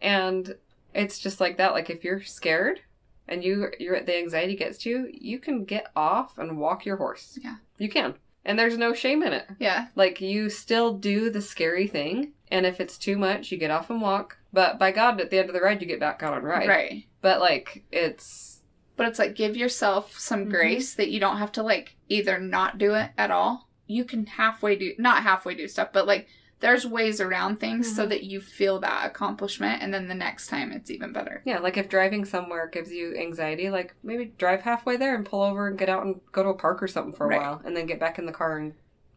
and 0.00 0.56
it's 0.94 1.18
just 1.18 1.40
like 1.40 1.56
that. 1.56 1.72
Like 1.72 1.90
if 1.90 2.04
you're 2.04 2.22
scared 2.22 2.80
and 3.26 3.44
you 3.44 3.68
you're 3.78 4.00
the 4.02 4.16
anxiety 4.16 4.56
gets 4.56 4.78
to 4.78 4.90
you, 4.90 5.10
you 5.12 5.38
can 5.38 5.64
get 5.64 5.86
off 5.94 6.38
and 6.38 6.58
walk 6.58 6.84
your 6.86 6.96
horse. 6.96 7.38
Yeah. 7.42 7.56
you 7.78 7.88
can, 7.88 8.14
and 8.44 8.58
there's 8.58 8.78
no 8.78 8.92
shame 8.94 9.22
in 9.22 9.32
it. 9.32 9.46
Yeah. 9.58 9.88
Like 9.94 10.20
you 10.20 10.48
still 10.50 10.94
do 10.94 11.30
the 11.30 11.42
scary 11.42 11.86
thing, 11.86 12.32
and 12.50 12.64
if 12.66 12.80
it's 12.80 12.98
too 12.98 13.16
much, 13.18 13.52
you 13.52 13.58
get 13.58 13.70
off 13.70 13.90
and 13.90 14.00
walk. 14.00 14.38
But 14.52 14.78
by 14.78 14.92
God, 14.92 15.20
at 15.20 15.30
the 15.30 15.38
end 15.38 15.48
of 15.50 15.54
the 15.54 15.60
ride, 15.60 15.82
you 15.82 15.86
get 15.86 16.00
back 16.00 16.22
out 16.22 16.32
on 16.32 16.42
ride. 16.42 16.68
Right. 16.68 17.04
But 17.20 17.40
like 17.40 17.84
it's 17.92 18.62
But 18.96 19.06
it's 19.08 19.18
like 19.18 19.34
give 19.36 19.56
yourself 19.56 20.18
some 20.18 20.46
Mhm. 20.46 20.50
grace 20.50 20.94
that 20.94 21.10
you 21.10 21.20
don't 21.20 21.36
have 21.36 21.52
to 21.52 21.62
like 21.62 21.96
either 22.08 22.38
not 22.40 22.78
do 22.78 22.94
it 22.94 23.10
at 23.18 23.30
all. 23.30 23.68
You 23.86 24.04
can 24.04 24.26
halfway 24.26 24.74
do 24.76 24.92
not 24.98 25.22
halfway 25.22 25.54
do 25.54 25.68
stuff, 25.68 25.92
but 25.92 26.06
like 26.06 26.26
there's 26.60 26.84
ways 26.86 27.20
around 27.20 27.60
things 27.60 27.94
so 27.94 28.04
Mhm. 28.04 28.08
that 28.10 28.24
you 28.24 28.40
feel 28.40 28.78
that 28.80 29.06
accomplishment 29.06 29.82
and 29.82 29.94
then 29.94 30.08
the 30.08 30.14
next 30.14 30.48
time 30.48 30.72
it's 30.72 30.90
even 30.90 31.12
better. 31.12 31.40
yeah, 31.44 31.58
like 31.58 31.76
if 31.76 31.88
driving 31.88 32.24
somewhere 32.24 32.66
gives 32.66 32.90
you 32.92 33.14
anxiety, 33.16 33.70
like 33.70 33.94
maybe 34.02 34.32
drive 34.38 34.62
halfway 34.62 34.96
there 34.96 35.14
and 35.14 35.24
pull 35.24 35.42
over 35.42 35.68
and 35.68 35.78
get 35.78 35.88
out 35.88 36.04
and 36.04 36.20
go 36.32 36.42
to 36.42 36.48
a 36.48 36.54
park 36.54 36.82
or 36.82 36.88
something 36.88 37.12
for 37.12 37.26
a 37.26 37.28
Right. 37.28 37.40
while, 37.40 37.62
and 37.64 37.76
then 37.76 37.86
get 37.86 38.00
back 38.00 38.18
in 38.18 38.26
the 38.26 38.32
car 38.32 38.56
and 38.58 38.74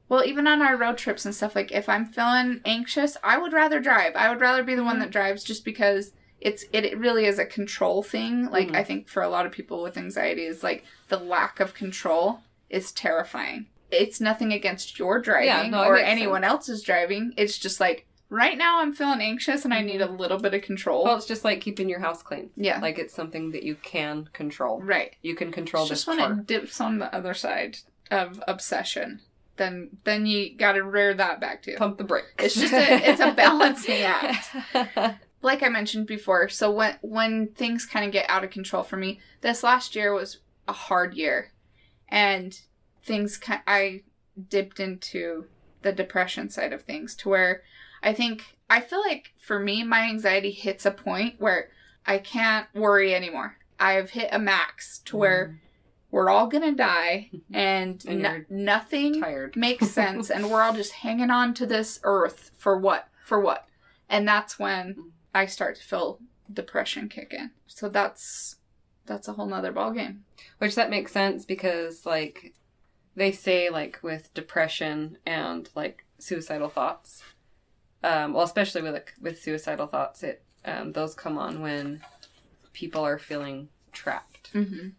Well, 0.10 0.26
even 0.26 0.46
on 0.46 0.62
our 0.62 0.76
road 0.76 0.98
trips 0.98 1.24
and 1.26 1.34
stuff, 1.34 1.56
like 1.56 1.72
if 1.72 1.88
I'm 1.88 2.06
feeling 2.06 2.60
anxious, 2.66 3.16
I 3.24 3.38
would 3.38 3.54
rather 3.54 3.80
drive. 3.80 4.14
I 4.16 4.30
would 4.30 4.42
rather 4.42 4.62
be 4.62 4.76
the 4.76 4.84
one 4.84 4.98
Mhm. 4.98 5.00
that 5.00 5.12
drives 5.12 5.42
just 5.44 5.64
because 5.64 6.12
it's 6.42 6.66
it, 6.74 6.84
it 6.86 6.98
really 6.98 7.26
is 7.26 7.40
a 7.40 7.46
control 7.46 8.04
thing. 8.04 8.50
Like 8.50 8.70
Mhm. 8.70 8.76
I 8.76 8.84
think 8.84 9.08
for 9.08 9.24
a 9.24 9.30
lot 9.30 9.46
of 9.46 9.52
people 9.54 9.82
with 9.82 9.96
anxiety 9.98 10.44
is 10.46 10.64
like 10.64 10.84
the 11.08 11.18
lack 11.18 11.60
of 11.62 11.74
control 11.74 12.42
is 12.70 12.92
terrifying. 12.92 13.68
It's 13.92 14.22
nothing 14.22 14.54
against 14.54 14.98
your 14.98 15.20
driving 15.20 15.72
no, 15.72 15.84
or 15.84 15.98
anyone 15.98 16.44
sense. 16.44 16.52
else's 16.52 16.84
driving. 16.84 17.34
It's 17.38 17.58
just 17.58 17.80
like 17.80 18.08
right 18.30 18.58
now 18.58 18.80
I'm 18.80 18.94
feeling 18.94 19.22
anxious 19.22 19.66
and 19.66 19.74
I 19.74 19.82
need 19.82 20.02
a 20.02 20.08
mm-hmm. 20.08 20.18
little 20.18 20.40
bit 20.40 20.56
of 20.56 20.64
control. 20.64 21.04
well, 21.04 21.18
it's 21.18 21.28
just 21.28 21.44
like 21.44 21.62
keeping 21.62 21.90
your 21.90 22.00
house 22.00 22.24
clean. 22.24 22.50
yeah. 22.56 22.80
Like 22.80 22.98
it's 22.98 23.14
something 23.14 23.52
that 23.52 23.64
you 23.64 23.76
can 23.76 24.30
control. 24.34 24.82
right. 24.82 25.16
You 25.22 25.36
can 25.36 25.52
control 25.52 25.84
It's 25.84 25.90
just 25.90 26.08
when 26.08 26.20
it 26.20 26.48
dips 26.48 26.82
on 26.82 26.98
the 26.98 27.14
other 27.14 27.36
side 27.36 27.78
of 28.10 28.42
obsession, 28.48 29.22
then 29.58 29.90
then 30.06 30.26
you 30.26 30.56
got 30.56 30.74
to 30.74 30.84
rear 30.84 31.14
that 31.14 31.40
back 31.40 31.62
too. 31.62 31.76
Pump 31.78 31.98
the 31.98 32.04
brakes. 32.04 32.28
It's 32.40 32.56
just 32.56 32.74
a- 32.74 33.10
it's 33.10 33.22
a 33.22 33.32
balancing 33.36 34.02
act. 34.02 34.56
like 35.42 35.62
I 35.62 35.70
mentioned 35.70 36.08
before, 36.08 36.50
so 36.50 36.72
when 36.72 36.98
when 37.02 37.48
things 37.50 37.86
kind 37.86 38.06
of 38.06 38.12
get 38.12 38.30
out 38.30 38.44
of 38.44 38.50
control 38.50 38.84
for 38.84 38.98
me, 38.98 39.20
this 39.42 39.64
last 39.64 39.96
year 39.96 40.14
was 40.14 40.40
a 40.68 40.74
hard 40.74 41.14
year, 41.16 41.52
and 42.10 42.60
things 43.04 43.40
I 43.68 44.02
dipped 44.50 44.80
into 44.80 45.46
the 45.82 45.92
depression 45.92 46.50
side 46.50 46.74
of 46.74 46.84
things 46.84 47.16
to 47.18 47.30
where 47.30 47.64
I 48.04 48.14
think 48.14 48.58
I 48.70 48.80
feel 48.82 49.02
like 49.02 49.34
for 49.38 49.60
me 49.60 49.84
my 49.84 50.02
anxiety 50.04 50.52
hits 50.52 50.86
a 50.86 50.92
point 50.92 51.36
where 51.40 51.70
I 52.06 52.18
can't 52.18 52.68
worry 52.74 53.14
anymore. 53.14 53.58
I've 53.80 54.12
hit 54.12 54.30
a 54.32 54.40
max 54.40 55.00
to 55.06 55.18
where 55.18 55.60
we're 56.12 56.30
all 56.30 56.48
gonna 56.48 56.74
die 56.76 57.30
and, 57.54 58.00
Mm-hmm. 58.00 58.10
And 58.12 58.22
no- 58.22 58.46
nothing 58.50 59.22
tired. 59.22 59.56
makes 59.56 59.90
sense 59.90 60.30
and 60.30 60.50
we're 60.50 60.62
all 60.62 60.74
just 60.74 60.94
hanging 60.94 61.30
on 61.32 61.54
to 61.56 61.66
this 61.66 62.00
earth 62.04 62.52
for 62.58 62.78
what 62.78 63.08
for 63.26 63.40
what 63.40 63.68
and 64.10 64.28
that's 64.28 64.60
when 64.60 65.12
i 65.34 65.46
start 65.46 65.78
to 65.78 65.84
feel 65.84 66.20
depression 66.52 67.08
kick 67.08 67.34
in 67.34 67.52
so 67.66 67.88
that's 67.88 68.58
that's 69.06 69.28
a 69.30 69.34
whole 69.34 69.46
nother 69.46 69.72
ball 69.72 69.92
game 69.92 70.26
Which 70.58 70.76
that 70.76 70.90
makes 70.90 71.12
sense 71.14 71.46
because 71.46 72.06
like 72.06 72.54
they 73.16 73.32
say 73.32 73.70
like 73.70 74.00
with 74.02 74.34
depression 74.34 75.18
and 75.26 75.70
like 75.76 76.06
suicidal 76.20 76.70
thoughts. 76.70 77.24
Um, 78.04 78.34
well, 78.34 78.44
especially 78.44 78.82
with 78.82 78.94
like, 78.94 79.14
with 79.22 79.42
suicidal 79.42 79.88
thoughts, 79.88 80.24
it 80.24 80.44
um, 80.66 80.94
those 80.94 81.14
come 81.14 81.38
on 81.38 81.62
when 81.62 82.02
people 82.74 83.04
are 83.06 83.20
feeling 83.20 83.70
trapped, 83.92 84.52
mm-hmm. 84.54 84.90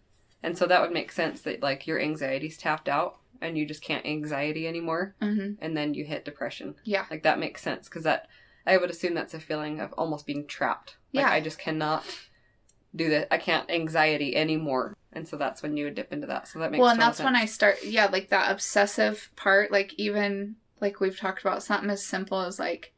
and 0.43 0.59
so 0.59 0.67
that 0.67 0.81
would 0.81 0.93
make 0.93 1.11
sense 1.11 1.41
that 1.43 1.63
like 1.63 1.87
your 1.87 2.01
anxiety's 2.01 2.59
tapped 2.59 2.89
out 2.89 3.17
and 3.41 3.57
you 3.59 3.67
just 3.67 3.83
can't 3.83 4.07
anxiety 4.07 4.69
anymore, 4.69 5.15
Mm-hmm. 5.21 5.55
and 5.65 5.77
then 5.77 5.95
you 5.95 6.05
hit 6.05 6.25
depression. 6.25 6.77
yeah 6.85 7.07
Like 7.11 7.23
that 7.25 7.39
makes 7.41 7.61
sense 7.63 7.89
because 7.89 8.05
that 8.05 8.29
I 8.67 8.77
would 8.77 8.91
assume 8.91 9.15
that's 9.15 9.35
a 9.35 9.41
feeling 9.41 9.81
of 9.81 9.93
almost 9.95 10.27
being 10.27 10.47
trapped. 10.47 10.97
Like 11.13 11.25
Yeah. 11.27 11.33
I 11.33 11.41
just 11.41 11.59
cannot 11.59 12.05
do 12.95 13.09
that. 13.11 13.27
I 13.33 13.39
can't 13.39 13.69
anxiety 13.71 14.37
anymore, 14.37 14.97
and 15.13 15.29
so 15.29 15.37
that's 15.37 15.63
when 15.63 15.77
you 15.77 15.85
would 15.85 15.95
dip 15.95 16.13
into 16.13 16.27
that. 16.27 16.49
So 16.49 16.59
that 16.59 16.71
makes 16.71 16.79
sense. 16.79 16.83
well 16.83 16.91
and 16.93 17.01
that's 17.01 17.21
when 17.21 17.37
i 17.37 17.45
start 17.45 17.77
yeah 17.85 18.07
like 18.07 18.29
that 18.31 18.51
obsessive 18.51 19.31
part 19.37 19.71
like 19.71 19.95
even 19.99 20.57
like 20.81 21.01
we've 21.01 21.19
talked 21.19 21.43
about 21.43 21.63
something 21.63 21.91
as 21.91 22.05
simple 22.05 22.41
as 22.41 22.59
like 22.59 22.93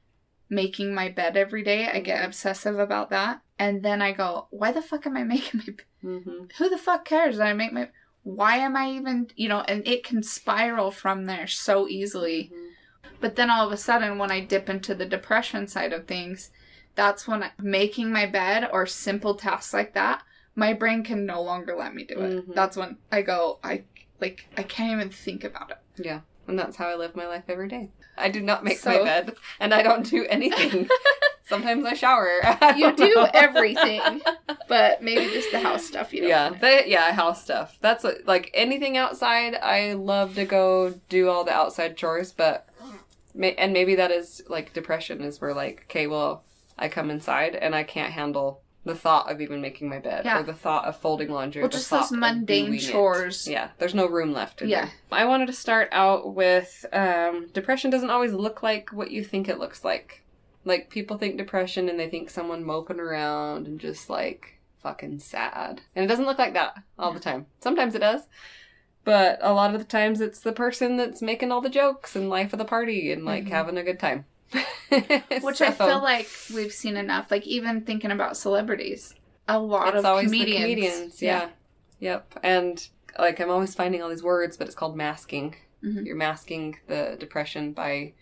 making 0.48 0.94
my 0.94 1.08
bed 1.08 1.36
every 1.36 1.62
day 1.62 1.88
i 1.88 2.00
get 2.00 2.20
Mhm. 2.22 2.26
obsessive 2.26 2.78
about 2.78 3.10
that 3.10 3.40
and 3.58 3.82
then 3.82 4.00
i 4.02 4.12
go 4.12 4.46
why 4.50 4.70
the 4.72 4.82
fuck 4.82 5.06
am 5.06 5.16
i 5.16 5.22
making 5.34 5.60
my 5.60 5.72
bed 5.72 5.84
Mhm. 6.04 6.52
who 6.58 6.68
the 6.68 6.76
fuck 6.78 7.04
cares 7.06 7.38
that 7.38 7.46
I 7.46 7.54
make 7.54 7.72
my 7.72 7.88
why 8.24 8.56
am 8.56 8.76
I 8.76 8.90
even 8.90 9.28
you 9.36 9.48
know 9.48 9.60
and 9.62 9.86
it 9.86 10.04
can 10.04 10.22
spiral 10.22 10.90
from 10.90 11.24
there 11.24 11.46
so 11.46 11.88
easily 11.88 12.50
Mhm. 12.54 12.70
but 13.20 13.36
then 13.36 13.50
all 13.50 13.66
of 13.66 13.72
a 13.72 13.76
sudden 13.78 14.18
when 14.18 14.30
I 14.30 14.40
dip 14.40 14.68
into 14.68 14.94
the 14.94 15.06
depression 15.06 15.66
side 15.66 15.92
of 15.94 16.06
things 16.06 16.50
that's 16.94 17.26
when 17.26 17.42
I, 17.42 17.50
making 17.58 18.12
my 18.12 18.26
bed 18.26 18.68
or 18.72 18.84
simple 18.86 19.34
tasks 19.34 19.72
like 19.74 19.94
that 19.94 20.22
my 20.56 20.72
brain 20.72 21.02
can 21.02 21.26
no 21.26 21.42
longer 21.42 21.74
let 21.74 21.94
me 21.94 22.04
do 22.04 22.20
it 22.20 22.46
Mhm. 22.48 22.54
that's 22.54 22.76
when 22.76 22.96
I 23.10 23.22
go 23.22 23.58
I 23.64 23.84
like 24.20 24.46
I 24.56 24.62
can't 24.62 24.92
even 24.92 25.10
think 25.10 25.44
about 25.44 25.70
it 25.70 25.78
Yeah, 26.04 26.20
and 26.46 26.58
that's 26.58 26.76
how 26.76 26.88
I 26.88 26.94
live 26.96 27.14
my 27.16 27.26
life 27.26 27.44
every 27.48 27.68
day. 27.68 27.90
I 28.16 28.28
do 28.28 28.40
not 28.40 28.62
make 28.62 28.78
So- 28.78 28.90
my 28.90 29.02
bed, 29.04 29.34
and 29.58 29.74
I 29.74 29.82
don't 29.82 30.08
do 30.08 30.24
anything. 30.26 30.88
Sometimes 31.46 31.84
I 31.84 31.94
shower. 31.94 32.40
you 32.76 32.94
do 32.96 33.26
everything 33.34 34.22
but 34.68 35.02
maybe 35.02 35.26
just 35.32 35.50
the 35.50 35.60
house 35.60 35.84
stuff 35.84 36.12
you 36.14 36.20
don't 36.22 36.30
yeah, 36.30 36.48
the, 36.50 36.88
yeah, 36.88 37.12
house 37.12 37.42
stuff. 37.42 37.76
That's 37.80 38.02
what, 38.04 38.24
like 38.26 38.50
anything 38.54 38.96
outside. 38.96 39.54
I 39.56 39.92
love 39.92 40.36
to 40.36 40.44
go 40.46 40.94
do 41.08 41.28
all 41.28 41.44
the 41.44 41.52
outside 41.52 41.96
chores, 41.96 42.32
but 42.32 42.66
and 43.58 43.72
maybe 43.72 43.94
that 43.96 44.10
is 44.10 44.42
like 44.48 44.72
depression 44.72 45.20
is 45.20 45.40
where 45.40 45.52
like 45.52 45.84
okay, 45.90 46.06
well, 46.06 46.44
I 46.78 46.88
come 46.88 47.10
inside 47.10 47.54
and 47.56 47.74
I 47.74 47.82
can't 47.82 48.12
handle 48.12 48.60
the 48.84 48.94
thought 48.94 49.30
of 49.32 49.40
even 49.40 49.60
making 49.60 49.88
my 49.88 49.98
bed 49.98 50.24
Yeah. 50.24 50.40
or 50.40 50.42
the 50.42 50.52
thought 50.54 50.84
of 50.84 50.96
folding 50.96 51.30
laundry 51.30 51.62
well, 51.62 51.68
or 51.68 51.72
just 51.72 51.90
those 51.90 52.12
mundane 52.12 52.66
doing 52.66 52.78
it. 52.78 52.82
chores 52.82 53.48
Yeah, 53.48 53.70
there's 53.78 53.94
no 53.94 54.06
room 54.06 54.32
left. 54.32 54.60
In 54.62 54.68
Yeah. 54.68 54.84
there. 54.86 54.92
I 55.20 55.24
wanted 55.24 55.46
to 55.46 55.52
start 55.54 55.88
out 55.92 56.34
with 56.34 56.84
um, 56.92 57.48
depression 57.52 57.90
doesn't 57.90 58.10
always 58.10 58.32
look 58.32 58.62
like 58.62 58.90
what 58.92 59.10
you 59.10 59.24
think 59.24 59.48
it 59.48 59.58
looks 59.58 59.84
like. 59.84 60.22
Like 60.66 60.90
people 60.90 61.16
think 61.18 61.36
depression 61.38 61.88
and 61.88 61.98
they 61.98 62.08
think 62.08 62.28
someone 62.30 62.64
moping 62.64 63.00
around 63.00 63.66
and 63.66 63.78
just 63.80 64.08
like 64.10 64.60
fucking 64.82 65.18
sad, 65.18 65.80
and 65.96 66.04
it 66.04 66.08
doesn't 66.08 66.26
look 66.26 66.38
like 66.38 66.52
that 66.54 66.74
all 66.98 67.12
the 67.12 67.20
time. 67.20 67.46
Sometimes 67.60 67.94
it 67.94 68.00
does, 68.00 68.26
But 69.02 69.38
a 69.42 69.52
lot 69.52 69.74
of 69.74 69.80
the 69.80 69.86
times 69.86 70.22
it's 70.22 70.40
the 70.40 70.52
person 70.52 70.96
that's 70.96 71.20
making 71.20 71.52
all 71.52 71.60
the 71.60 71.68
jokes 71.68 72.16
and 72.16 72.30
life 72.30 72.54
of 72.54 72.58
the 72.58 72.64
party 72.64 73.12
and 73.12 73.22
like 73.24 73.44
Mhm. 73.44 73.50
having 73.50 73.76
a 73.76 73.82
good 73.82 74.00
time. 74.00 74.24
Which 75.42 75.60
I 75.60 75.70
feel 75.70 76.02
like 76.02 76.28
we've 76.54 76.72
seen 76.72 76.96
enough. 76.96 77.30
Like 77.30 77.46
even 77.46 77.82
thinking 77.82 78.10
about 78.10 78.36
celebrities, 78.36 79.14
a 79.48 79.58
lot 79.58 79.94
it's 79.94 80.04
of 80.04 80.24
comedians. 80.24 80.60
comedians. 80.62 81.22
Yeah. 81.22 81.48
Yep. 82.00 82.40
And 82.42 82.88
like 83.18 83.40
I'm 83.40 83.50
always 83.50 83.74
finding 83.74 84.02
all 84.02 84.08
these 84.08 84.22
words, 84.22 84.56
but 84.56 84.66
it's 84.66 84.76
called 84.76 84.96
masking. 84.96 85.56
Mhm. 85.82 86.06
You're 86.06 86.16
masking 86.16 86.76
the 86.86 87.16
depression 87.18 87.72
by 87.72 88.12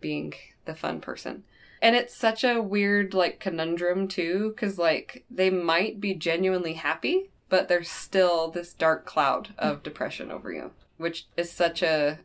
being 0.00 0.34
the 0.64 0.74
fun 0.74 1.00
person. 1.00 1.44
And 1.82 1.94
it's 1.94 2.14
such 2.14 2.44
a 2.44 2.62
weird 2.62 3.12
like 3.14 3.40
conundrum 3.40 4.08
too 4.08 4.54
cuz 4.56 4.78
like 4.78 5.24
they 5.30 5.50
might 5.50 6.00
be 6.00 6.14
genuinely 6.14 6.74
happy, 6.74 7.30
but 7.48 7.68
there's 7.68 7.90
still 7.90 8.48
this 8.50 8.72
dark 8.72 9.04
cloud 9.04 9.54
of 9.58 9.82
depression 9.88 10.30
over 10.30 10.50
you, 10.52 10.70
which 10.96 11.26
is 11.36 11.50
such 11.50 11.82
a 11.82 12.20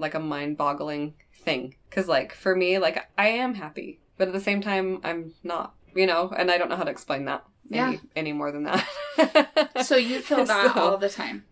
like 0.00 0.14
a 0.14 0.20
mind-boggling 0.20 1.14
thing 1.48 1.74
cuz 1.90 2.06
like 2.08 2.32
for 2.34 2.54
me 2.54 2.78
like 2.78 2.96
I 3.16 3.28
am 3.28 3.54
happy, 3.54 4.00
but 4.16 4.28
at 4.28 4.34
the 4.34 4.40
same 4.48 4.60
time 4.60 5.00
I'm 5.04 5.34
not, 5.42 5.74
you 5.94 6.06
know, 6.06 6.32
and 6.36 6.50
I 6.50 6.58
don't 6.58 6.68
know 6.70 6.76
how 6.76 6.84
to 6.84 6.90
explain 6.90 7.24
that 7.26 7.44
any 7.72 7.94
Yeah. 7.94 7.98
any 8.16 8.32
more 8.32 8.50
than 8.52 8.64
that. 8.64 8.86
So 9.84 9.96
you 9.96 10.20
feel 10.20 10.44
that 10.44 10.74
So- 10.74 10.80
all 10.80 10.96
the 10.98 11.08
time. 11.08 11.44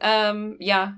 um 0.00 0.56
yeah, 0.60 0.92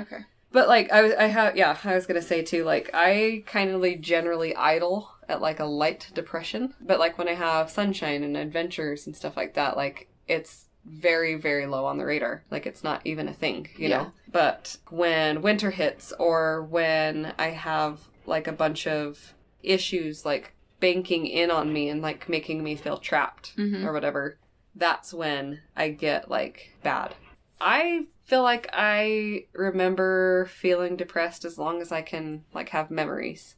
Okay. 0.00 0.20
but 0.52 0.68
like 0.68 0.90
I 0.92 1.02
was, 1.02 1.12
I 1.14 1.26
have, 1.26 1.56
yeah, 1.56 1.76
I 1.84 1.94
was 1.94 2.06
gonna 2.06 2.22
say 2.22 2.42
too. 2.42 2.64
Like 2.64 2.90
I 2.94 3.42
kind 3.46 3.70
of 3.70 4.00
generally 4.00 4.54
idle 4.54 5.10
at 5.28 5.40
like 5.40 5.58
a 5.60 5.64
light 5.64 6.10
depression, 6.14 6.74
but 6.80 6.98
like 6.98 7.18
when 7.18 7.28
I 7.28 7.34
have 7.34 7.70
sunshine 7.70 8.22
and 8.22 8.36
adventures 8.36 9.06
and 9.06 9.16
stuff 9.16 9.36
like 9.36 9.54
that, 9.54 9.76
like 9.76 10.08
it's 10.28 10.65
very 10.88 11.34
very 11.34 11.66
low 11.66 11.84
on 11.84 11.98
the 11.98 12.04
radar. 12.06 12.44
Like 12.50 12.64
it's 12.66 12.84
not 12.84 13.00
even 13.04 13.28
a 13.28 13.32
thing, 13.34 13.68
you 13.76 13.88
Yeah. 13.88 13.98
know. 14.04 14.12
But 14.30 14.76
when 14.88 15.42
winter 15.42 15.70
hits 15.70 16.12
or 16.18 16.62
when 16.62 17.34
I 17.38 17.48
have 17.48 18.00
like 18.24 18.46
a 18.46 18.52
bunch 18.52 18.86
of 18.86 19.34
issues 19.62 20.24
like 20.24 20.54
banking 20.80 21.26
in 21.26 21.50
on 21.50 21.72
me 21.72 21.88
and 21.88 22.02
like 22.02 22.28
making 22.28 22.62
me 22.62 22.76
feel 22.76 22.98
trapped 22.98 23.56
Mhm. 23.56 23.84
or 23.84 23.92
whatever, 23.92 24.38
that's 24.74 25.12
when 25.12 25.60
I 25.74 25.88
get 25.90 26.30
like 26.30 26.72
bad. 26.82 27.14
I 27.60 28.06
feel 28.24 28.42
like 28.42 28.68
I 28.72 29.46
remember 29.54 30.46
feeling 30.46 30.96
depressed 30.96 31.44
as 31.44 31.58
long 31.58 31.80
as 31.80 31.90
I 31.92 32.02
can 32.02 32.44
like 32.52 32.68
have 32.70 32.90
memories 32.90 33.56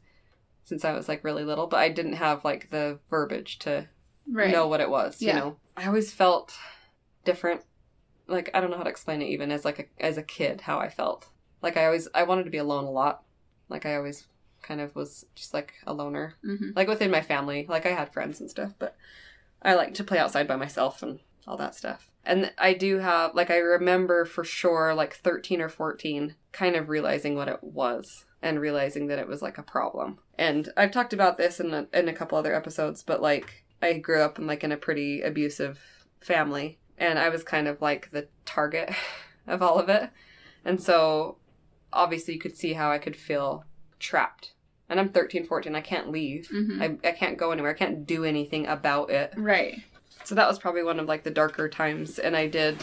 since 0.63 0.85
I 0.85 0.93
was 0.93 1.07
like 1.09 1.23
really 1.23 1.43
little, 1.43 1.67
but 1.67 1.77
I 1.79 1.89
didn't 1.89 2.13
have 2.13 2.45
like 2.45 2.69
the 2.69 2.99
verbiage 3.09 3.59
to 3.59 3.87
Right. 4.31 4.51
know 4.51 4.67
what 4.67 4.79
it 4.81 4.89
was, 4.89 5.21
Yeah. 5.21 5.33
you 5.33 5.39
know. 5.39 5.57
I 5.75 5.87
always 5.87 6.13
felt 6.13 6.53
different. 7.29 7.61
Like 8.27 8.49
I 8.53 8.59
don't 8.59 8.71
know 8.71 8.77
how 8.77 8.83
to 8.83 8.89
explain 8.89 9.21
it 9.21 9.29
even 9.29 9.51
as 9.51 9.63
like 9.65 9.79
a, 9.79 10.03
as 10.03 10.17
a 10.17 10.23
kid 10.23 10.61
how 10.61 10.79
I 10.79 10.89
felt. 10.89 11.27
Like 11.61 11.77
I 11.77 11.85
always 11.85 12.07
I 12.13 12.23
wanted 12.23 12.45
to 12.45 12.51
be 12.51 12.57
alone 12.57 12.85
a 12.85 12.91
lot. 12.91 13.23
Like 13.69 13.85
I 13.85 13.95
always 13.95 14.27
kind 14.61 14.81
of 14.81 14.95
was 14.95 15.25
just 15.35 15.53
like 15.53 15.73
a 15.85 15.93
loner. 15.93 16.35
hmm 16.43 16.71
Like 16.75 16.87
within 16.87 17.11
my 17.11 17.21
family, 17.21 17.65
like 17.69 17.85
I 17.85 17.89
had 17.89 18.13
friends 18.13 18.39
and 18.39 18.49
stuff, 18.49 18.73
but 18.79 18.95
I 19.61 19.75
like 19.75 19.93
to 19.95 20.03
play 20.03 20.17
outside 20.17 20.47
by 20.47 20.55
myself 20.55 21.03
and 21.03 21.19
all 21.47 21.57
that 21.57 21.75
stuff. 21.75 22.11
And 22.25 22.51
I 22.57 22.73
do 22.73 22.97
have 22.99 23.35
like 23.35 23.51
I 23.51 23.57
remember 23.57 24.25
for 24.25 24.43
sure 24.43 24.93
like 24.95 25.13
13 25.13 25.61
or 25.61 25.69
14 25.69 26.35
kind 26.51 26.75
of 26.75 26.89
realizing 26.89 27.35
what 27.35 27.47
it 27.47 27.63
was 27.63 28.25
and 28.41 28.59
realizing 28.59 29.07
that 29.07 29.19
it 29.19 29.27
was 29.27 29.41
like 29.41 29.57
a 29.57 29.63
problem. 29.63 30.19
And 30.37 30.69
I've 30.75 30.91
talked 30.91 31.13
about 31.13 31.37
this 31.37 31.59
in 31.59 31.73
a, 31.73 31.87
in 31.93 32.07
a 32.07 32.13
couple 32.13 32.37
other 32.37 32.55
episodes, 32.55 33.03
but 33.03 33.21
like 33.21 33.65
I 33.81 33.93
grew 33.93 34.21
up 34.21 34.39
in 34.39 34.47
like 34.47 34.63
in 34.63 34.71
a 34.71 34.77
pretty 34.77 35.21
abusive 35.21 35.79
family 36.21 36.79
and 36.99 37.17
I 37.17 37.29
was 37.29 37.43
kind 37.43 37.67
of 37.67 37.81
like 37.81 38.11
the 38.11 38.27
target 38.45 38.91
of 39.47 39.61
all 39.61 39.79
of 39.79 39.89
it. 39.89 40.09
And 40.65 40.81
so 40.81 41.37
obviously 41.91 42.35
you 42.35 42.39
could 42.39 42.57
see 42.57 42.73
how 42.73 42.91
I 42.91 42.97
could 42.97 43.15
feel 43.15 43.63
trapped. 43.99 44.53
And 44.89 44.99
I'm 44.99 45.09
13, 45.09 45.45
14. 45.45 45.75
I 45.75 45.81
can't 45.81 46.11
leave. 46.11 46.47
hmm 46.49 46.81
I, 46.81 46.97
I 47.03 47.11
can't 47.11 47.37
go 47.37 47.51
anywhere. 47.51 47.71
I 47.71 47.75
can't 47.77 48.05
do 48.05 48.23
anything 48.25 48.67
about 48.67 49.09
it. 49.11 49.33
Right. 49.37 49.81
So 50.23 50.35
that 50.35 50.47
was 50.47 50.59
probably 50.59 50.83
one 50.83 50.99
of 50.99 51.07
like 51.07 51.23
the 51.23 51.31
darker 51.31 51.69
times 51.69 52.19
and 52.19 52.35
I 52.35 52.47
did 52.47 52.77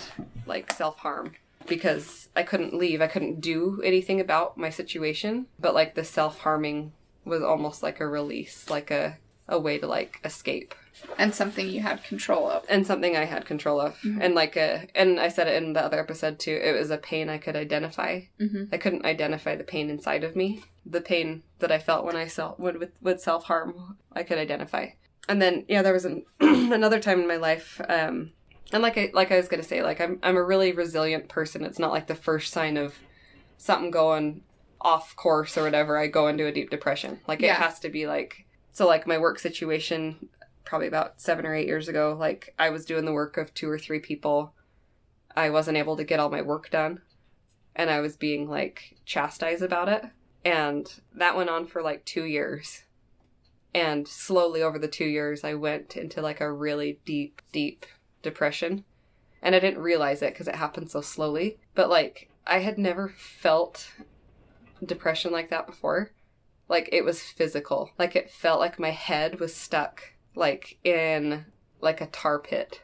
like 0.46 0.72
self-harm 0.72 1.32
because 1.66 2.28
I 2.34 2.42
couldn't 2.42 2.74
leave. 2.74 3.02
I 3.02 3.06
couldn't 3.08 3.40
do 3.40 3.82
anything 3.84 4.20
about 4.20 4.56
my 4.56 4.70
situation, 4.70 5.46
but 5.58 5.74
like 5.74 5.94
the 5.94 6.04
self-harming 6.04 6.92
was 7.24 7.42
almost 7.42 7.82
like 7.82 8.00
a 8.00 8.06
release, 8.06 8.70
like 8.70 8.90
a 8.90 9.18
a 9.48 9.58
way 9.58 9.78
to 9.78 9.86
like 9.86 10.20
escape 10.24 10.74
And 11.18 11.34
something 11.34 11.68
you 11.68 11.80
had 11.80 12.02
control 12.04 12.50
of. 12.50 12.64
and 12.68 12.86
something 12.86 13.16
I 13.16 13.24
had 13.26 13.44
control 13.44 13.80
of. 13.80 13.96
Mhm. 14.00 14.18
And 14.20 14.34
like 14.34 14.56
a 14.56 14.88
and 14.94 15.20
I 15.20 15.28
said 15.28 15.46
it 15.46 15.62
in 15.62 15.72
the 15.74 15.82
other 15.84 16.00
episode 16.00 16.38
too. 16.38 16.58
It 16.62 16.72
was 16.72 16.90
a 16.90 16.98
pain 16.98 17.28
I 17.28 17.38
could 17.38 17.54
identify. 17.56 18.22
hmm 18.38 18.64
I 18.72 18.76
couldn't 18.78 19.04
identify 19.04 19.54
the 19.56 19.64
pain 19.64 19.90
inside 19.90 20.24
of 20.24 20.34
me. 20.36 20.62
The 20.84 21.00
pain 21.00 21.42
that 21.58 21.70
I 21.70 21.78
felt 21.78 22.04
when 22.04 22.16
I 22.16 22.26
self 22.26 22.58
would 22.58 22.78
with, 22.78 22.92
with 23.00 23.20
self 23.20 23.44
harm, 23.44 23.98
I 24.12 24.22
could 24.22 24.38
identify. 24.38 24.88
And 25.28 25.42
then 25.42 25.64
yeah, 25.68 25.82
there 25.82 25.92
was 25.92 26.04
an, 26.04 26.24
another 26.40 27.00
time 27.00 27.20
in 27.20 27.26
my 27.28 27.36
life, 27.36 27.80
um, 27.88 28.32
and 28.72 28.82
like 28.82 28.96
I 28.96 29.10
like 29.12 29.30
I 29.32 29.36
was 29.36 29.48
gonna 29.48 29.62
say, 29.64 29.82
like 29.82 30.00
I'm 30.00 30.18
I'm 30.22 30.36
a 30.36 30.42
really 30.42 30.72
resilient 30.72 31.28
person. 31.28 31.64
It's 31.64 31.78
not 31.78 31.92
like 31.92 32.06
the 32.06 32.14
first 32.14 32.52
sign 32.52 32.76
of 32.76 32.94
something 33.58 33.90
going 33.90 34.42
off 34.80 35.14
course 35.16 35.58
or 35.58 35.62
whatever. 35.64 35.98
I 35.98 36.06
go 36.06 36.28
into 36.28 36.46
a 36.46 36.52
deep 36.52 36.70
depression. 36.70 37.20
Like 37.28 37.42
it 37.42 37.50
has 37.50 37.78
to 37.80 37.88
be 37.90 38.06
like 38.06 38.45
so. 38.76 38.86
Like 38.86 39.06
my 39.06 39.18
work 39.18 39.38
situation, 39.38 40.28
probably 40.64 40.88
about 40.88 41.20
seven 41.20 41.46
or 41.46 41.54
eight 41.54 41.66
years 41.66 41.88
ago. 41.88 42.16
Like 42.18 42.54
I 42.58 42.70
was 42.70 42.84
doing 42.84 43.04
the 43.04 43.12
work 43.12 43.36
of 43.36 43.54
two 43.54 43.70
or 43.70 43.78
three 43.78 44.00
people. 44.00 44.54
I 45.34 45.50
wasn't 45.50 45.76
able 45.76 45.96
to 45.96 46.04
get 46.04 46.20
all 46.20 46.30
my 46.30 46.42
work 46.42 46.70
done 46.70 47.00
and 47.76 47.90
I 47.90 48.00
was 48.00 48.16
being 48.16 48.48
like 48.48 48.96
chastised 49.04 49.62
about 49.62 49.88
it. 49.88 50.04
And 50.44 50.92
that 51.14 51.36
went 51.36 51.50
on 51.50 51.66
for 51.66 51.82
like 51.82 52.04
two 52.04 52.24
years. 52.24 52.82
And 53.74 54.08
slowly 54.08 54.62
over 54.62 54.78
the 54.78 54.88
two 54.88 55.04
years, 55.04 55.44
I 55.44 55.54
went 55.54 55.96
into 55.96 56.22
like 56.22 56.40
a 56.40 56.50
really 56.50 56.98
deep, 57.04 57.42
deep 57.52 57.84
depression. 58.22 58.84
And 59.42 59.54
I 59.54 59.60
didn't 59.60 59.82
realize 59.82 60.22
it 60.22 60.32
because 60.32 60.48
it 60.48 60.54
happened 60.54 60.90
so 60.90 61.02
slowly. 61.02 61.58
But 61.74 61.90
like, 61.90 62.30
I 62.46 62.60
had 62.60 62.78
never 62.78 63.08
felt 63.08 63.92
depression 64.84 65.30
like 65.30 65.50
that 65.50 65.66
before. 65.66 66.12
Like, 66.68 66.88
it 66.92 67.04
was 67.04 67.22
physical. 67.22 67.90
Like, 67.98 68.16
it 68.16 68.30
felt 68.30 68.60
like 68.60 68.78
my 68.78 68.90
head 68.90 69.40
was 69.40 69.54
stuck, 69.54 70.14
like, 70.34 70.78
in 70.84 71.46
like 71.80 72.00
a 72.00 72.06
tar 72.06 72.38
pit. 72.38 72.82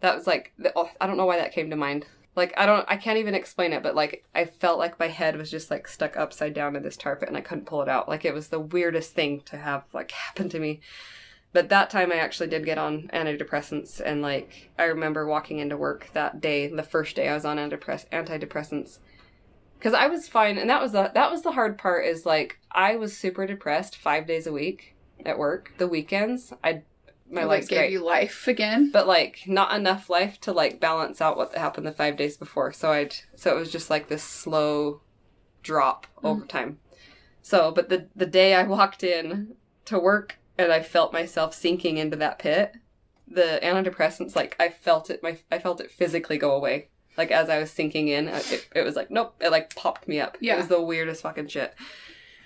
That 0.00 0.14
was 0.14 0.26
like, 0.26 0.52
the, 0.58 0.72
oh, 0.74 0.90
I 1.00 1.06
don't 1.06 1.16
know 1.16 1.26
why 1.26 1.38
that 1.38 1.52
came 1.52 1.70
to 1.70 1.76
mind 1.76 2.06
like 2.34 2.54
I 2.56 2.66
don't 2.66 2.84
I 2.88 2.96
can't 2.96 3.18
even 3.18 3.34
explain 3.34 3.72
it, 3.72 3.82
but 3.82 3.94
like 3.94 4.24
I 4.34 4.44
felt 4.44 4.78
like 4.78 4.98
my 4.98 5.08
head 5.08 5.36
was 5.36 5.50
just 5.50 5.70
like 5.70 5.86
stuck 5.86 6.16
upside 6.16 6.54
down 6.54 6.76
in 6.76 6.82
this 6.82 6.96
tar 6.96 7.16
pit 7.16 7.28
and 7.28 7.36
I 7.36 7.42
couldn't 7.42 7.66
pull 7.66 7.82
it 7.82 7.88
out. 7.88 8.08
Like 8.08 8.24
it 8.24 8.34
was 8.34 8.48
the 8.48 8.60
weirdest 8.60 9.12
thing 9.12 9.42
to 9.42 9.58
have 9.58 9.84
like 9.92 10.10
happen 10.12 10.48
to 10.50 10.58
me. 10.58 10.80
But 11.52 11.68
that 11.68 11.90
time 11.90 12.10
I 12.10 12.16
actually 12.16 12.48
did 12.48 12.64
get 12.64 12.78
on 12.78 13.10
antidepressants 13.12 14.00
and 14.02 14.22
like 14.22 14.70
I 14.78 14.84
remember 14.84 15.26
walking 15.26 15.58
into 15.58 15.76
work 15.76 16.08
that 16.14 16.40
day, 16.40 16.68
the 16.68 16.82
first 16.82 17.16
day 17.16 17.28
I 17.28 17.34
was 17.34 17.44
on 17.44 17.58
antidepress- 17.58 18.08
antidepressants. 18.10 18.98
Cuz 19.82 19.92
I 19.92 20.06
was 20.06 20.28
fine 20.28 20.58
and 20.58 20.70
that 20.70 20.80
was 20.80 20.92
the 20.92 21.10
that 21.14 21.30
was 21.30 21.42
the 21.42 21.52
hard 21.52 21.76
part 21.76 22.06
is 22.06 22.24
like 22.24 22.58
I 22.70 22.96
was 22.96 23.16
super 23.16 23.46
depressed 23.46 23.96
5 23.96 24.26
days 24.26 24.46
a 24.46 24.52
week 24.52 24.94
at 25.26 25.38
work. 25.38 25.72
The 25.78 25.88
weekends 25.88 26.52
I 26.62 26.82
my 27.30 27.44
life's 27.44 27.66
gave 27.66 27.78
great 27.78 27.92
you 27.92 28.04
life 28.04 28.46
again. 28.46 28.90
but 28.92 29.06
like 29.06 29.44
not 29.46 29.74
enough 29.74 30.10
life 30.10 30.38
to 30.42 30.52
like 30.52 30.80
balance 30.80 31.20
out 31.20 31.36
what 31.36 31.56
happened 31.56 31.86
the 31.86 31.92
five 31.92 32.16
days 32.16 32.36
before. 32.36 32.72
So 32.72 32.92
I'd 32.92 33.14
so 33.34 33.50
it 33.50 33.58
was 33.58 33.72
just 33.72 33.90
like 33.90 34.08
this 34.08 34.22
slow 34.22 35.00
drop 35.62 36.06
mm-hmm. 36.16 36.26
over 36.26 36.46
time. 36.46 36.78
So, 37.40 37.72
but 37.72 37.88
the 37.88 38.08
the 38.14 38.26
day 38.26 38.54
I 38.54 38.62
walked 38.62 39.02
in 39.02 39.56
to 39.86 39.98
work 39.98 40.38
and 40.58 40.72
I 40.72 40.80
felt 40.80 41.12
myself 41.12 41.54
sinking 41.54 41.96
into 41.96 42.16
that 42.16 42.38
pit, 42.38 42.76
the 43.26 43.58
antidepressants 43.62 44.36
like 44.36 44.54
I 44.60 44.68
felt 44.68 45.10
it 45.10 45.22
my 45.22 45.38
I 45.50 45.58
felt 45.58 45.80
it 45.80 45.90
physically 45.90 46.38
go 46.38 46.52
away. 46.54 46.88
Like 47.16 47.30
as 47.30 47.48
I 47.48 47.58
was 47.58 47.70
sinking 47.70 48.08
in, 48.08 48.28
it, 48.28 48.68
it 48.74 48.84
was 48.84 48.96
like 48.96 49.10
nope, 49.10 49.34
it 49.40 49.50
like 49.50 49.74
popped 49.74 50.08
me 50.08 50.20
up. 50.20 50.36
Yeah. 50.40 50.54
It 50.54 50.58
was 50.58 50.68
the 50.68 50.80
weirdest 50.80 51.22
fucking 51.22 51.48
shit. 51.48 51.74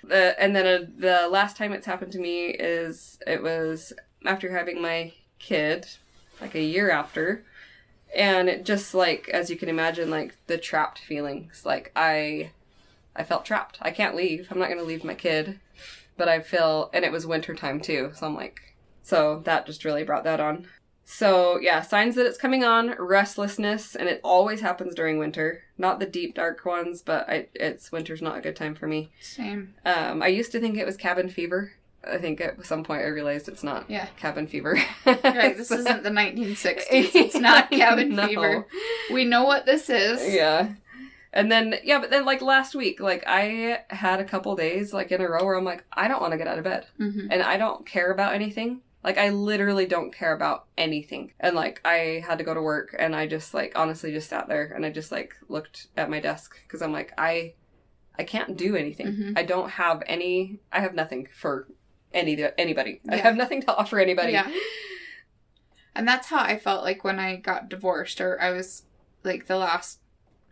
Uh, 0.09 0.33
and 0.39 0.55
then 0.55 0.65
uh, 0.65 0.85
the 0.97 1.27
last 1.27 1.57
time 1.57 1.73
it's 1.73 1.85
happened 1.85 2.11
to 2.13 2.19
me 2.19 2.47
is 2.47 3.19
it 3.25 3.41
was 3.43 3.93
after 4.25 4.51
having 4.51 4.81
my 4.81 5.13
kid, 5.39 5.87
like 6.39 6.55
a 6.55 6.61
year 6.61 6.89
after, 6.89 7.43
and 8.15 8.49
it 8.49 8.65
just 8.65 8.93
like 8.93 9.29
as 9.29 9.49
you 9.49 9.57
can 9.57 9.69
imagine, 9.69 10.09
like 10.09 10.35
the 10.47 10.57
trapped 10.57 10.99
feelings. 10.99 11.63
Like 11.65 11.91
I, 11.95 12.51
I 13.15 13.23
felt 13.23 13.45
trapped. 13.45 13.77
I 13.81 13.91
can't 13.91 14.15
leave. 14.15 14.47
I'm 14.51 14.59
not 14.59 14.69
gonna 14.69 14.83
leave 14.83 15.03
my 15.03 15.15
kid, 15.15 15.59
but 16.15 16.27
I 16.27 16.39
feel, 16.39 16.89
and 16.93 17.03
it 17.03 17.11
was 17.11 17.25
winter 17.25 17.55
time 17.55 17.79
too. 17.79 18.11
So 18.15 18.27
I'm 18.27 18.35
like, 18.35 18.75
so 19.03 19.41
that 19.45 19.65
just 19.65 19.85
really 19.85 20.03
brought 20.03 20.23
that 20.25 20.39
on. 20.39 20.67
So 21.09 21.57
yeah, 21.61 21.81
signs 21.83 22.15
that 22.15 22.25
it's 22.25 22.37
coming 22.37 22.65
on: 22.65 22.93
restlessness, 22.99 23.95
and 23.95 24.09
it 24.09 24.19
always 24.25 24.59
happens 24.59 24.93
during 24.93 25.17
winter. 25.19 25.63
Not 25.77 25.99
the 26.01 26.05
deep 26.05 26.35
dark 26.35 26.65
ones, 26.65 27.01
but 27.01 27.29
I, 27.29 27.47
it's 27.53 27.93
winter's 27.93 28.21
not 28.21 28.37
a 28.37 28.41
good 28.41 28.57
time 28.57 28.75
for 28.75 28.87
me. 28.87 29.11
Same. 29.21 29.73
Um, 29.85 30.21
I 30.21 30.27
used 30.27 30.51
to 30.51 30.59
think 30.59 30.77
it 30.77 30.85
was 30.85 30.97
cabin 30.97 31.29
fever. 31.29 31.71
I 32.05 32.17
think 32.17 32.41
at 32.41 32.65
some 32.65 32.83
point 32.83 33.03
I 33.03 33.07
realized 33.07 33.47
it's 33.47 33.63
not 33.63 33.89
Yeah. 33.89 34.07
cabin 34.17 34.47
fever. 34.47 34.77
Right, 35.05 35.23
this 35.57 35.71
isn't 35.71 36.03
the 36.03 36.09
1960s. 36.21 37.15
It's 37.15 37.35
not 37.35 37.71
cabin 37.71 38.13
No. 38.15 38.27
fever. 38.27 38.67
We 39.11 39.23
know 39.23 39.43
what 39.45 39.65
this 39.65 39.89
is. 39.89 40.33
Yeah. 40.33 40.73
And 41.33 41.49
then 41.51 41.75
yeah, 41.83 41.99
but 41.99 42.09
then 42.09 42.25
like 42.25 42.41
last 42.41 42.75
week, 42.75 42.99
like 42.99 43.23
I 43.27 43.79
had 43.89 44.19
a 44.19 44.25
couple 44.25 44.55
days 44.57 44.91
like 44.93 45.11
in 45.11 45.21
a 45.21 45.29
row 45.29 45.45
where 45.45 45.55
I'm 45.55 45.63
like, 45.65 45.85
I 45.93 46.07
don't 46.09 46.21
want 46.21 46.31
to 46.31 46.37
get 46.37 46.47
out 46.47 46.57
of 46.57 46.63
bed. 46.65 46.85
Mm-hmm. 46.99 47.27
And 47.31 47.41
I 47.43 47.57
don't 47.57 47.85
care 47.85 48.11
about 48.11 48.33
anything. 48.33 48.81
Like 49.03 49.17
I 49.17 49.29
literally 49.29 49.85
don't 49.85 50.13
care 50.13 50.33
about 50.33 50.65
anything. 50.77 51.31
And 51.39 51.55
like 51.55 51.79
I 51.85 52.23
had 52.27 52.37
to 52.39 52.43
go 52.43 52.53
to 52.53 52.61
work 52.61 52.95
and 52.97 53.15
I 53.15 53.27
just 53.27 53.53
like 53.53 53.73
honestly 53.75 54.11
just 54.11 54.29
sat 54.29 54.47
there 54.47 54.65
and 54.75 54.85
I 54.85 54.89
just 54.89 55.11
like 55.11 55.35
looked 55.47 55.87
at 55.95 56.09
my 56.09 56.19
desk 56.19 56.59
because 56.63 56.81
I'm 56.81 56.91
like 56.91 57.13
I 57.17 57.53
I 58.19 58.23
can't 58.23 58.57
do 58.57 58.75
anything. 58.75 59.07
Mhm. 59.07 59.37
I 59.37 59.43
don't 59.43 59.69
have 59.71 60.03
any 60.07 60.59
I 60.71 60.81
have 60.81 60.93
nothing 60.95 61.27
for 61.33 61.67
any 62.13 62.43
anybody. 62.57 62.99
I 63.09 63.17
have 63.17 63.35
nothing 63.37 63.61
to 63.61 63.75
offer 63.75 63.99
anybody. 63.99 64.33
Yeah. 64.33 64.51
And 65.95 66.07
that's 66.07 66.27
how 66.27 66.39
I 66.39 66.57
felt 66.57 66.83
like 66.83 67.03
when 67.03 67.19
I 67.19 67.37
got 67.37 67.69
divorced, 67.69 68.21
or 68.21 68.39
I 68.41 68.51
was 68.51 68.83
like 69.23 69.47
the 69.47 69.57
last, 69.57 69.99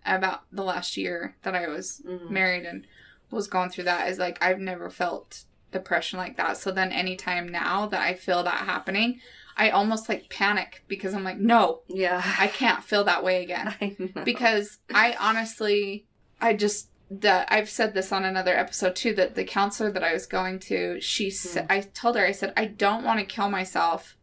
about 0.06 0.42
the 0.52 0.64
last 0.64 0.98
year 0.98 1.36
that 1.44 1.56
I 1.56 1.68
was 1.68 2.02
Mhm. 2.06 2.30
married 2.30 2.66
and 2.66 2.88
was 3.32 3.48
going 3.48 3.70
through 3.70 3.84
that 3.86 4.08
is 4.10 4.18
like 4.20 4.38
I've 4.42 4.60
never 4.60 4.90
felt 4.90 5.46
depression 5.76 6.18
like 6.18 6.38
that. 6.38 6.58
So 6.58 6.72
then 6.72 6.92
anytime 6.92 7.48
now 7.48 7.86
that 7.88 8.02
I 8.02 8.14
feel 8.14 8.44
that 8.44 8.66
happening, 8.66 9.20
I 9.58 9.70
almost 9.70 10.10
like 10.10 10.30
panic 10.30 10.84
because 10.88 11.14
I'm 11.14 11.24
like, 11.24 11.38
no, 11.38 11.82
Yeah. 11.88 12.22
I 12.40 12.48
can't 12.48 12.84
feel 12.84 13.04
that 13.06 13.24
way 13.24 13.44
again. 13.44 13.76
I 13.82 14.22
because 14.24 14.80
I 14.94 15.16
honestly, 15.20 16.06
I 16.42 16.54
just 16.54 16.90
that 17.12 17.48
I've 17.52 17.70
said 17.70 17.94
this 17.94 18.12
on 18.12 18.26
another 18.26 18.56
episode 18.56 18.96
too 18.96 19.14
that 19.16 19.36
the 19.36 19.44
counselor 19.44 19.92
that 19.92 20.04
I 20.04 20.14
was 20.14 20.26
going 20.26 20.60
to, 20.60 21.00
she 21.00 21.30
said, 21.30 21.66
hmm. 21.66 21.72
I 21.72 21.82
told 21.82 22.16
her, 22.18 22.26
I 22.26 22.32
said, 22.32 22.54
I 22.58 22.66
don't 22.66 23.04
want 23.04 23.20
to 23.20 23.26
kill 23.26 23.50
myself. 23.50 24.18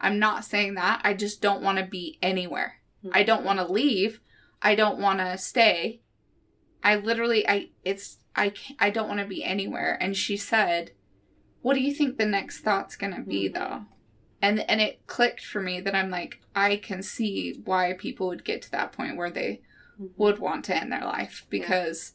I'm 0.00 0.18
not 0.18 0.44
saying 0.44 0.74
that. 0.74 1.00
I 1.02 1.14
just 1.14 1.40
don't 1.40 1.62
want 1.62 1.78
to 1.78 1.84
be 1.84 2.18
anywhere. 2.20 2.80
Hmm. 3.02 3.10
I 3.12 3.22
don't 3.22 3.44
want 3.44 3.58
to 3.58 3.72
leave. 3.72 4.20
I 4.60 4.74
don't 4.74 4.98
want 4.98 5.20
to 5.20 5.38
stay. 5.38 6.00
I 6.84 6.96
literally, 6.96 7.48
I, 7.48 7.70
it's, 7.84 8.18
I, 8.36 8.50
can't, 8.50 8.78
I 8.80 8.90
don't 8.90 9.08
want 9.08 9.20
to 9.20 9.26
be 9.26 9.42
anywhere. 9.42 9.96
And 10.00 10.16
she 10.16 10.36
said, 10.36 10.92
what 11.62 11.74
do 11.74 11.80
you 11.80 11.92
think 11.94 12.16
the 12.18 12.26
next 12.26 12.60
thought's 12.60 12.96
going 12.96 13.14
to 13.14 13.22
be 13.22 13.48
Mhm. 13.48 13.54
though? 13.54 13.84
And, 14.42 14.60
and 14.70 14.80
it 14.80 15.06
clicked 15.06 15.44
for 15.44 15.60
me 15.62 15.80
that 15.80 15.94
I'm 15.94 16.10
like, 16.10 16.40
I 16.54 16.76
can 16.76 17.02
see 17.02 17.60
why 17.64 17.94
people 17.94 18.28
would 18.28 18.44
get 18.44 18.62
to 18.62 18.70
that 18.72 18.92
point 18.92 19.16
where 19.16 19.30
they 19.30 19.62
Mhm. 19.98 20.10
would 20.16 20.38
want 20.38 20.64
to 20.66 20.76
end 20.76 20.92
their 20.92 21.04
life 21.04 21.46
because 21.48 22.12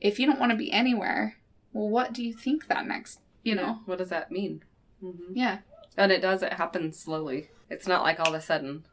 if 0.00 0.18
you 0.20 0.26
don't 0.26 0.38
want 0.40 0.50
to 0.52 0.56
be 0.56 0.70
anywhere, 0.72 1.36
well, 1.72 1.88
what 1.88 2.12
do 2.12 2.22
you 2.24 2.32
think 2.32 2.68
that 2.68 2.86
next, 2.86 3.20
you 3.42 3.54
Yeah. 3.56 3.60
know? 3.62 3.80
what 3.86 3.98
does 3.98 4.08
that 4.10 4.30
mean? 4.30 4.62
hmm 5.00 5.32
Yeah. 5.34 5.58
And 5.96 6.12
it 6.12 6.22
does. 6.22 6.42
It 6.42 6.52
happens 6.54 6.98
slowly. 6.98 7.50
It's 7.68 7.86
not 7.88 8.02
like 8.04 8.20
all 8.20 8.28
of 8.28 8.34
a 8.34 8.40
sudden. 8.40 8.86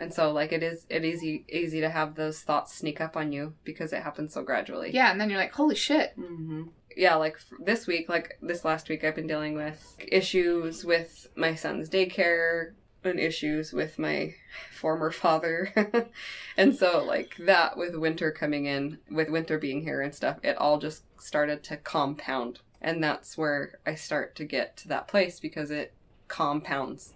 And 0.00 0.14
so, 0.14 0.32
like, 0.32 0.50
it 0.50 0.62
is 0.62 0.86
it 0.88 1.04
easy 1.04 1.44
easy 1.48 1.80
to 1.82 1.90
have 1.90 2.14
those 2.14 2.40
thoughts 2.40 2.74
sneak 2.74 3.02
up 3.02 3.18
on 3.18 3.32
you 3.32 3.52
because 3.64 3.92
it 3.92 4.02
happens 4.02 4.32
so 4.32 4.42
gradually. 4.42 4.90
Yeah. 4.92 5.12
And 5.12 5.20
then 5.20 5.28
you're 5.28 5.38
like, 5.38 5.52
holy 5.52 5.74
shit. 5.76 6.14
hmm 6.16 6.62
Yeah, 6.96 7.16
like 7.16 7.38
this 7.62 7.86
week, 7.86 8.08
like 8.08 8.38
this 8.40 8.64
last 8.64 8.88
week, 8.88 9.04
I've 9.04 9.14
been 9.14 9.26
dealing 9.26 9.54
with 9.54 9.96
issues 10.08 10.86
with 10.86 11.28
my 11.36 11.54
son's 11.54 11.90
daycare 11.90 12.72
and 13.04 13.20
issues 13.20 13.74
with 13.74 13.98
my 13.98 14.34
former 14.72 15.10
father. 15.10 16.08
and 16.56 16.74
so, 16.74 17.04
like, 17.06 17.36
that 17.38 17.76
with 17.76 17.94
winter 17.94 18.30
coming 18.30 18.64
in, 18.64 18.98
with 19.10 19.28
winter 19.28 19.58
being 19.58 19.82
here 19.82 20.00
and 20.00 20.14
stuff, 20.14 20.38
it 20.42 20.56
all 20.56 20.78
just 20.78 21.02
started 21.20 21.62
to 21.64 21.76
compound. 21.76 22.60
And 22.80 23.04
that's 23.04 23.36
where 23.36 23.78
I 23.86 23.94
start 23.96 24.34
to 24.36 24.44
get 24.46 24.78
to 24.78 24.88
that 24.88 25.08
place 25.08 25.40
because 25.40 25.70
it 25.70 25.92
compounds. 26.28 27.12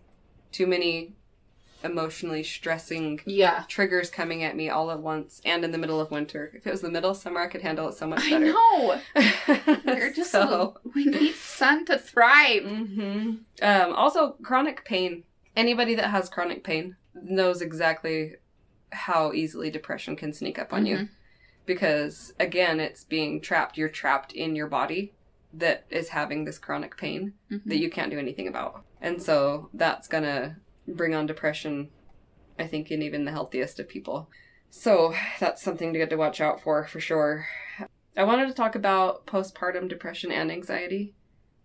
Too 0.52 0.66
many 0.66 1.14
emotionally 1.84 2.42
stressing 2.42 3.20
Yeah. 3.26 3.64
triggers 3.68 4.10
coming 4.10 4.42
at 4.42 4.56
me 4.56 4.70
all 4.70 4.90
at 4.90 5.00
once 5.00 5.40
and 5.44 5.64
in 5.64 5.70
the 5.70 5.78
middle 5.78 6.00
of 6.00 6.10
winter. 6.10 6.50
If 6.54 6.66
it 6.66 6.70
was 6.70 6.80
the 6.80 6.90
middle 6.90 7.10
of 7.10 7.16
summer, 7.18 7.40
I 7.40 7.46
could 7.46 7.62
handle 7.62 7.88
it 7.88 7.94
so 7.94 8.06
much 8.06 8.28
better. 8.28 8.46
I 8.46 8.48
know. 9.16 9.80
We're 9.84 10.12
just 10.12 10.30
so. 10.32 10.78
we 10.94 11.04
need 11.04 11.34
sun 11.34 11.84
to 11.86 11.98
thrive. 11.98 12.64
hmm 12.64 13.34
Um, 13.62 13.92
also, 13.94 14.36
chronic 14.42 14.84
pain. 14.84 15.24
Anybody 15.56 15.94
that 15.94 16.08
has 16.10 16.28
chronic 16.28 16.64
pain 16.64 16.96
knows 17.14 17.60
exactly 17.62 18.36
how 18.90 19.32
easily 19.32 19.70
depression 19.70 20.16
can 20.16 20.32
sneak 20.32 20.58
up 20.58 20.72
on 20.72 20.86
you. 20.86 20.96
Mhm. 20.96 21.08
Because, 21.66 22.34
again, 22.40 22.80
it's 22.80 23.04
being 23.04 23.40
trapped. 23.40 23.76
You're 23.78 23.88
trapped 23.88 24.32
in 24.32 24.54
your 24.56 24.66
body 24.66 25.12
that 25.52 25.84
is 25.90 26.08
having 26.10 26.44
this 26.44 26.58
chronic 26.58 26.96
pain 26.96 27.34
Mhm. 27.50 27.62
that 27.66 27.78
you 27.78 27.88
can't 27.90 28.10
do 28.10 28.18
anything 28.18 28.48
about. 28.48 28.84
And 29.00 29.22
so 29.22 29.68
that's 29.72 30.08
gonna 30.08 30.56
bring 30.86 31.14
on 31.14 31.26
depression, 31.26 31.90
I 32.58 32.66
think, 32.66 32.90
in 32.90 33.02
even 33.02 33.24
the 33.24 33.32
healthiest 33.32 33.80
of 33.80 33.88
people. 33.88 34.28
So 34.70 35.14
that's 35.38 35.62
something 35.62 35.92
to 35.92 35.98
get 35.98 36.10
to 36.10 36.16
watch 36.16 36.40
out 36.40 36.60
for, 36.60 36.86
for 36.86 37.00
sure. 37.00 37.46
I 38.16 38.24
wanted 38.24 38.48
to 38.48 38.54
talk 38.54 38.74
about 38.74 39.26
postpartum 39.26 39.88
depression 39.88 40.30
and 40.32 40.50
anxiety 40.50 41.14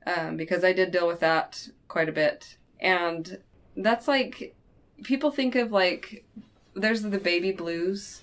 um, 0.05 0.37
because 0.37 0.63
I 0.63 0.73
did 0.73 0.91
deal 0.91 1.07
with 1.07 1.19
that 1.19 1.69
quite 1.87 2.09
a 2.09 2.13
bit. 2.13 2.57
And 2.79 3.39
that's 3.75 4.07
like, 4.07 4.55
people 5.03 5.31
think 5.31 5.55
of 5.55 5.71
like, 5.71 6.25
there's 6.75 7.01
the 7.01 7.17
baby 7.17 7.51
blues, 7.51 8.21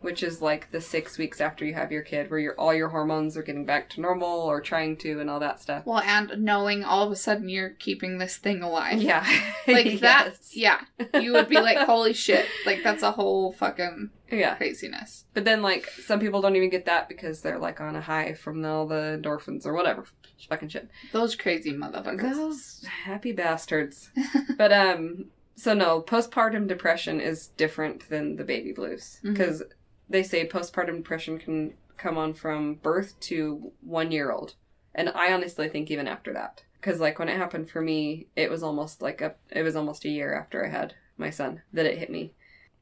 which 0.00 0.22
is 0.22 0.40
like 0.40 0.70
the 0.70 0.80
six 0.80 1.18
weeks 1.18 1.40
after 1.40 1.64
you 1.64 1.74
have 1.74 1.92
your 1.92 2.02
kid, 2.02 2.30
where 2.30 2.38
your 2.40 2.54
all 2.58 2.72
your 2.74 2.88
hormones 2.88 3.36
are 3.36 3.42
getting 3.42 3.64
back 3.66 3.88
to 3.90 4.00
normal 4.00 4.28
or 4.40 4.60
trying 4.60 4.96
to, 4.98 5.20
and 5.20 5.28
all 5.28 5.40
that 5.40 5.60
stuff. 5.60 5.84
Well, 5.86 6.00
and 6.04 6.42
knowing 6.42 6.84
all 6.84 7.04
of 7.06 7.12
a 7.12 7.16
sudden 7.16 7.48
you're 7.48 7.70
keeping 7.70 8.18
this 8.18 8.36
thing 8.36 8.62
alive. 8.62 9.00
Yeah, 9.02 9.26
Like 9.68 10.00
that. 10.00 10.34
Yeah. 10.52 10.80
You 11.14 11.32
would 11.34 11.48
be 11.48 11.60
like, 11.60 11.78
holy 11.86 12.12
shit. 12.12 12.46
Like, 12.66 12.82
that's 12.82 13.02
a 13.02 13.12
whole 13.12 13.52
fucking 13.52 14.10
Yeah, 14.30 14.54
craziness. 14.56 15.24
but 15.34 15.44
then 15.44 15.62
like 15.62 15.86
some 15.88 16.20
people 16.20 16.40
don't 16.40 16.56
even 16.56 16.70
get 16.70 16.86
that 16.86 17.08
because 17.08 17.42
they're 17.42 17.58
like 17.58 17.80
on 17.80 17.96
a 17.96 18.00
high 18.00 18.34
from 18.34 18.64
all 18.64 18.86
the 18.86 19.20
endorphins 19.22 19.66
or 19.66 19.74
whatever, 19.74 20.04
fucking 20.48 20.68
shit. 20.70 20.88
Those 21.12 21.34
crazy 21.36 21.72
motherfuckers. 21.72 22.34
Those 22.34 22.84
happy 23.04 23.32
bastards. 23.32 24.10
but 24.56 24.72
um, 24.72 25.26
so 25.56 25.74
no, 25.74 26.00
postpartum 26.00 26.66
depression 26.66 27.20
is 27.20 27.48
different 27.48 28.08
than 28.08 28.36
the 28.36 28.44
baby 28.44 28.72
blues 28.72 29.18
because 29.22 29.62
they 30.10 30.22
say 30.22 30.46
postpartum 30.46 30.96
depression 30.96 31.38
can 31.38 31.74
come 31.96 32.18
on 32.18 32.34
from 32.34 32.74
birth 32.74 33.18
to 33.20 33.72
one 33.80 34.10
year 34.10 34.30
old, 34.30 34.54
and 34.94 35.08
I 35.08 35.32
honestly 35.32 35.68
think 35.68 35.90
even 35.90 36.06
after 36.06 36.32
that, 36.34 36.64
because 36.80 37.00
like 37.00 37.18
when 37.18 37.28
it 37.28 37.38
happened 37.38 37.70
for 37.70 37.80
me, 37.80 38.26
it 38.36 38.50
was 38.50 38.62
almost 38.62 39.00
like 39.00 39.22
a 39.22 39.36
it 39.50 39.62
was 39.62 39.76
almost 39.76 40.04
a 40.04 40.10
year 40.10 40.34
after 40.34 40.66
I 40.66 40.68
had 40.68 40.94
my 41.16 41.30
son 41.30 41.62
that 41.72 41.86
it 41.86 41.98
hit 41.98 42.10
me. 42.10 42.34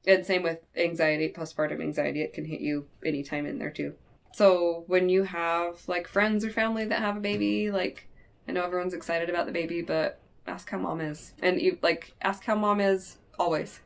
And 0.06 0.24
same 0.24 0.42
with 0.42 0.60
anxiety, 0.76 1.32
postpartum 1.36 1.82
anxiety, 1.82 2.22
it 2.22 2.32
can 2.32 2.46
hit 2.46 2.60
you 2.60 2.86
anytime 3.04 3.44
in 3.44 3.58
there 3.58 3.70
too. 3.70 3.94
So 4.32 4.84
when 4.86 5.08
you 5.08 5.24
have 5.24 5.80
like 5.86 6.08
friends 6.08 6.44
or 6.44 6.50
family 6.50 6.84
that 6.86 7.00
have 7.00 7.16
a 7.16 7.20
baby, 7.20 7.70
like 7.70 8.08
I 8.48 8.52
know 8.52 8.64
everyone's 8.64 8.94
excited 8.94 9.28
about 9.28 9.46
the 9.46 9.52
baby, 9.52 9.82
but 9.82 10.20
ask 10.46 10.70
how 10.70 10.78
mom 10.78 11.00
is. 11.00 11.34
And 11.42 11.60
you 11.60 11.78
like 11.82 12.14
ask 12.22 12.44
how 12.44 12.54
mom 12.54 12.80
is 12.80 13.18
always. 13.38 13.80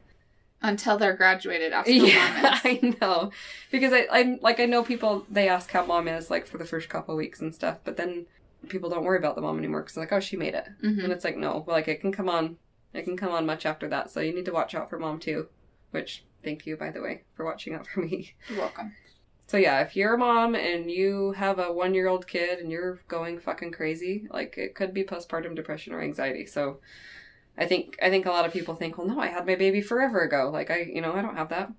Until 0.62 0.96
they're 0.96 1.16
graduated 1.16 1.72
after 1.72 1.90
Yeah, 1.92 2.40
mom 2.42 2.52
is. 2.54 2.60
I 2.64 2.96
know. 3.00 3.30
Because 3.70 3.92
I 3.92 4.06
I'm 4.10 4.38
like 4.40 4.60
I 4.60 4.66
know 4.66 4.82
people 4.84 5.26
they 5.30 5.48
ask 5.48 5.70
how 5.72 5.84
mom 5.84 6.06
is 6.08 6.30
like 6.30 6.46
for 6.46 6.58
the 6.58 6.64
first 6.64 6.88
couple 6.88 7.16
weeks 7.16 7.40
and 7.40 7.54
stuff, 7.54 7.78
but 7.84 7.96
then 7.96 8.26
people 8.68 8.88
don't 8.88 9.04
worry 9.04 9.18
about 9.18 9.34
the 9.34 9.40
mom 9.42 9.58
anymore 9.58 9.80
because 9.82 9.96
like 9.96 10.12
oh 10.12 10.20
she 10.20 10.36
made 10.36 10.54
it, 10.54 10.68
Mhm. 10.84 11.02
and 11.04 11.12
it's 11.12 11.24
like 11.24 11.36
no, 11.36 11.64
like 11.66 11.88
it 11.88 12.00
can 12.00 12.12
come 12.12 12.28
on, 12.28 12.56
it 12.94 13.02
can 13.02 13.16
come 13.16 13.32
on 13.32 13.44
much 13.44 13.66
after 13.66 13.88
that. 13.88 14.10
So 14.10 14.20
you 14.20 14.32
need 14.34 14.44
to 14.44 14.52
watch 14.52 14.74
out 14.74 14.88
for 14.88 14.98
mom 14.98 15.18
too. 15.18 15.48
Which 15.90 16.24
thank 16.44 16.64
you 16.66 16.76
by 16.76 16.90
the 16.90 17.00
way 17.02 17.22
for 17.34 17.44
watching 17.44 17.74
out 17.74 17.86
for 17.88 18.00
me. 18.00 18.34
You're 18.48 18.58
welcome. 18.58 18.94
So 19.48 19.56
yeah, 19.58 19.80
if 19.82 19.96
you're 19.96 20.14
a 20.14 20.18
mom 20.18 20.54
and 20.54 20.90
you 20.90 21.32
have 21.32 21.58
a 21.58 21.72
one 21.72 21.92
year 21.92 22.06
old 22.06 22.26
kid 22.26 22.58
and 22.60 22.70
you're 22.70 23.00
going 23.08 23.38
fucking 23.40 23.72
crazy, 23.72 24.26
like 24.30 24.56
it 24.56 24.74
could 24.76 24.94
be 24.94 25.02
postpartum 25.04 25.54
depression 25.56 25.92
or 25.92 26.00
anxiety. 26.00 26.46
So 26.46 26.78
I 27.56 27.66
think 27.66 27.98
I 28.02 28.08
think 28.10 28.26
a 28.26 28.30
lot 28.30 28.46
of 28.46 28.52
people 28.52 28.74
think, 28.74 28.96
well, 28.96 29.06
no, 29.06 29.20
I 29.20 29.28
had 29.28 29.46
my 29.46 29.54
baby 29.56 29.80
forever 29.80 30.20
ago. 30.20 30.50
Like 30.52 30.70
I, 30.70 30.80
you 30.82 31.00
know, 31.00 31.12
I 31.14 31.22
don't 31.22 31.36
have 31.36 31.50
that. 31.50 31.72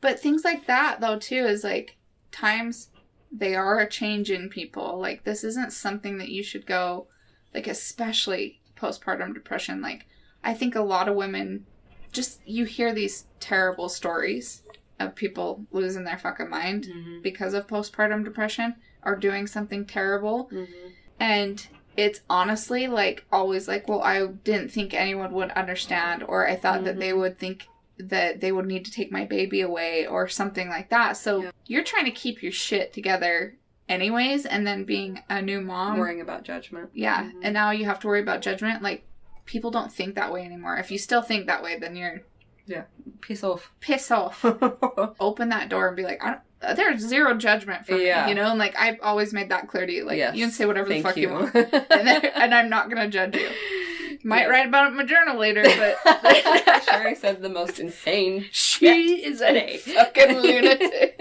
But 0.00 0.18
things 0.18 0.44
like 0.44 0.66
that, 0.66 1.00
though, 1.00 1.18
too, 1.18 1.44
is 1.44 1.64
like 1.64 1.96
times 2.32 2.88
they 3.30 3.54
are 3.54 3.78
a 3.78 3.88
change 3.88 4.30
in 4.30 4.48
people. 4.48 4.98
Like, 4.98 5.24
this 5.24 5.44
isn't 5.44 5.72
something 5.72 6.18
that 6.18 6.30
you 6.30 6.42
should 6.42 6.66
go, 6.66 7.06
like, 7.54 7.66
especially 7.66 8.60
postpartum 8.76 9.34
depression. 9.34 9.80
Like, 9.80 10.06
I 10.42 10.54
think 10.54 10.74
a 10.74 10.80
lot 10.82 11.08
of 11.08 11.16
women 11.16 11.66
just, 12.12 12.40
you 12.44 12.64
hear 12.64 12.92
these 12.92 13.26
terrible 13.38 13.88
stories 13.88 14.62
of 14.98 15.14
people 15.14 15.66
losing 15.70 16.04
their 16.04 16.18
fucking 16.18 16.50
mind 16.50 16.84
Mm-hmm. 16.86 17.22
because 17.22 17.54
of 17.54 17.66
postpartum 17.66 18.24
depression 18.24 18.74
or 19.04 19.16
doing 19.16 19.46
something 19.46 19.84
terrible. 19.86 20.50
Mm-hmm. 20.52 20.88
And 21.20 21.68
it's 21.96 22.20
honestly 22.30 22.86
like 22.86 23.24
always 23.32 23.68
like, 23.68 23.88
well, 23.88 24.02
I 24.02 24.26
didn't 24.26 24.70
think 24.70 24.94
anyone 24.94 25.32
would 25.32 25.50
understand, 25.52 26.22
or 26.22 26.48
I 26.48 26.56
thought 26.56 26.84
that 26.84 26.98
they 26.98 27.12
would 27.12 27.38
think 27.38 27.66
that 27.98 28.40
they 28.40 28.50
would 28.52 28.66
need 28.66 28.84
to 28.86 28.90
take 28.90 29.12
my 29.12 29.24
baby 29.24 29.60
away 29.60 30.06
or 30.06 30.26
something 30.28 30.68
like 30.68 30.88
that. 30.90 31.16
So 31.16 31.42
Yeah. 31.42 31.50
you're 31.66 31.84
trying 31.84 32.06
to 32.06 32.10
keep 32.10 32.42
your 32.42 32.52
shit 32.52 32.92
together 32.92 33.56
anyways, 33.88 34.46
and 34.46 34.66
then 34.66 34.84
being 34.84 35.20
a 35.28 35.42
new 35.42 35.60
mom. 35.60 35.98
Worrying 35.98 36.20
about 36.20 36.44
judgment. 36.44 36.90
Yeah. 36.94 37.24
Mhm. 37.24 37.40
And 37.42 37.52
now 37.54 37.72
you 37.72 37.84
have 37.86 37.98
to 38.00 38.06
worry 38.06 38.20
about 38.20 38.40
judgment. 38.40 38.82
Like, 38.82 39.04
people 39.46 39.70
don't 39.72 39.92
think 39.92 40.14
that 40.14 40.32
way 40.32 40.44
anymore. 40.44 40.76
If 40.76 40.90
you 40.92 40.96
still 40.98 41.22
think 41.22 41.46
that 41.46 41.62
way, 41.62 41.76
then 41.78 41.96
you're 41.96 42.20
yeah, 42.66 42.84
Piss 43.20 43.42
off. 43.42 43.72
piss 43.80 44.10
off. 44.12 44.44
Open 45.20 45.48
that 45.48 45.68
door 45.68 45.88
and 45.88 45.96
be 45.96 46.04
like, 46.04 46.22
I 46.24 46.28
don't, 46.30 46.40
there's 46.60 47.00
zero 47.00 47.34
judgment 47.36 47.86
for 47.86 47.96
Yeah. 47.96 48.24
me, 48.24 48.30
you 48.30 48.34
know, 48.34 48.50
and 48.50 48.58
like 48.58 48.74
I've 48.78 48.98
always 49.02 49.32
made 49.32 49.48
that 49.50 49.66
clear 49.68 49.86
to 49.86 49.92
you. 49.92 50.04
Like 50.04 50.18
Yes. 50.18 50.36
you 50.36 50.44
can 50.44 50.52
say 50.52 50.66
whatever 50.66 50.88
Thank 50.88 51.02
the 51.02 51.08
fuck 51.08 51.16
you, 51.16 51.28
you. 51.28 51.34
want, 51.34 51.54
and, 51.90 52.08
and 52.24 52.54
I'm 52.54 52.68
not 52.68 52.88
gonna 52.90 53.08
judge 53.08 53.36
you. 53.36 53.48
Might 54.24 54.40
Yeah. 54.42 54.46
write 54.48 54.66
about 54.68 54.84
it 54.86 54.90
in 54.90 54.96
my 54.96 55.04
journal 55.04 55.38
later, 55.38 55.62
but 56.04 56.82
Shari 56.84 57.14
said 57.14 57.40
the 57.40 57.48
most 57.48 57.78
insane. 57.78 58.46
she 58.50 59.24
is 59.24 59.40
a 59.40 59.78
fucking 59.78 60.36
lunatic. 60.38 61.18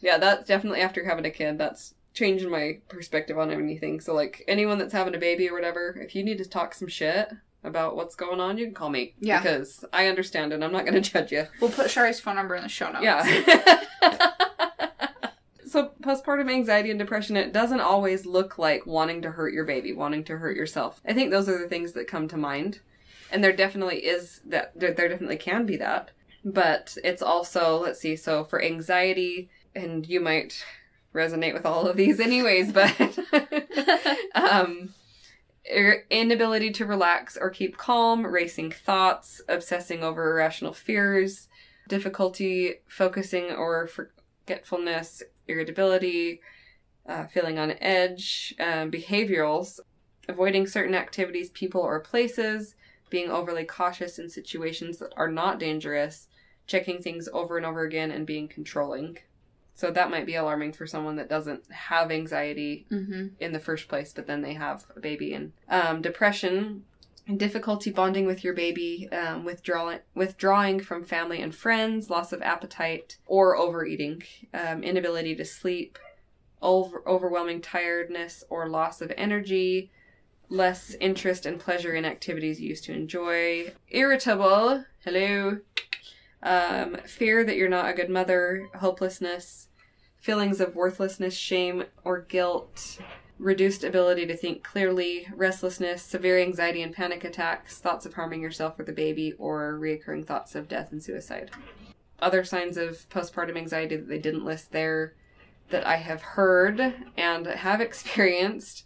yeah, 0.00 0.18
that's 0.18 0.46
definitely 0.46 0.80
after 0.80 1.04
having 1.04 1.24
a 1.24 1.30
kid. 1.30 1.58
That's 1.58 1.94
changing 2.14 2.50
my 2.50 2.78
perspective 2.88 3.38
on 3.38 3.52
anything. 3.52 4.00
So, 4.00 4.12
like, 4.14 4.42
anyone 4.48 4.78
that's 4.78 4.92
having 4.92 5.14
a 5.14 5.18
baby 5.18 5.48
or 5.48 5.54
whatever, 5.54 5.96
if 6.00 6.16
you 6.16 6.24
need 6.24 6.38
to 6.38 6.44
talk 6.44 6.74
some 6.74 6.88
shit 6.88 7.28
about 7.64 7.96
what's 7.96 8.14
going 8.14 8.40
on, 8.40 8.58
you 8.58 8.66
can 8.66 8.74
call 8.74 8.90
me. 8.90 9.14
Yeah. 9.20 9.40
Because 9.40 9.84
I 9.92 10.06
understand 10.06 10.52
and 10.52 10.64
I'm 10.64 10.72
not 10.72 10.84
going 10.84 10.94
to 11.02 11.10
judge 11.10 11.32
you. 11.32 11.46
We'll 11.60 11.70
put 11.70 11.90
Shari's 11.90 12.20
phone 12.20 12.36
number 12.36 12.54
in 12.54 12.62
the 12.62 12.68
show 12.68 12.90
notes. 12.90 13.04
Yeah. 13.04 13.24
so, 15.66 15.92
postpartum 16.02 16.50
anxiety 16.50 16.90
and 16.90 16.98
depression, 16.98 17.36
it 17.36 17.52
doesn't 17.52 17.80
always 17.80 18.26
look 18.26 18.58
like 18.58 18.86
wanting 18.86 19.22
to 19.22 19.32
hurt 19.32 19.52
your 19.52 19.64
baby, 19.64 19.92
wanting 19.92 20.24
to 20.24 20.38
hurt 20.38 20.56
yourself. 20.56 21.00
I 21.06 21.12
think 21.12 21.30
those 21.30 21.48
are 21.48 21.58
the 21.58 21.68
things 21.68 21.92
that 21.92 22.06
come 22.06 22.28
to 22.28 22.36
mind. 22.36 22.80
And 23.30 23.44
there 23.44 23.52
definitely 23.52 24.06
is 24.06 24.40
that, 24.46 24.72
there, 24.78 24.92
there 24.92 25.08
definitely 25.08 25.36
can 25.36 25.66
be 25.66 25.76
that. 25.76 26.12
But 26.44 26.96
it's 27.04 27.20
also, 27.20 27.78
let's 27.78 28.00
see, 28.00 28.16
so 28.16 28.44
for 28.44 28.62
anxiety, 28.62 29.50
and 29.74 30.06
you 30.06 30.20
might 30.20 30.64
resonate 31.14 31.52
with 31.52 31.66
all 31.66 31.86
of 31.86 31.96
these 31.96 32.20
anyways, 32.28 32.72
but 32.72 33.18
um, 34.34 34.94
inability 36.10 36.70
to 36.72 36.86
relax 36.86 37.36
or 37.36 37.50
keep 37.50 37.76
calm, 37.76 38.26
racing 38.26 38.70
thoughts, 38.70 39.40
obsessing 39.48 40.02
over 40.02 40.30
irrational 40.30 40.72
fears, 40.72 41.48
difficulty 41.88 42.76
focusing 42.86 43.50
or 43.50 43.86
forgetfulness, 43.86 45.22
irritability, 45.46 46.40
uh, 47.06 47.26
feeling 47.26 47.58
on 47.58 47.72
edge, 47.80 48.54
um, 48.60 48.90
behaviorals, 48.90 49.80
avoiding 50.28 50.66
certain 50.66 50.94
activities, 50.94 51.50
people, 51.50 51.80
or 51.80 52.00
places, 52.00 52.74
being 53.10 53.30
overly 53.30 53.64
cautious 53.64 54.18
in 54.18 54.28
situations 54.28 54.98
that 54.98 55.12
are 55.16 55.30
not 55.30 55.58
dangerous, 55.58 56.28
checking 56.66 57.00
things 57.00 57.28
over 57.32 57.56
and 57.56 57.64
over 57.64 57.82
again, 57.82 58.10
and 58.10 58.26
being 58.26 58.46
controlling. 58.46 59.18
So 59.78 59.92
that 59.92 60.10
might 60.10 60.26
be 60.26 60.34
alarming 60.34 60.72
for 60.72 60.88
someone 60.88 61.14
that 61.16 61.28
doesn't 61.28 61.70
have 61.70 62.10
anxiety 62.10 62.84
Mm-hmm. 62.90 63.26
in 63.38 63.52
the 63.52 63.60
first 63.60 63.86
place, 63.86 64.12
but 64.12 64.26
then 64.26 64.42
they 64.42 64.54
have 64.54 64.84
a 64.96 64.98
baby. 64.98 65.32
And 65.34 65.52
um, 65.68 66.02
depression, 66.02 66.82
difficulty 67.36 67.92
bonding 67.92 68.26
with 68.26 68.42
your 68.42 68.54
baby, 68.54 69.08
um, 69.12 69.44
withdrawing 69.44 70.00
withdrawing 70.16 70.80
from 70.80 71.04
family 71.04 71.40
and 71.40 71.54
friends, 71.54 72.10
loss 72.10 72.32
of 72.32 72.42
appetite 72.42 73.18
or 73.24 73.56
overeating, 73.56 74.24
um, 74.52 74.82
inability 74.82 75.36
to 75.36 75.44
sleep, 75.44 75.96
over- 76.60 77.04
overwhelming 77.06 77.60
tiredness 77.60 78.42
or 78.50 78.68
loss 78.68 79.00
of 79.00 79.12
energy, 79.16 79.92
less 80.48 80.96
interest 81.00 81.46
and 81.46 81.60
pleasure 81.60 81.94
in 81.94 82.04
activities 82.04 82.60
you 82.60 82.70
used 82.70 82.82
to 82.84 82.92
enjoy, 82.92 83.72
irritable, 83.90 84.84
hello, 85.04 85.58
um, 86.42 86.96
fear 87.06 87.44
that 87.44 87.54
you're 87.56 87.68
not 87.68 87.88
a 87.88 87.92
good 87.92 88.10
mother, 88.10 88.68
hopelessness, 88.80 89.67
feelings 90.20 90.60
of 90.60 90.74
worthlessness, 90.74 91.34
shame, 91.34 91.84
or 92.04 92.20
guilt, 92.20 92.98
reduced 93.38 93.84
ability 93.84 94.26
to 94.26 94.36
think 94.36 94.64
clearly, 94.64 95.28
restlessness, 95.34 96.02
severe 96.02 96.38
anxiety 96.38 96.82
and 96.82 96.94
panic 96.94 97.24
attacks, 97.24 97.78
thoughts 97.78 98.04
of 98.04 98.14
harming 98.14 98.42
yourself 98.42 98.78
or 98.78 98.84
the 98.84 98.92
baby, 98.92 99.32
or 99.38 99.78
reoccurring 99.80 100.26
thoughts 100.26 100.54
of 100.54 100.68
death 100.68 100.90
and 100.92 101.02
suicide. 101.02 101.50
Other 102.20 102.42
signs 102.42 102.76
of 102.76 103.08
postpartum 103.10 103.56
anxiety 103.56 103.96
that 103.96 104.08
they 104.08 104.18
didn't 104.18 104.44
list 104.44 104.72
there 104.72 105.14
that 105.70 105.86
I 105.86 105.96
have 105.96 106.22
heard 106.22 106.94
and 107.16 107.46
have 107.46 107.80
experienced 107.80 108.84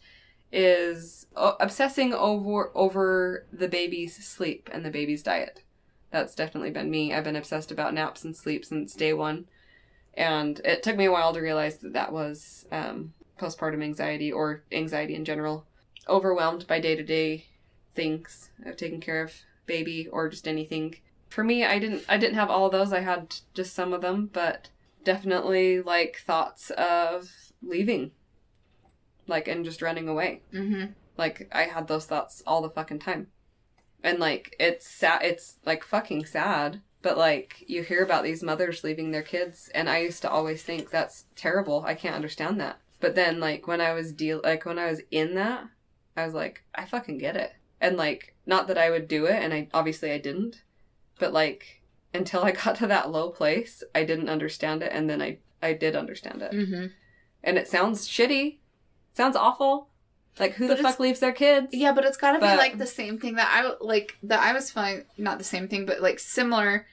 is 0.53 1.27
obsessing 1.35 2.13
over 2.13 2.71
over 2.75 3.47
the 3.51 3.69
baby's 3.69 4.23
sleep 4.23 4.69
and 4.71 4.85
the 4.85 4.91
baby's 4.91 5.23
diet. 5.23 5.63
That's 6.11 6.35
definitely 6.35 6.71
been 6.71 6.91
me. 6.91 7.15
I've 7.15 7.25
been 7.25 7.37
obsessed 7.37 7.73
about 7.73 7.95
naps 7.95 8.23
and 8.23 8.37
sleep 8.37 8.67
since 8.67 8.95
day 8.95 9.15
one. 9.15 9.47
And 10.15 10.61
it 10.65 10.83
took 10.83 10.97
me 10.97 11.07
a 11.07 11.13
while 11.13 11.33
to 11.33 11.41
realize 11.41 11.79
that 11.79 11.95
that 11.95 12.13
was 12.13 12.67
um, 12.71 13.15
postpartum 13.39 13.83
anxiety 13.83 14.31
or 14.31 14.63
anxiety 14.71 15.15
in 15.15 15.25
general. 15.25 15.67
Overwhelmed 16.09 16.67
by 16.67 16.81
day 16.81 16.97
to 16.97 17.03
day 17.03 17.47
things 17.95 18.51
of 18.65 18.77
taking 18.77 19.01
care 19.01 19.23
of 19.23 19.33
baby 19.67 20.09
or 20.09 20.29
just 20.29 20.49
anything. 20.49 20.97
For 21.29 21.45
me, 21.45 21.65
I 21.65 21.79
didn't 21.79 22.05
I 22.09 22.19
didn't 22.19 22.35
have 22.35 22.51
all 22.51 22.67
of 22.67 22.73
those. 22.73 22.93
I 22.93 23.01
had 23.01 23.37
just 23.55 23.75
some 23.75 23.93
of 23.93 24.03
them, 24.03 24.31
but 24.33 24.69
definitely 25.05 25.81
like 25.81 26.19
thoughts 26.25 26.71
of 26.71 27.31
leaving, 27.63 28.11
like 29.27 29.49
and 29.49 29.65
just 29.65 29.83
running 29.83 30.09
away. 30.09 30.43
Mm-hmm. 30.53 30.93
Like 31.17 31.49
I 31.53 31.63
had 31.63 31.89
those 31.89 32.07
thoughts 32.07 32.43
all 32.47 32.63
the 32.63 32.71
fucking 32.71 32.99
time. 32.99 33.29
And 34.03 34.19
like 34.19 34.57
it's 34.59 34.87
sad 34.87 35.23
it's 35.23 35.57
like 35.65 35.85
fucking 35.85 36.27
sad, 36.27 36.83
but 37.03 37.19
like 37.19 37.65
you 37.67 37.83
hear 37.83 38.03
about 38.03 38.23
these 38.23 38.43
mothers 38.43 38.85
leaving 38.85 39.11
their 39.11 39.23
kids 39.23 39.69
and 39.75 39.91
I 39.91 39.99
used 39.99 40.23
to 40.23 40.31
always 40.31 40.63
think 40.63 40.91
that's 40.91 41.25
terrible. 41.35 41.85
I 41.87 41.95
can't 41.95 42.15
understand 42.15 42.61
that. 42.61 42.79
But 43.01 43.17
then 43.17 43.41
like 43.41 43.67
when 43.67 43.81
I 43.81 43.93
was 43.93 44.13
deal 44.13 44.41
like 44.43 44.65
when 44.65 44.79
I 44.79 44.87
was 44.87 45.03
in 45.11 45.35
that, 45.35 45.65
I 46.17 46.25
was 46.25 46.35
like 46.35 46.65
I 46.75 46.85
fucking 46.85 47.19
get 47.19 47.37
it. 47.37 47.53
And 47.81 47.97
like 47.97 48.37
not 48.47 48.69
that 48.69 48.79
I 48.79 48.91
would 48.91 49.09
do 49.09 49.27
it 49.27 49.43
and 49.43 49.53
I 49.53 49.69
obviously 49.75 50.13
I 50.13 50.19
didn't, 50.19 50.63
but 51.19 51.33
like 51.33 51.83
until 52.15 52.45
I 52.45 52.53
got 52.65 52.77
to 52.77 52.87
that 52.87 53.11
low 53.11 53.31
place, 53.31 53.83
I 53.95 54.05
didn't 54.05 54.31
understand 54.31 54.83
it 54.83 54.93
and 54.93 55.11
then 55.11 55.21
I 55.21 55.39
I 55.61 55.73
did 55.73 55.97
understand 55.97 56.43
it. 56.43 56.53
Mm-hmm. 56.53 56.87
And 57.45 57.59
it 57.59 57.69
sounds 57.69 58.09
shitty. 58.09 58.59
Sounds 59.13 59.37
awful. 59.37 59.89
Like 60.39 60.55
who 60.55 60.67
But 60.69 60.79
the 60.79 60.83
fuck 60.83 60.99
leaves 61.01 61.21
their 61.21 61.33
kids? 61.33 61.69
Yeah, 61.73 61.93
but 61.93 62.05
it's 62.05 62.17
got 62.17 62.33
to 62.33 62.39
be 62.39 62.47
like 62.47 62.79
the 62.79 62.87
same 62.87 63.19
thing 63.19 63.35
that 63.37 63.49
I 63.51 63.75
like 63.85 64.17
that 64.23 64.41
I 64.41 64.53
was 64.53 64.71
feeling. 64.71 65.05
Not 65.19 65.39
the 65.39 65.45
same 65.45 65.69
thing, 65.69 65.85
but 65.87 66.01
like 66.01 66.19
similar. 66.19 66.87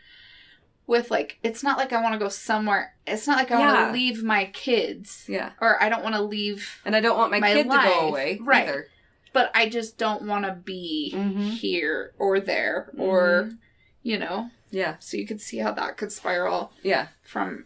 With 0.87 1.11
like, 1.11 1.37
it's 1.43 1.61
not 1.61 1.77
like 1.77 1.93
I 1.93 2.01
want 2.01 2.13
to 2.13 2.19
go 2.19 2.29
somewhere. 2.29 2.95
It's 3.05 3.27
not 3.27 3.37
like 3.37 3.51
I 3.51 3.59
want 3.59 3.77
to 3.87 3.93
leave 3.93 4.23
my 4.23 4.45
kids, 4.45 5.23
Yeah. 5.27 5.51
or 5.61 5.81
I 5.81 5.87
don't 5.87 6.01
want 6.01 6.15
to 6.15 6.21
leave. 6.21 6.81
And 6.83 6.95
I 6.95 6.99
don't 6.99 7.15
want 7.15 7.29
my, 7.31 7.39
My 7.39 7.53
kid 7.53 7.69
to 7.69 7.69
go 7.69 8.07
away 8.07 8.39
right. 8.41 8.63
either. 8.63 8.87
But 9.31 9.51
I 9.53 9.69
just 9.69 9.99
don't 9.99 10.23
want 10.23 10.45
to 10.45 10.53
be 10.53 11.13
Mhm. 11.15 11.51
here 11.51 12.13
or 12.17 12.39
there, 12.39 12.89
or 12.97 13.43
Mm-hmm. 13.43 13.55
you 14.01 14.17
know. 14.17 14.49
Yeah. 14.71 14.95
So 14.99 15.15
you 15.17 15.27
could 15.27 15.41
see 15.41 15.59
how 15.59 15.71
that 15.73 15.95
could 15.95 16.11
spiral 16.11 16.71
Yeah. 16.81 17.09
from 17.21 17.65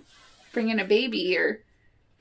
bringing 0.51 0.77
a 0.81 0.83
baby, 0.85 1.37
or 1.37 1.62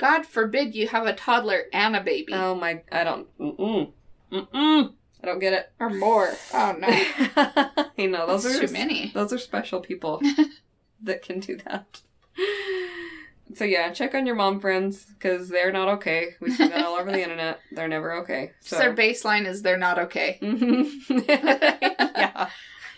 God 0.03 0.26
forbid 0.26 0.74
you 0.74 0.88
have 0.88 1.07
a 1.07 1.12
toddler 1.14 1.62
and 1.72 1.94
a 1.94 2.00
baby, 2.00 2.32
Oh 2.34 2.57
my, 2.57 2.82
I 2.90 3.05
don't, 3.05 3.28
mm-mm. 3.38 3.92
Mm-mm. 4.32 4.92
I 5.22 5.26
don't 5.26 5.38
get 5.38 5.53
it. 5.53 5.70
or 5.78 5.90
more. 5.90 6.32
Oh 6.53 6.76
no, 6.76 6.88
you 7.96 8.09
know, 8.11 8.26
those 8.26 8.42
that's 8.42 8.59
are 8.59 8.66
too 8.66 8.72
many. 8.72 9.12
Those 9.14 9.32
are 9.32 9.38
special 9.38 9.78
people 9.80 10.20
that 11.05 11.22
can 11.22 11.38
do 11.38 11.57
that. 11.59 12.00
So 13.55 13.64
yeah, 13.64 13.92
check 13.92 14.14
on 14.16 14.26
your 14.26 14.34
mom 14.34 14.59
friends 14.59 15.05
because 15.05 15.48
they're 15.50 15.70
not 15.72 15.86
okay. 15.98 16.30
We 16.40 16.50
see 16.50 16.66
that 16.66 16.84
all 16.84 16.96
over 16.96 17.12
the 17.12 17.22
internet. 17.26 17.61
They're 17.70 17.86
never 17.86 18.14
okay. 18.22 18.53
So 18.61 18.78
their 18.78 18.94
baseline 18.96 19.46
is 19.46 19.62
they're 19.62 19.76
not 19.78 19.98
okay. 20.00 20.38
Yeah. 21.11 22.48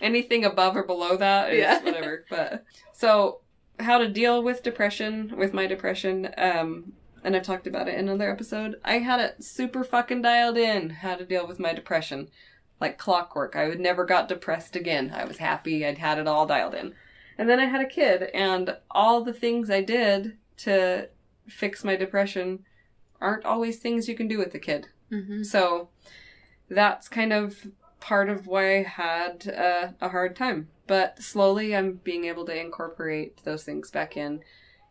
Anything 0.01 0.43
above 0.45 0.75
or 0.75 0.83
below 0.83 1.17
that 1.17 1.51
is 1.53 1.59
Yeah. 1.59 1.83
whatever. 1.83 2.25
But 2.29 2.65
so 2.93 3.41
how 3.79 3.97
to 3.97 4.07
deal 4.07 4.41
with 4.41 4.63
depression, 4.63 5.33
with 5.37 5.53
my 5.53 5.67
depression, 5.67 6.29
um, 6.37 6.93
and 7.23 7.35
I've 7.35 7.43
talked 7.43 7.67
about 7.67 7.87
it 7.87 7.95
in 7.95 8.07
another 8.07 8.31
episode. 8.31 8.79
I 8.85 8.99
had 8.99 9.19
it 9.19 9.43
super 9.43 9.83
fucking 9.83 10.21
dialed 10.21 10.57
in 10.57 10.91
how 10.91 11.15
to 11.15 11.25
deal 11.25 11.47
with 11.47 11.59
my 11.59 11.73
depression. 11.73 12.29
Like 12.79 12.97
clockwork. 12.97 13.55
I 13.55 13.69
would 13.69 13.79
never 13.79 14.03
got 14.03 14.27
depressed 14.27 14.75
again. 14.75 15.11
I 15.15 15.23
was 15.23 15.37
happy. 15.37 15.85
I'd 15.85 15.97
had 15.97 16.19
it 16.19 16.27
all 16.27 16.45
dialed 16.45 16.75
in. 16.75 16.93
And 17.37 17.49
then 17.49 17.59
I 17.59 17.65
had 17.65 17.81
a 17.81 17.87
kid 17.87 18.23
and 18.33 18.77
all 18.91 19.23
the 19.23 19.33
things 19.33 19.69
I 19.69 19.81
did 19.81 20.37
to 20.57 21.09
fix 21.47 21.83
my 21.83 21.95
depression 21.95 22.65
aren't 23.21 23.45
always 23.45 23.77
things 23.77 24.09
you 24.09 24.15
can 24.15 24.27
do 24.27 24.37
with 24.37 24.53
a 24.53 24.59
kid. 24.59 24.89
Mm-hmm. 25.11 25.43
So 25.43 25.89
that's 26.69 27.07
kind 27.07 27.31
of 27.31 27.67
part 27.99 28.29
of 28.29 28.45
why 28.45 28.79
I 28.79 28.83
had 28.83 29.47
uh, 29.47 29.87
a 30.01 30.09
hard 30.09 30.35
time. 30.35 30.67
But 30.87 31.21
slowly 31.21 31.75
I'm 31.75 31.99
being 32.03 32.25
able 32.25 32.45
to 32.45 32.59
incorporate 32.59 33.43
those 33.43 33.63
things 33.63 33.91
back 33.91 34.15
in. 34.15 34.41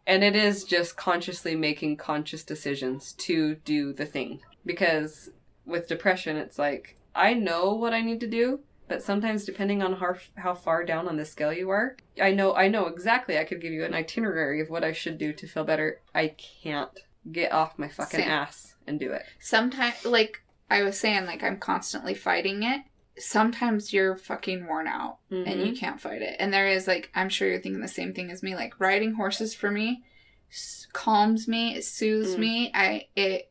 And 0.07 0.22
it 0.22 0.36
is 0.36 0.64
just 0.64 0.97
consciously 0.97 1.55
making 1.57 1.97
conscious 1.97 2.45
decisions 2.45 3.12
to 3.14 3.57
do 3.57 3.92
the 3.92 4.07
thing. 4.07 4.40
Because 4.66 5.30
with 5.64 5.88
depression, 5.88 6.36
it's 6.36 6.59
like, 6.59 6.99
I 7.14 7.34
know 7.34 7.72
what 7.72 7.95
I 7.95 8.01
need 8.01 8.20
to 8.20 8.26
do, 8.26 8.61
but 8.88 9.03
sometimes 9.03 9.45
depending 9.45 9.82
on 9.82 9.95
how, 9.95 10.16
how 10.36 10.55
far 10.55 10.84
down 10.84 11.09
on 11.09 11.16
the 11.16 11.24
scale 11.24 11.53
you 11.53 11.70
are, 11.70 11.97
I 12.20 12.32
know 12.32 12.55
I 12.55 12.68
know 12.68 12.86
exactly 12.86 13.38
I 13.38 13.45
could 13.45 13.61
give 13.61 13.72
you 13.72 13.84
an 13.84 13.95
itinerary 13.95 14.61
of 14.61 14.68
what 14.68 14.84
I 14.84 14.92
should 14.92 15.16
do 15.16 15.32
to 15.32 15.47
feel 15.47 15.64
better. 15.64 16.01
I 16.14 16.28
can't 16.28 16.90
get 17.30 17.53
off 17.53 17.78
my 17.78 17.88
fucking 17.88 18.20
Same. 18.20 18.28
ass 18.28 18.74
and 18.86 19.01
do 19.01 19.12
it. 19.12 19.24
Sometimes, 19.38 20.05
like 20.05 20.42
I 20.68 20.82
was 20.82 20.99
saying, 20.99 21.24
like 21.26 21.42
I'm 21.42 21.59
constantly 21.59 22.14
fighting 22.14 22.62
it. 22.62 22.82
Sometimes 23.17 23.93
you're 23.93 24.17
fucking 24.17 24.67
worn 24.67 24.87
out 24.89 25.19
and 25.31 25.47
Mm-hmm. 25.47 25.67
you 25.67 25.77
can't 25.77 26.01
fight 26.01 26.23
it. 26.23 26.37
And 26.39 26.53
there 26.53 26.67
is 26.67 26.87
like, 26.89 27.11
I'm 27.15 27.29
sure 27.29 27.49
you're 27.49 27.61
thinking 27.61 27.81
the 27.83 27.89
same 27.89 28.12
thing 28.12 28.31
as 28.31 28.43
me. 28.43 28.55
Like 28.57 28.79
riding 28.81 29.15
horses 29.15 29.55
for 29.55 29.71
me 29.71 30.03
s- 30.51 30.87
calms 30.93 31.47
me, 31.47 31.77
it 31.77 31.85
soothes 31.85 32.35
Mm. 32.35 32.39
me. 32.39 32.71
I 32.75 33.07
it 33.15 33.51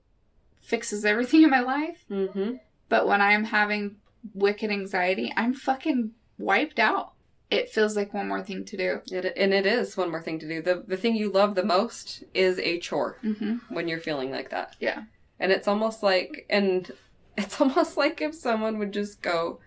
fixes 0.61 1.05
everything 1.05 1.43
in 1.43 1.49
my 1.49 1.61
life. 1.61 2.03
Mm-hmm. 2.09 2.55
But 2.89 3.07
when 3.07 3.21
I'm 3.21 3.45
having 3.45 3.97
wicked 4.33 4.69
anxiety, 4.71 5.33
I'm 5.35 5.53
fucking 5.53 6.11
wiped 6.37 6.79
out. 6.79 7.13
It 7.51 7.69
feels 7.69 7.95
like 7.95 8.13
one 8.13 8.27
more 8.27 8.41
thing 8.43 8.65
to 8.65 8.77
do. 8.77 9.01
It, 9.11 9.33
and 9.37 9.53
it 9.53 9.65
is 9.65 9.95
one 9.95 10.09
more 10.11 10.21
thing 10.21 10.39
to 10.39 10.47
do. 10.47 10.61
The 10.61 10.83
the 10.85 10.97
thing 10.97 11.15
you 11.15 11.29
love 11.31 11.55
the 11.55 11.63
most 11.63 12.23
is 12.33 12.59
a 12.59 12.79
chore 12.79 13.17
Mm-hmm. 13.23 13.73
when 13.73 13.87
you're 13.87 13.99
feeling 13.99 14.31
like 14.31 14.49
that. 14.49 14.75
Yeah. 14.79 15.03
And 15.39 15.51
it's 15.51 15.67
almost 15.67 16.03
like 16.03 16.45
and 16.49 16.91
it's 17.37 17.59
almost 17.59 17.97
like 17.97 18.21
if 18.21 18.35
someone 18.35 18.77
would 18.79 18.91
just 18.93 19.21
go 19.21 19.59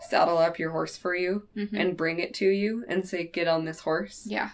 saddle 0.00 0.38
up 0.38 0.58
your 0.58 0.70
horse 0.70 0.96
for 0.96 1.14
you 1.14 1.48
Mm-hmm. 1.56 1.76
and 1.76 1.96
bring 1.96 2.18
it 2.20 2.32
to 2.34 2.46
you 2.48 2.84
and 2.88 3.06
say, 3.08 3.24
Get 3.24 3.48
on 3.48 3.64
this 3.64 3.80
horse. 3.80 4.24
yeah. 4.26 4.50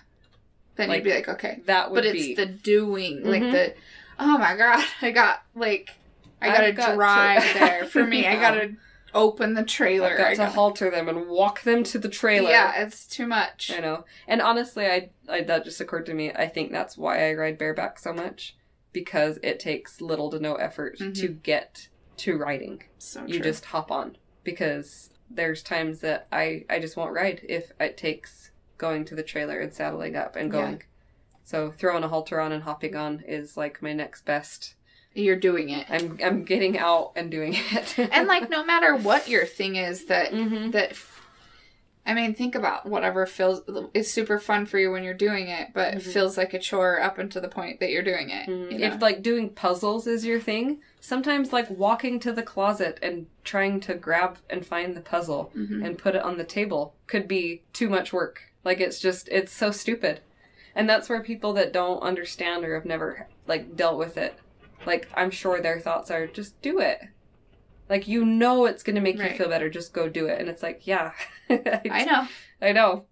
Then 0.77 0.89
Like, 0.89 0.99
you'd 0.99 1.05
be 1.11 1.15
like, 1.15 1.29
okay. 1.29 1.61
That 1.67 1.91
would 1.93 2.03
be. 2.03 2.09
But 2.09 2.17
it's 2.17 2.27
be 2.27 2.35
the 2.35 2.47
doing, 2.47 3.23
like 3.25 3.43
Mhm. 3.43 3.53
the, 3.53 3.75
oh 4.19 4.39
my 4.39 4.57
god, 4.57 4.85
I 5.03 5.11
got 5.13 5.43
like, 5.55 5.91
I 6.43 6.49
gotta 6.49 6.73
got 6.73 6.89
to- 6.91 6.95
drive 6.97 7.43
there. 7.55 7.85
For 7.91 8.05
me, 8.05 8.27
I 8.27 8.35
gotta 8.37 8.73
open 9.15 9.55
the 9.55 9.63
trailer. 9.63 10.09
I've 10.11 10.19
got 10.19 10.27
I 10.27 10.31
to 10.33 10.37
gotta- 10.39 10.51
halter 10.53 10.91
them 10.91 11.09
and 11.09 11.29
walk 11.29 11.63
them 11.63 11.85
to 11.85 11.99
the 11.99 12.09
trailer. 12.09 12.51
Yeah, 12.51 12.83
it's 12.83 13.07
too 13.07 13.27
much. 13.29 13.71
I 13.73 13.79
know. 13.81 14.05
And 14.27 14.43
honestly, 14.43 14.87
I, 14.87 15.11
I 15.29 15.43
that 15.43 15.65
just 15.65 15.81
occurred 15.81 16.07
to 16.07 16.15
me. 16.15 16.33
I 16.33 16.49
think 16.49 16.73
that's 16.73 16.99
why 16.99 17.29
I 17.31 17.35
ride 17.35 17.57
bareback 17.59 17.99
so 18.01 18.13
much 18.13 18.57
because 18.93 19.39
it 19.45 19.61
takes 19.61 20.01
little 20.01 20.29
to 20.31 20.41
no 20.41 20.55
effort 20.57 20.99
Mhm. 20.99 21.15
to 21.21 21.29
get 21.29 21.89
to 22.19 22.37
riding. 22.37 22.83
So 22.99 23.25
You 23.27 23.41
just 23.41 23.67
hop 23.67 23.91
on 23.91 24.17
because 24.43 25.11
there's 25.31 25.63
times 25.63 26.01
that 26.01 26.27
I 26.31 26.65
I 26.69 26.79
just 26.79 26.97
won't 26.97 27.13
ride 27.15 27.41
if 27.49 27.73
it 27.81 27.97
takes 27.97 28.51
going 28.79 29.05
to 29.07 29.15
the 29.15 29.23
trailer 29.23 29.59
and 29.61 29.73
saddling 29.73 30.17
up 30.17 30.37
and 30.37 30.53
Yeah. 30.53 30.61
going. 30.61 30.83
So 31.45 31.71
throwing 31.71 32.05
a 32.05 32.09
halter 32.09 32.41
on 32.41 32.53
and 32.53 32.63
hopping 32.63 32.97
on 32.97 33.23
is 33.27 33.57
like 33.57 33.83
my 33.83 33.93
next 33.93 34.25
best. 34.25 34.75
you're 35.15 35.37
doing 35.37 35.71
it. 35.71 35.87
I'm 35.91 36.19
I'm 36.25 36.45
getting 36.45 36.77
out 36.79 37.13
and 37.17 37.31
doing 37.31 37.55
it. 37.57 37.99
and 37.99 38.27
like 38.27 38.51
no 38.51 38.65
matter 38.65 38.97
what 38.97 39.29
your 39.35 39.47
thing 39.47 39.77
is 39.77 40.07
that 40.07 40.33
hmm 40.33 40.71
that 40.71 40.97
I 42.07 42.13
mean 42.15 42.35
think 42.35 42.55
about 42.55 42.87
whatever 42.87 43.25
feels 43.27 43.63
is 43.95 44.13
super 44.13 44.39
fun 44.39 44.67
for 44.67 44.79
you 44.79 44.91
when 44.91 45.03
you're 45.05 45.15
doing 45.15 45.49
it 45.49 45.69
but 45.73 45.95
Mhm. 45.95 46.03
feels 46.03 46.37
like 46.37 46.53
a 46.53 46.59
chore 46.59 47.01
up 47.01 47.17
until 47.19 47.41
the 47.41 47.49
point 47.49 47.81
that 47.81 47.91
you're 47.91 48.03
doing 48.03 48.29
it 48.31 48.47
you 48.49 48.79
know? 48.79 48.87
If 48.87 49.01
like 49.01 49.23
doing 49.23 49.49
puzzles 49.51 50.07
is 50.07 50.27
your 50.27 50.39
thing, 50.41 50.81
sometimes 51.01 51.53
like 51.53 51.71
walking 51.71 52.21
to 52.21 52.33
the 52.33 52.43
closet 52.43 52.99
and 53.03 53.27
trying 53.43 53.81
to 53.81 53.95
grab 53.95 54.39
and 54.51 54.67
find 54.67 54.95
the 54.95 55.01
puzzle 55.01 55.51
Mhm. 55.57 55.85
and 55.85 55.99
put 55.99 56.15
it 56.15 56.23
on 56.23 56.37
the 56.37 56.45
table 56.45 56.95
could 57.07 57.27
be 57.27 57.63
too 57.73 57.89
much 57.89 58.13
work. 58.13 58.43
Like 58.65 58.81
it's 58.81 58.99
just 59.01 59.29
it's 59.31 59.53
so 59.53 59.71
stupid. 59.71 60.21
And 60.75 60.89
that's 60.89 61.09
where 61.09 61.23
people 61.23 61.53
that 61.55 61.73
don't 61.73 62.01
understand 62.03 62.65
or 62.65 62.75
have 62.75 62.85
never 62.85 63.29
like 63.47 63.77
dealt 63.77 63.97
with 63.97 64.17
it, 64.19 64.35
like 64.85 65.09
I'm 65.15 65.31
sure 65.31 65.61
their 65.61 65.81
thoughts 65.81 66.11
are 66.11 66.27
just 66.27 66.61
do 66.61 66.81
it. 66.81 67.01
Like 67.89 68.09
you 68.09 68.25
know 68.25 68.65
it's 68.67 68.83
going 68.83 68.97
to 68.97 69.01
make 69.03 69.19
Right. 69.19 69.33
you 69.33 69.37
feel 69.39 69.49
better, 69.49 69.69
just 69.69 69.93
go 69.93 70.09
do 70.09 70.27
it. 70.27 70.41
And 70.41 70.49
it's 70.49 70.63
like, 70.63 70.87
yeah. 70.87 71.13
I 71.51 72.05
know 72.05 72.27
I 72.63 72.73
know. 72.73 73.05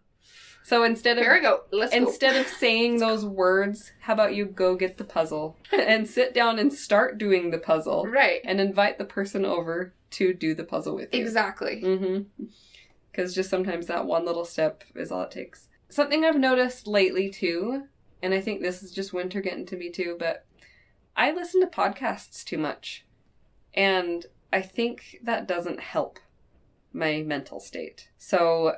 So 0.64 0.84
instead 0.84 1.18
of 1.18 1.24
here 1.24 1.34
we 1.34 1.40
go 1.40 1.62
let's 1.72 1.92
Instead 1.94 2.32
go. 2.34 2.40
of 2.40 2.46
saying 2.46 2.98
those 2.98 3.24
words, 3.26 3.92
how 4.02 4.12
about 4.14 4.34
you 4.34 4.46
go 4.46 4.76
get 4.76 4.96
the 4.96 5.04
puzzle 5.04 5.56
and 5.72 6.08
sit 6.08 6.32
down 6.32 6.58
and 6.58 6.72
start 6.72 7.18
doing 7.18 7.50
the 7.50 7.58
puzzle 7.58 8.06
right 8.06 8.40
and 8.44 8.60
invite 8.60 8.96
the 8.98 9.04
person 9.04 9.44
over 9.44 9.92
to 10.10 10.32
do 10.32 10.54
the 10.54 10.64
puzzle 10.64 10.94
with 10.94 11.12
you. 11.12 11.20
exactly 11.20 11.82
Mm-hmm. 11.84 12.44
Because 13.10 13.34
just 13.34 13.50
sometimes 13.50 13.88
that 13.88 14.06
one 14.06 14.24
little 14.24 14.44
step 14.46 14.84
is 14.94 15.12
all 15.12 15.22
it 15.22 15.30
takes. 15.30 15.68
Something 15.90 16.24
I've 16.24 16.38
noticed 16.38 16.86
lately 16.86 17.28
too, 17.28 17.82
and 18.22 18.32
I 18.32 18.40
think 18.40 18.62
this 18.62 18.82
is 18.82 18.90
just 18.92 19.12
winter 19.12 19.42
getting 19.42 19.66
to 19.66 19.76
me 19.76 19.90
too, 19.90 20.16
but 20.18 20.46
I 21.14 21.30
listen 21.32 21.60
to 21.60 21.66
podcasts 21.66 22.42
too 22.42 22.56
much. 22.56 23.04
And 23.74 24.24
I 24.52 24.60
think 24.60 25.18
that 25.22 25.48
doesn't 25.48 25.80
help 25.80 26.18
my 26.92 27.22
mental 27.22 27.60
state. 27.60 28.10
So 28.18 28.76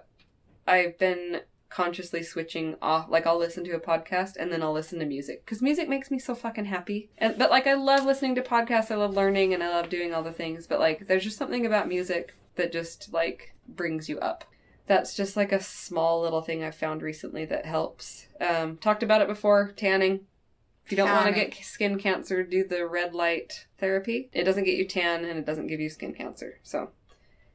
I've 0.66 0.98
been 0.98 1.40
consciously 1.68 2.22
switching 2.22 2.76
off 2.80 3.06
like 3.10 3.26
I'll 3.26 3.38
listen 3.38 3.64
to 3.64 3.72
a 3.72 3.80
podcast 3.80 4.36
and 4.38 4.52
then 4.52 4.62
I'll 4.62 4.72
listen 4.72 5.00
to 5.00 5.04
music 5.04 5.44
cuz 5.44 5.60
music 5.60 5.88
makes 5.88 6.08
me 6.08 6.20
so 6.20 6.34
fucking 6.34 6.66
happy. 6.66 7.10
And 7.18 7.36
but 7.36 7.50
like 7.50 7.66
I 7.66 7.74
love 7.74 8.04
listening 8.04 8.36
to 8.36 8.42
podcasts, 8.42 8.92
I 8.92 8.94
love 8.94 9.16
learning 9.16 9.52
and 9.52 9.62
I 9.62 9.70
love 9.70 9.88
doing 9.88 10.14
all 10.14 10.22
the 10.22 10.30
things, 10.30 10.68
but 10.68 10.78
like 10.78 11.08
there's 11.08 11.24
just 11.24 11.36
something 11.36 11.66
about 11.66 11.88
music 11.88 12.34
that 12.54 12.70
just 12.70 13.12
like 13.12 13.56
brings 13.66 14.08
you 14.08 14.20
up. 14.20 14.44
That's 14.86 15.16
just 15.16 15.36
like 15.36 15.50
a 15.50 15.60
small 15.60 16.20
little 16.20 16.42
thing 16.42 16.62
I've 16.62 16.76
found 16.76 17.02
recently 17.02 17.44
that 17.46 17.66
helps. 17.66 18.28
Um 18.40 18.76
talked 18.76 19.02
about 19.02 19.22
it 19.22 19.26
before, 19.26 19.72
tanning. 19.76 20.26
If 20.84 20.92
you 20.92 20.96
don't 20.96 21.10
want 21.10 21.26
to 21.26 21.32
get 21.32 21.54
skin 21.64 21.98
cancer, 21.98 22.42
do 22.42 22.62
the 22.62 22.86
red 22.86 23.14
light 23.14 23.66
therapy. 23.78 24.28
It 24.32 24.44
doesn't 24.44 24.64
get 24.64 24.76
you 24.76 24.86
tan 24.86 25.24
and 25.24 25.38
it 25.38 25.46
doesn't 25.46 25.68
give 25.68 25.80
you 25.80 25.88
skin 25.88 26.12
cancer. 26.12 26.58
So 26.62 26.90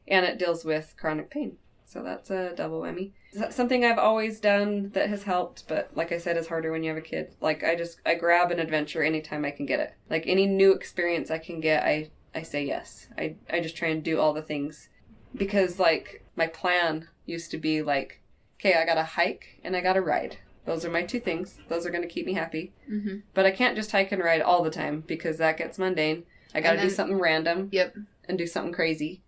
and 0.08 0.26
it 0.26 0.40
deals 0.40 0.66
with 0.66 0.96
chronic 0.98 1.30
pain. 1.30 1.58
So 1.86 2.04
that's 2.04 2.30
a 2.30 2.56
double 2.56 2.82
whammy. 2.82 3.12
Something 3.50 3.84
I've 3.84 3.98
always 3.98 4.40
done 4.40 4.90
that 4.94 5.10
has 5.10 5.24
helped, 5.24 5.68
but 5.68 5.90
like 5.96 6.12
I 6.12 6.18
said, 6.18 6.38
is 6.38 6.48
harder 6.48 6.72
when 6.72 6.84
you 6.84 6.90
have 6.90 6.98
a 6.98 7.02
kid. 7.02 7.36
Like 7.42 7.64
I 7.64 7.76
just 7.76 8.00
I 8.06 8.16
grab 8.16 8.52
an 8.52 8.60
adventure 8.60 9.04
anytime 9.04 9.46
I 9.46 9.52
can 9.52 9.66
get 9.66 9.80
it. 9.80 9.94
Like 10.10 10.26
any 10.28 10.46
new 10.46 10.72
experience 10.74 11.32
I 11.32 11.38
can 11.38 11.60
get, 11.60 11.84
I 11.84 12.10
I 12.34 12.44
say 12.44 12.66
yes. 12.66 13.08
I 13.18 13.36
I 13.50 13.60
just 13.60 13.76
try 13.76 13.90
and 13.90 14.04
do 14.04 14.20
all 14.20 14.34
the 14.34 14.42
things 14.42 14.90
because 15.36 15.80
like 15.80 16.24
my 16.36 16.48
plan 16.48 17.08
used 17.26 17.52
to 17.52 17.58
be 17.58 17.82
like, 17.82 18.22
okay, 18.60 18.76
I 18.76 18.86
got 18.86 18.96
to 18.96 19.04
hike 19.04 19.60
and 19.64 19.76
I 19.76 19.82
got 19.82 19.94
to 19.94 20.02
ride. 20.02 20.38
Those 20.66 20.86
are 20.86 20.90
my 20.90 21.04
two 21.04 21.20
things. 21.20 21.58
Those 21.68 21.86
are 21.86 21.90
going 21.90 22.04
to 22.04 22.08
keep 22.10 22.26
me 22.26 22.34
happy. 22.34 22.74
hmm 22.88 23.18
But 23.34 23.46
I 23.46 23.52
can't 23.52 23.76
just 23.76 23.92
hike 23.92 24.12
and 24.12 24.24
ride 24.24 24.42
all 24.42 24.64
the 24.64 24.70
time 24.70 25.02
because 25.06 25.38
that 25.38 25.58
gets 25.58 25.80
mundane. 25.80 26.24
I 26.54 26.62
got 26.62 26.74
to 26.74 26.82
do 26.82 26.90
something 26.90 27.20
random 27.20 27.70
yep 27.72 27.96
and 28.28 28.38
do 28.38 28.48
something 28.48 28.74
crazy 28.74 29.22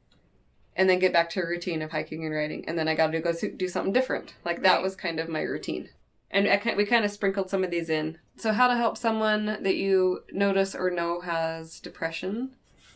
and 0.75 0.89
then 0.89 0.99
get 0.99 1.13
back 1.13 1.29
to 1.31 1.41
a 1.41 1.45
routine 1.47 1.81
of 1.81 1.91
hiking 1.91 2.25
and 2.25 2.33
riding 2.33 2.67
and 2.67 2.77
then 2.79 2.87
i 2.87 2.95
got 2.95 3.11
to 3.11 3.19
go 3.19 3.31
do 3.33 3.67
something 3.67 3.91
different 3.93 4.33
like 4.45 4.61
that 4.63 4.75
Right. 4.75 4.81
was 4.83 4.95
kind 4.95 5.19
of 5.19 5.27
my 5.29 5.41
routine 5.41 5.89
and 6.31 6.47
I 6.47 6.73
we 6.77 6.85
kind 6.85 7.03
of 7.05 7.11
sprinkled 7.11 7.49
some 7.49 7.63
of 7.63 7.69
these 7.71 7.89
in 7.89 8.17
so 8.37 8.53
how 8.53 8.67
to 8.67 8.75
help 8.75 8.97
someone 8.97 9.45
that 9.45 9.75
you 9.75 10.21
notice 10.31 10.73
or 10.73 10.89
know 10.89 11.21
has 11.21 11.79
depression 11.79 12.55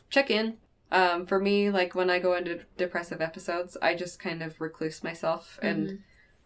check 0.10 0.32
in 0.32 0.58
um, 0.92 1.26
for 1.28 1.40
me 1.40 1.70
like 1.70 1.94
when 1.96 2.10
i 2.10 2.18
go 2.18 2.34
into 2.34 2.62
depressive 2.78 3.22
episodes 3.22 3.76
i 3.82 3.94
just 3.94 4.20
kind 4.20 4.42
of 4.42 4.62
recluse 4.62 5.04
myself 5.04 5.60
and 5.62 5.88
Mhm. 5.90 6.00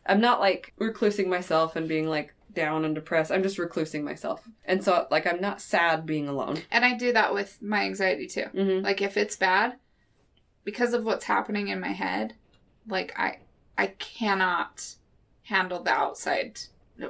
I'm 0.10 0.20
not 0.22 0.40
like 0.42 0.74
reclusing 0.80 1.28
myself 1.28 1.76
and 1.78 1.88
being 1.88 2.08
like 2.08 2.34
down 2.52 2.84
and 2.84 2.96
depressed. 2.96 3.32
I'm 3.32 3.44
just 3.44 3.60
reclusing 3.60 4.04
myself. 4.04 4.42
And 4.66 4.84
so 4.84 5.06
like 5.12 5.26
i'm 5.28 5.40
not 5.40 5.62
sad 5.62 6.06
being 6.06 6.28
alone. 6.28 6.64
And 6.72 6.84
I 6.84 6.98
do 6.98 7.14
that 7.14 7.34
with 7.34 7.62
my 7.62 7.84
anxiety 7.86 8.28
too. 8.28 8.46
Mm-hmm. 8.54 8.84
like 8.84 9.02
if 9.02 9.16
it's 9.18 9.36
bad 9.36 9.76
because 10.64 10.94
of 10.94 11.06
what's 11.06 11.26
happening 11.26 11.68
in 11.70 11.80
my 11.80 11.90
head 11.94 12.34
like 12.88 13.14
i 13.18 13.38
i 13.78 13.88
cannot 13.88 14.96
handle 15.44 15.82
the 15.84 15.92
outside. 15.92 16.60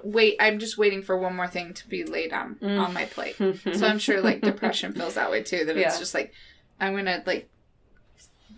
Wait 0.03 0.35
i'm 0.39 0.59
just 0.59 0.77
waiting 0.77 1.01
for 1.01 1.17
one 1.17 1.35
more 1.35 1.47
thing 1.47 1.73
to 1.73 1.87
be 1.87 2.03
laid 2.03 2.33
on 2.33 2.55
Mm. 2.61 2.79
on 2.79 2.93
my 2.93 3.05
plate. 3.05 3.35
So 3.37 3.87
i'm 3.87 3.97
sure 3.99 4.21
like 4.21 4.41
depression 4.51 4.91
feels 4.93 5.15
that 5.15 5.31
way 5.31 5.41
too 5.41 5.63
that 5.65 5.77
it's 5.77 5.99
just 5.99 6.13
like 6.13 6.33
i'm 6.81 6.95
gonna 6.95 7.23
like 7.25 7.49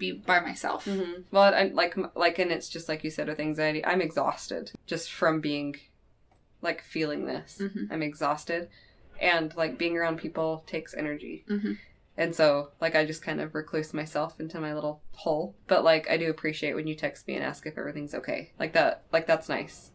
be 0.02 0.12
by 0.12 0.40
myself 0.42 0.84
hmm 0.86 1.22
Well, 1.32 1.54
I, 1.54 1.64
like 1.82 1.94
like, 2.16 2.38
and 2.40 2.52
it's 2.52 2.68
just 2.76 2.90
like 2.90 3.04
you 3.06 3.12
said 3.12 3.28
with 3.30 3.40
anxiety. 3.40 3.82
I'm 3.86 4.02
exhausted 4.02 4.72
just 4.88 5.12
from 5.12 5.40
being, 5.40 5.76
like, 6.62 6.82
feeling 6.84 7.26
this. 7.26 7.60
Mhm. 7.62 7.88
I'm 7.92 8.02
exhausted, 8.02 8.68
and 9.20 9.56
like 9.56 9.78
being 9.78 9.96
around 9.98 10.18
people 10.18 10.64
takes 10.68 10.94
energy. 10.94 11.46
Mhm. 11.50 11.78
And 12.18 12.36
so, 12.36 12.72
like, 12.82 12.94
I 12.96 13.06
just 13.06 13.24
kind 13.24 13.40
of 13.40 13.56
recluse 13.56 13.94
myself 13.94 14.40
into 14.40 14.60
my 14.60 14.74
little 14.74 15.02
hole. 15.24 15.56
But 15.68 15.84
like, 15.84 16.10
I 16.10 16.18
do 16.18 16.30
appreciate 16.30 16.74
when 16.76 16.88
you 16.88 16.96
text 16.96 17.28
me 17.28 17.36
and 17.36 17.44
ask 17.44 17.66
if 17.66 17.78
everything's 17.78 18.14
okay. 18.14 18.52
Like 18.60 18.74
that. 18.74 19.04
Like 19.14 19.26
that's 19.28 19.48
nice. 19.50 19.92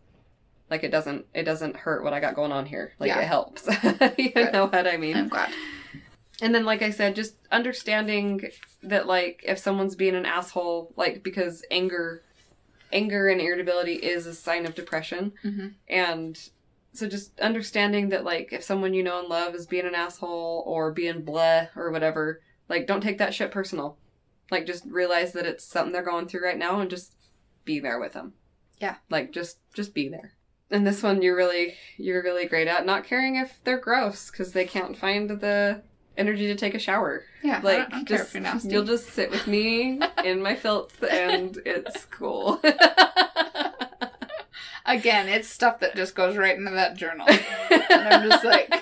Like 0.71 0.83
it 0.83 0.91
doesn't 0.91 1.27
it 1.35 1.45
doesn't 1.45 1.77
hurt 1.85 2.03
what 2.03 2.13
I 2.15 2.21
got 2.21 2.35
going 2.35 2.53
on 2.53 2.67
here. 2.67 2.93
Like 2.99 3.09
Yeah. 3.09 3.21
it 3.21 3.27
helps. 3.29 3.67
you 4.19 4.31
Good. 4.33 4.53
know 4.53 4.67
what 4.67 4.87
I 4.87 4.97
mean? 4.97 5.17
i'm 5.17 5.29
glad 5.29 5.51
And 6.43 6.55
then, 6.55 6.65
like 6.65 6.83
I 6.83 6.91
said, 6.91 7.17
just 7.17 7.37
understanding 7.51 8.51
that, 8.83 9.07
like, 9.07 9.43
if 9.47 9.59
someone's 9.59 9.97
being 9.97 10.15
an 10.15 10.27
asshole, 10.27 10.93
like, 10.97 11.23
because 11.23 11.65
anger, 11.71 12.23
anger 12.93 13.29
and 13.29 13.41
irritability 13.41 13.95
is 13.95 14.27
a 14.27 14.35
sign 14.35 14.67
of 14.67 14.75
depression. 14.75 15.33
Mhm. 15.43 15.75
And 15.89 16.51
so 16.93 17.09
just 17.09 17.39
understanding 17.41 18.11
that, 18.11 18.25
like, 18.25 18.53
if 18.53 18.63
someone 18.63 18.93
you 18.93 19.03
know 19.03 19.21
and 19.21 19.29
love 19.29 19.55
is 19.55 19.67
being 19.67 19.87
an 19.87 19.95
asshole 19.95 20.63
or 20.67 20.93
being 20.93 21.23
bleh 21.23 21.69
or 21.75 21.91
whatever, 21.91 22.43
like, 22.69 22.87
don't 22.87 23.03
take 23.03 23.19
that 23.19 23.33
shit 23.35 23.51
personal. 23.51 23.97
Like, 24.51 24.67
just 24.67 24.85
realize 24.85 25.33
that 25.33 25.47
it's 25.47 25.65
something 25.65 25.93
they're 25.93 26.03
going 26.03 26.29
through 26.29 26.45
right 26.45 26.59
now 26.59 26.81
and 26.81 26.91
just 26.91 27.15
be 27.65 27.81
there 27.81 27.99
with 27.99 28.13
them. 28.13 28.35
Yeah. 28.79 28.97
Like, 29.09 29.33
just, 29.33 29.59
just 29.73 29.95
be 29.95 30.09
there. 30.09 30.35
And 30.71 30.87
this 30.87 31.03
one, 31.03 31.23
you're 31.23 31.37
really, 31.37 31.75
you're 31.97 32.23
really 32.23 32.47
great 32.47 32.69
at 32.69 32.85
not 32.85 33.05
caring 33.05 33.37
if 33.37 33.61
they're 33.65 33.79
gross 33.79 34.31
because 34.31 34.53
they 34.53 34.65
can't 34.67 34.97
find 34.97 35.31
the 35.31 35.83
energy 36.17 36.47
to 36.49 36.55
take 36.55 36.75
a 36.75 36.79
shower. 36.79 37.25
yeah 37.43 37.61
Like, 37.63 37.79
I 37.79 37.81
don't, 37.83 37.87
I 37.87 37.97
don't 37.97 38.05
care 38.07 38.19
just, 38.19 38.29
if 38.29 38.35
you're 38.35 38.43
nasty 38.43 38.69
you'll 38.71 38.85
just 38.85 39.09
sit 39.11 39.31
with 39.31 39.47
me 39.47 40.01
in 40.25 40.43
my 40.43 40.55
filth 40.55 41.03
and 41.03 41.59
it's 41.65 42.05
cool. 42.07 42.61
Again, 44.89 45.29
it's 45.29 45.49
stuff 45.49 45.81
that 45.81 45.97
just 45.97 46.15
goes 46.15 46.37
right 46.37 46.57
into 46.57 46.71
that 46.71 46.97
journal. 46.97 47.27
And 47.29 48.09
I'm 48.09 48.31
just 48.31 48.45
like, 48.45 48.73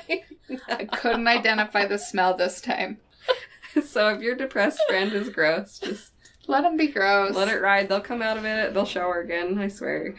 I 0.69 0.85
couldn't 0.85 1.27
identify 1.27 1.87
the 1.87 1.99
smell 1.99 2.37
this 2.37 2.61
time. 2.61 2.99
so 3.83 4.11
if 4.11 4.21
your 4.21 4.35
depressed 4.35 4.81
friend 4.87 5.13
is 5.15 5.31
gross, 5.31 5.79
just 5.79 6.13
Let 6.47 6.61
them 6.63 6.77
be 6.77 6.89
gross. 6.89 7.35
let 7.35 7.49
it 7.49 7.61
ride. 7.63 7.89
They'll 7.89 8.03
come 8.03 8.21
out 8.21 8.37
of 8.37 8.45
it. 8.45 8.75
They'll 8.75 8.85
shower 8.85 9.21
again. 9.21 9.59
I 9.59 9.69
swear. 9.69 10.15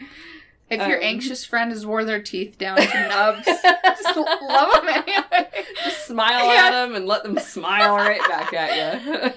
If 0.68 0.86
your 0.88 0.98
um, 0.98 1.04
anxious 1.04 1.44
friend 1.44 1.70
has 1.70 1.86
wore 1.86 2.04
their 2.04 2.20
teeth 2.20 2.58
down 2.58 2.76
to 2.78 3.08
nubs, 3.08 3.44
just 4.02 4.16
love 4.16 4.72
them 4.84 4.88
anyway. 4.88 5.48
Just 5.84 6.06
smile 6.08 6.52
Yeah. 6.52 6.62
at 6.64 6.70
them 6.72 6.94
and 6.96 7.06
let 7.06 7.22
them 7.22 7.38
smile 7.38 7.94
right 7.96 8.20
back 8.28 8.52
at 8.52 8.74
you. 8.74 9.32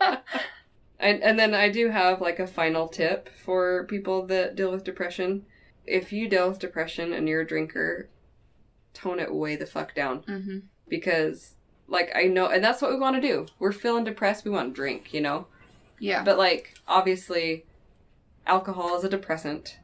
and 0.98 1.22
and 1.22 1.38
then 1.38 1.54
I 1.54 1.68
do 1.70 1.88
have 1.90 2.20
like 2.20 2.38
a 2.38 2.46
final 2.46 2.88
tip 2.88 3.28
for 3.42 3.84
people 3.84 4.26
that 4.26 4.54
deal 4.56 4.70
with 4.70 4.84
depression. 4.84 5.46
If 5.86 6.12
you 6.12 6.28
deal 6.28 6.48
with 6.48 6.58
depression 6.58 7.12
and 7.12 7.28
you're 7.28 7.40
a 7.42 7.46
drinker, 7.46 8.08
tone 8.92 9.20
it 9.20 9.34
way 9.34 9.56
the 9.56 9.64
fuck 9.66 9.94
down 9.94 10.20
Mm-hmm. 10.22 10.58
because 10.88 11.54
like 11.86 12.10
I 12.14 12.24
know 12.24 12.48
and 12.48 12.62
that's 12.62 12.82
what 12.82 12.90
we 12.90 12.98
want 12.98 13.16
to 13.16 13.22
do. 13.22 13.46
We're 13.58 13.72
feeling 13.72 14.04
depressed, 14.04 14.44
we 14.44 14.50
want 14.50 14.70
to 14.70 14.74
drink, 14.74 15.14
you 15.14 15.20
know? 15.22 15.46
Yeah. 15.98 16.22
But 16.22 16.36
like 16.36 16.74
obviously 16.86 17.64
alcohol 18.46 18.96
is 18.98 19.04
a 19.04 19.08
depressant. 19.08 19.78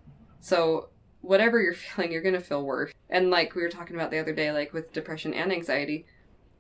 So 0.45 0.91
whatever 1.23 1.59
you're 1.59 1.73
feeling, 1.75 2.13
you're 2.13 2.23
going 2.23 2.35
to 2.35 2.41
feel 2.41 2.63
worse. 2.63 2.93
And 3.09 3.31
like 3.31 3.55
we 3.55 3.63
were 3.63 3.71
talking 3.71 3.97
about 3.97 4.11
the 4.11 4.19
other 4.19 4.35
day 4.35 4.53
like 4.53 4.75
with 4.75 4.93
depression 4.93 5.33
and 5.33 5.51
anxiety, 5.51 6.05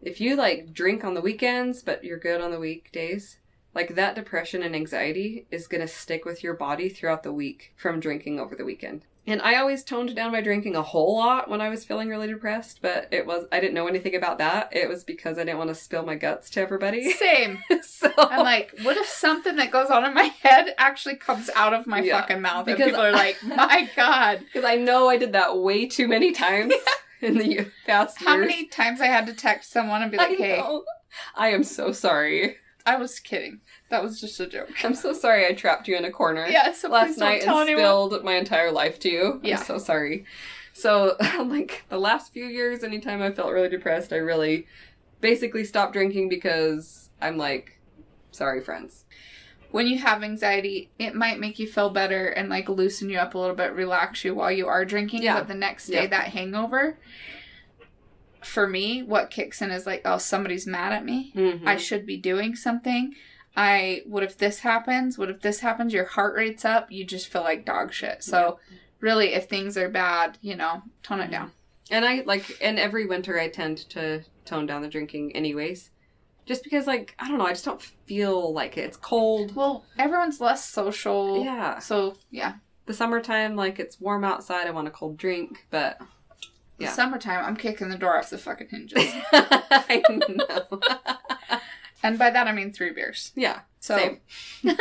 if 0.00 0.20
you 0.22 0.36
like 0.36 0.72
drink 0.72 1.04
on 1.04 1.14
the 1.14 1.20
weekends 1.20 1.82
but 1.82 2.02
you're 2.02 2.18
good 2.18 2.40
on 2.40 2.50
the 2.50 2.58
weekdays, 2.58 3.38
like 3.74 3.94
that 3.94 4.14
depression 4.14 4.62
and 4.62 4.74
anxiety 4.74 5.46
is 5.50 5.68
going 5.68 5.82
to 5.82 5.88
stick 5.88 6.24
with 6.24 6.42
your 6.42 6.54
body 6.54 6.88
throughout 6.88 7.24
the 7.24 7.32
week 7.32 7.74
from 7.76 8.00
drinking 8.00 8.40
over 8.40 8.54
the 8.54 8.64
weekend. 8.64 9.04
And 9.26 9.40
I 9.40 9.56
always 9.56 9.82
toned 9.82 10.14
down 10.14 10.32
my 10.32 10.42
drinking 10.42 10.76
a 10.76 10.82
whole 10.82 11.16
lot 11.16 11.48
when 11.48 11.62
I 11.62 11.70
was 11.70 11.82
feeling 11.84 12.08
really 12.10 12.26
depressed, 12.26 12.80
but 12.82 13.08
it 13.10 13.24
was 13.26 13.46
I 13.50 13.58
didn't 13.58 13.72
know 13.74 13.86
anything 13.86 14.14
about 14.14 14.36
that. 14.38 14.68
It 14.76 14.86
was 14.88 15.02
because 15.02 15.38
I 15.38 15.44
didn't 15.44 15.56
want 15.58 15.68
to 15.70 15.74
spill 15.74 16.04
my 16.04 16.14
guts 16.14 16.50
to 16.50 16.60
everybody. 16.60 17.10
Same. 17.12 17.58
so 17.82 18.12
I'm 18.18 18.40
like, 18.44 18.74
what 18.82 18.98
if 18.98 19.06
something 19.06 19.56
that 19.56 19.70
goes 19.70 19.88
on 19.90 20.04
in 20.04 20.12
my 20.12 20.24
head 20.42 20.74
actually 20.76 21.16
comes 21.16 21.48
out 21.56 21.72
of 21.72 21.86
my 21.86 22.00
Yeah. 22.02 22.20
fucking 22.20 22.42
mouth? 22.42 22.68
And 22.68 22.76
people 22.76 23.00
are 23.00 23.12
like, 23.12 23.42
my 23.42 23.88
God. 23.96 24.40
Because 24.40 24.64
I 24.64 24.76
know 24.76 25.08
I 25.08 25.16
did 25.16 25.32
that 25.32 25.56
way 25.58 25.86
too 25.86 26.06
many 26.06 26.32
times 26.46 26.74
in 27.22 27.38
the 27.38 27.70
past 27.86 28.18
How 28.18 28.34
years. 28.36 28.46
many 28.48 28.66
times 28.66 29.00
I 29.00 29.06
had 29.06 29.26
to 29.26 29.32
text 29.32 29.70
someone 29.70 30.02
and 30.02 30.10
be 30.10 30.18
I 30.18 30.28
like, 30.28 30.36
hey, 30.38 30.58
know. 30.58 30.84
I 31.34 31.48
am 31.48 31.64
so 31.64 31.92
sorry. 31.92 32.56
I 32.86 32.96
was 32.96 33.18
kidding. 33.18 33.60
That 33.88 34.02
was 34.02 34.20
just 34.20 34.38
a 34.40 34.46
joke. 34.46 34.84
I'm 34.84 34.94
so 34.94 35.12
sorry 35.12 35.46
I 35.46 35.52
trapped 35.52 35.88
you 35.88 35.96
in 35.96 36.04
a 36.04 36.10
corner 36.10 36.46
Yeah, 36.46 36.72
so 36.72 36.88
last 36.88 37.16
night 37.18 37.42
and 37.42 37.50
anyone. 37.50 37.78
spilled 37.78 38.24
my 38.24 38.34
entire 38.34 38.70
life 38.70 38.98
to 39.00 39.08
you. 39.08 39.40
Yeah. 39.42 39.58
I'm 39.58 39.64
so 39.64 39.78
sorry. 39.78 40.24
So, 40.74 41.16
like, 41.46 41.84
the 41.88 41.98
last 41.98 42.32
few 42.32 42.44
years, 42.46 42.82
anytime 42.84 43.22
I 43.22 43.30
felt 43.30 43.52
really 43.52 43.68
depressed, 43.70 44.12
I 44.12 44.16
really 44.16 44.66
basically 45.20 45.64
stopped 45.64 45.92
drinking 45.94 46.28
because 46.28 47.08
I'm 47.22 47.38
like, 47.38 47.78
sorry, 48.32 48.60
friends. 48.60 49.04
when 49.70 49.86
you 49.86 49.98
have 49.98 50.22
anxiety, 50.22 50.90
it 50.98 51.14
might 51.14 51.40
make 51.40 51.58
you 51.58 51.66
feel 51.66 51.90
better 51.90 52.26
and 52.26 52.48
like 52.48 52.68
loosen 52.68 53.08
you 53.08 53.18
up 53.18 53.34
a 53.34 53.38
little 53.38 53.56
bit, 53.56 53.72
relax 53.72 54.24
you 54.24 54.34
while 54.34 54.50
you 54.52 54.66
are 54.68 54.84
drinking. 54.84 55.22
Yeah. 55.22 55.38
But 55.38 55.48
the 55.48 55.54
next 55.54 55.86
day, 55.86 56.02
Yeah. 56.02 56.06
that 56.08 56.28
hangover, 56.28 56.98
for 58.44 58.66
me, 58.66 59.02
what 59.02 59.30
kicks 59.30 59.62
in 59.62 59.70
is 59.70 59.86
like, 59.86 60.02
oh, 60.04 60.18
somebody's 60.18 60.66
mad 60.66 60.92
at 60.92 61.04
me. 61.04 61.32
Mm-hmm. 61.34 61.66
I 61.66 61.76
should 61.76 62.06
be 62.06 62.16
doing 62.16 62.54
something. 62.54 63.14
I, 63.56 64.02
what 64.06 64.22
if 64.22 64.36
this 64.36 64.60
happens? 64.60 65.16
What 65.16 65.30
if 65.30 65.40
this 65.40 65.60
happens? 65.60 65.92
Your 65.92 66.06
heart 66.06 66.34
rate's 66.34 66.64
up. 66.64 66.90
You 66.90 67.04
just 67.04 67.28
feel 67.28 67.42
like 67.42 67.64
dog 67.64 67.92
shit. 67.92 68.24
So, 68.24 68.58
really, 69.00 69.34
if 69.34 69.46
things 69.46 69.76
are 69.76 69.88
bad, 69.88 70.38
you 70.40 70.56
know, 70.56 70.82
tone 71.02 71.20
it 71.20 71.30
down. 71.30 71.52
And 71.90 72.04
I 72.04 72.22
like, 72.26 72.58
and 72.60 72.78
every 72.78 73.06
winter 73.06 73.38
I 73.38 73.48
tend 73.48 73.88
to 73.90 74.24
tone 74.44 74.66
down 74.66 74.82
the 74.82 74.88
drinking, 74.88 75.36
anyways. 75.36 75.90
Just 76.46 76.64
because, 76.64 76.86
like, 76.86 77.14
I 77.18 77.28
don't 77.28 77.38
know, 77.38 77.46
I 77.46 77.52
just 77.52 77.64
don't 77.64 77.80
feel 77.80 78.52
like 78.52 78.76
it. 78.76 78.82
It's 78.82 78.96
cold. 78.96 79.54
Well, 79.54 79.84
everyone's 79.98 80.40
less 80.40 80.68
social. 80.68 81.44
Yeah. 81.44 81.78
So, 81.78 82.16
yeah. 82.30 82.54
The 82.86 82.92
summertime, 82.92 83.56
like, 83.56 83.78
it's 83.78 84.00
warm 84.00 84.24
outside. 84.24 84.66
I 84.66 84.72
want 84.72 84.88
a 84.88 84.90
cold 84.90 85.16
drink, 85.16 85.66
but 85.70 85.98
The 86.78 86.86
summertime, 86.88 87.44
I'm 87.44 87.56
kicking 87.56 87.88
the 87.88 87.96
door 87.98 88.18
off 88.18 88.30
the 88.30 88.38
fucking 88.38 88.68
hinges. 88.68 89.04
I 89.32 90.02
know. 90.10 90.80
and 92.02 92.18
by 92.18 92.30
that, 92.30 92.46
I 92.48 92.52
mean 92.52 92.72
three 92.72 92.90
beers. 92.90 93.32
yeah. 93.36 93.60
So, 93.80 93.96
Same. 93.96 94.20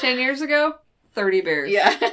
Ten 0.00 0.18
years 0.18 0.40
ago, 0.40 0.76
thirty 1.14 1.40
beers. 1.40 1.70
yeah. 1.70 1.98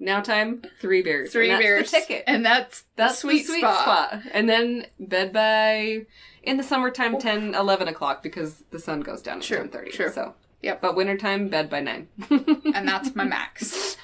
Now 0.00 0.20
time, 0.20 0.62
three 0.80 1.02
beers. 1.02 1.32
three 1.32 1.48
beers. 1.56 1.90
Ticket. 1.90 2.22
And 2.28 2.46
that's, 2.46 2.84
That's 2.94 3.18
sweet, 3.18 3.44
sweet 3.46 3.58
spot. 3.62 3.82
spot. 4.12 4.22
And 4.32 4.48
then 4.48 4.86
bed 5.00 5.32
by 5.32 6.06
in 6.44 6.56
the 6.56 6.62
summertime 6.62 7.18
10, 7.18 7.56
11 7.56 7.88
o'clock 7.88 8.22
because 8.22 8.62
the 8.70 8.78
sun 8.78 9.00
goes 9.00 9.22
down 9.22 9.38
at 9.38 9.42
True, 9.42 9.56
ten 9.56 9.68
thirty. 9.70 9.90
true. 9.90 10.08
So 10.12 10.34
Yep. 10.62 10.80
But 10.82 10.94
wintertime, 10.94 11.48
bed 11.48 11.68
by 11.68 11.80
nine. 11.80 12.06
And 12.30 12.86
that's 12.86 13.16
my 13.16 13.24
max. 13.24 13.96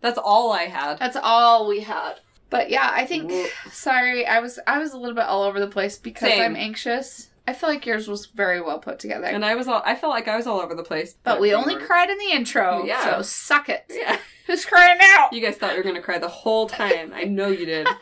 That's 0.00 0.18
all 0.18 0.52
I 0.52 0.64
had. 0.64 0.98
That's 0.98 1.16
all 1.22 1.66
we 1.68 1.80
had. 1.80 2.14
But 2.50 2.70
yeah, 2.70 2.90
I 2.92 3.04
think 3.04 3.30
Whoop. 3.30 3.50
sorry, 3.70 4.26
I 4.26 4.40
was 4.40 4.58
I 4.66 4.78
was 4.78 4.92
a 4.92 4.96
little 4.98 5.14
bit 5.14 5.24
all 5.24 5.42
over 5.42 5.60
the 5.60 5.66
place 5.66 5.96
because 5.98 6.30
Same. 6.30 6.42
I'm 6.42 6.56
anxious. 6.56 7.28
I 7.46 7.52
feel 7.54 7.68
like 7.70 7.84
yours 7.86 8.08
was 8.08 8.26
very 8.26 8.60
well 8.60 8.78
put 8.78 8.98
together. 8.98 9.24
And 9.26 9.44
I 9.44 9.54
was 9.54 9.68
all 9.68 9.82
I 9.84 9.94
felt 9.94 10.12
like 10.12 10.28
I 10.28 10.36
was 10.36 10.46
all 10.46 10.60
over 10.60 10.74
the 10.74 10.82
place. 10.82 11.14
but 11.24 11.40
we 11.40 11.52
only 11.54 11.74
were- 11.76 11.80
cried 11.86 12.10
in 12.10 12.18
the 12.18 12.30
intro. 12.32 12.84
Yeah. 12.84 13.16
So 13.16 13.22
suck 13.22 13.68
it. 13.68 13.84
Yeah. 13.90 14.18
Who's 14.46 14.64
crying 14.64 14.98
now? 14.98 15.28
You 15.32 15.40
guys 15.42 15.56
thought 15.56 15.72
you 15.72 15.78
were 15.78 15.82
gonna 15.84 16.00
cry 16.02 16.18
the 16.18 16.28
whole 16.28 16.66
time. 16.68 17.12
I 17.14 17.24
know 17.24 17.48
you 17.48 17.66
did. 17.66 17.86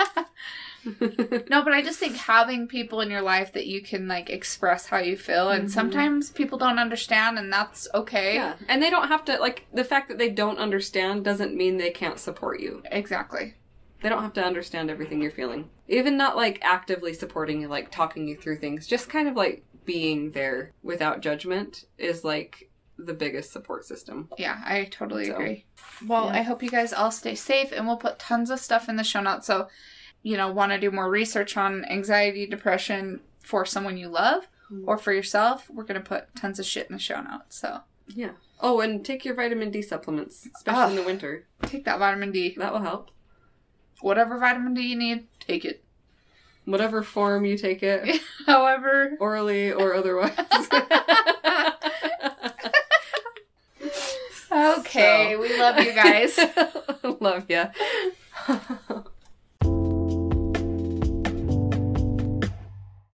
No, 1.51 1.63
but 1.63 1.73
I 1.73 1.83
just 1.83 1.99
think 1.99 2.17
having 2.17 2.67
people 2.69 3.01
in 3.01 3.11
your 3.11 3.23
life 3.23 3.53
that 3.55 3.67
you 3.67 3.81
can 3.83 4.09
like 4.09 4.31
express 4.31 4.87
how 4.87 4.99
you 4.99 5.17
feel 5.17 5.51
and 5.51 5.67
Mhm. 5.69 5.71
sometimes 5.71 6.31
people 6.31 6.59
don't 6.59 6.79
understand 6.79 7.39
and 7.39 7.53
that's 7.53 7.89
okay. 7.95 8.35
yeah. 8.35 8.55
And 8.69 8.83
they 8.83 8.91
don't 8.91 9.09
have 9.09 9.25
to 9.27 9.39
like 9.39 9.67
the 9.73 9.85
fact 9.85 10.09
that 10.09 10.19
they 10.19 10.31
don't 10.31 10.59
understand 10.59 11.25
doesn't 11.25 11.55
mean 11.57 11.77
they 11.77 11.91
can't 11.91 12.19
support 12.19 12.61
you. 12.61 12.83
Exactly. 12.91 13.55
They 14.03 14.09
don't 14.09 14.23
have 14.23 14.35
to 14.35 14.45
understand 14.45 14.91
everything 14.91 15.23
you're 15.23 15.31
feeling. 15.31 15.71
Even 15.89 16.17
not 16.17 16.37
like 16.37 16.59
actively 16.63 17.15
supporting 17.15 17.61
you, 17.63 17.69
like 17.69 17.91
talking 17.91 18.29
you 18.29 18.37
through 18.37 18.59
things. 18.59 18.87
Just 18.87 19.09
kind 19.09 19.27
of 19.29 19.35
like 19.37 19.65
being 19.85 20.33
there 20.33 20.73
without 20.83 21.21
judgment 21.21 21.85
is 21.97 22.25
like 22.25 22.71
the 22.99 23.15
biggest 23.15 23.53
support 23.53 23.85
system. 23.85 24.29
Yeah, 24.39 24.61
I 24.65 24.85
totally 24.85 25.27
So, 25.27 25.35
agree. 25.35 25.67
Well, 26.07 26.27
yeah. 26.27 26.39
I 26.41 26.43
hope 26.43 26.63
you 26.63 26.71
guys 26.71 26.93
all 26.93 27.11
stay 27.11 27.35
safe 27.35 27.71
and 27.73 27.87
we'll 27.87 27.97
put 27.99 28.19
tons 28.19 28.51
of 28.51 28.59
stuff 28.61 28.89
in 28.89 28.97
the 28.97 29.05
show 29.05 29.21
notes. 29.21 29.47
So, 29.47 29.69
you 30.27 30.37
know, 30.37 30.51
want 30.51 30.73
to 30.73 30.79
do 30.79 30.91
more 30.91 31.09
research 31.09 31.57
on 31.57 31.85
anxiety, 31.85 32.47
depression 32.47 33.21
for 33.41 33.65
someone 33.65 33.97
you 33.97 34.09
love 34.09 34.49
Mm. 34.73 34.83
or 34.89 34.99
for 34.99 35.13
yourself, 35.13 35.71
we're 35.71 35.85
going 35.85 36.03
to 36.03 36.09
put 36.09 36.35
tons 36.35 36.59
of 36.59 36.67
shit 36.67 36.89
in 36.89 36.95
the 36.97 36.99
show 36.99 37.21
notes. 37.23 37.55
So, 37.63 37.83
Yeah. 38.09 38.33
Oh, 38.61 38.81
and 38.81 39.05
take 39.07 39.25
your 39.25 39.35
vitamin 39.37 39.71
D 39.71 39.81
supplements, 39.83 40.49
especially 40.57 40.97
in 40.97 41.03
the 41.03 41.05
winter. 41.07 41.47
take 41.63 41.85
that 41.85 42.01
vitamin 42.01 42.33
D. 42.33 42.57
That 42.59 42.73
will 42.73 42.81
help. 42.81 43.13
Whatever 44.01 44.37
vitamin 44.41 44.75
D 44.75 44.81
you 44.83 44.97
need, 44.97 45.29
take 45.39 45.65
it. 45.65 45.85
Whatever 46.65 47.05
form 47.05 47.45
you 47.45 47.57
take 47.57 47.81
it, 47.85 48.21
However, 48.47 49.17
orally 49.21 49.71
or 49.71 49.95
otherwise. 49.95 50.37
okay, 54.53 55.31
So. 55.33 55.41
we 55.41 55.59
love 55.61 55.79
you 55.81 55.93
guys. 55.93 56.39
Love 57.21 57.47
ya. 57.49 57.69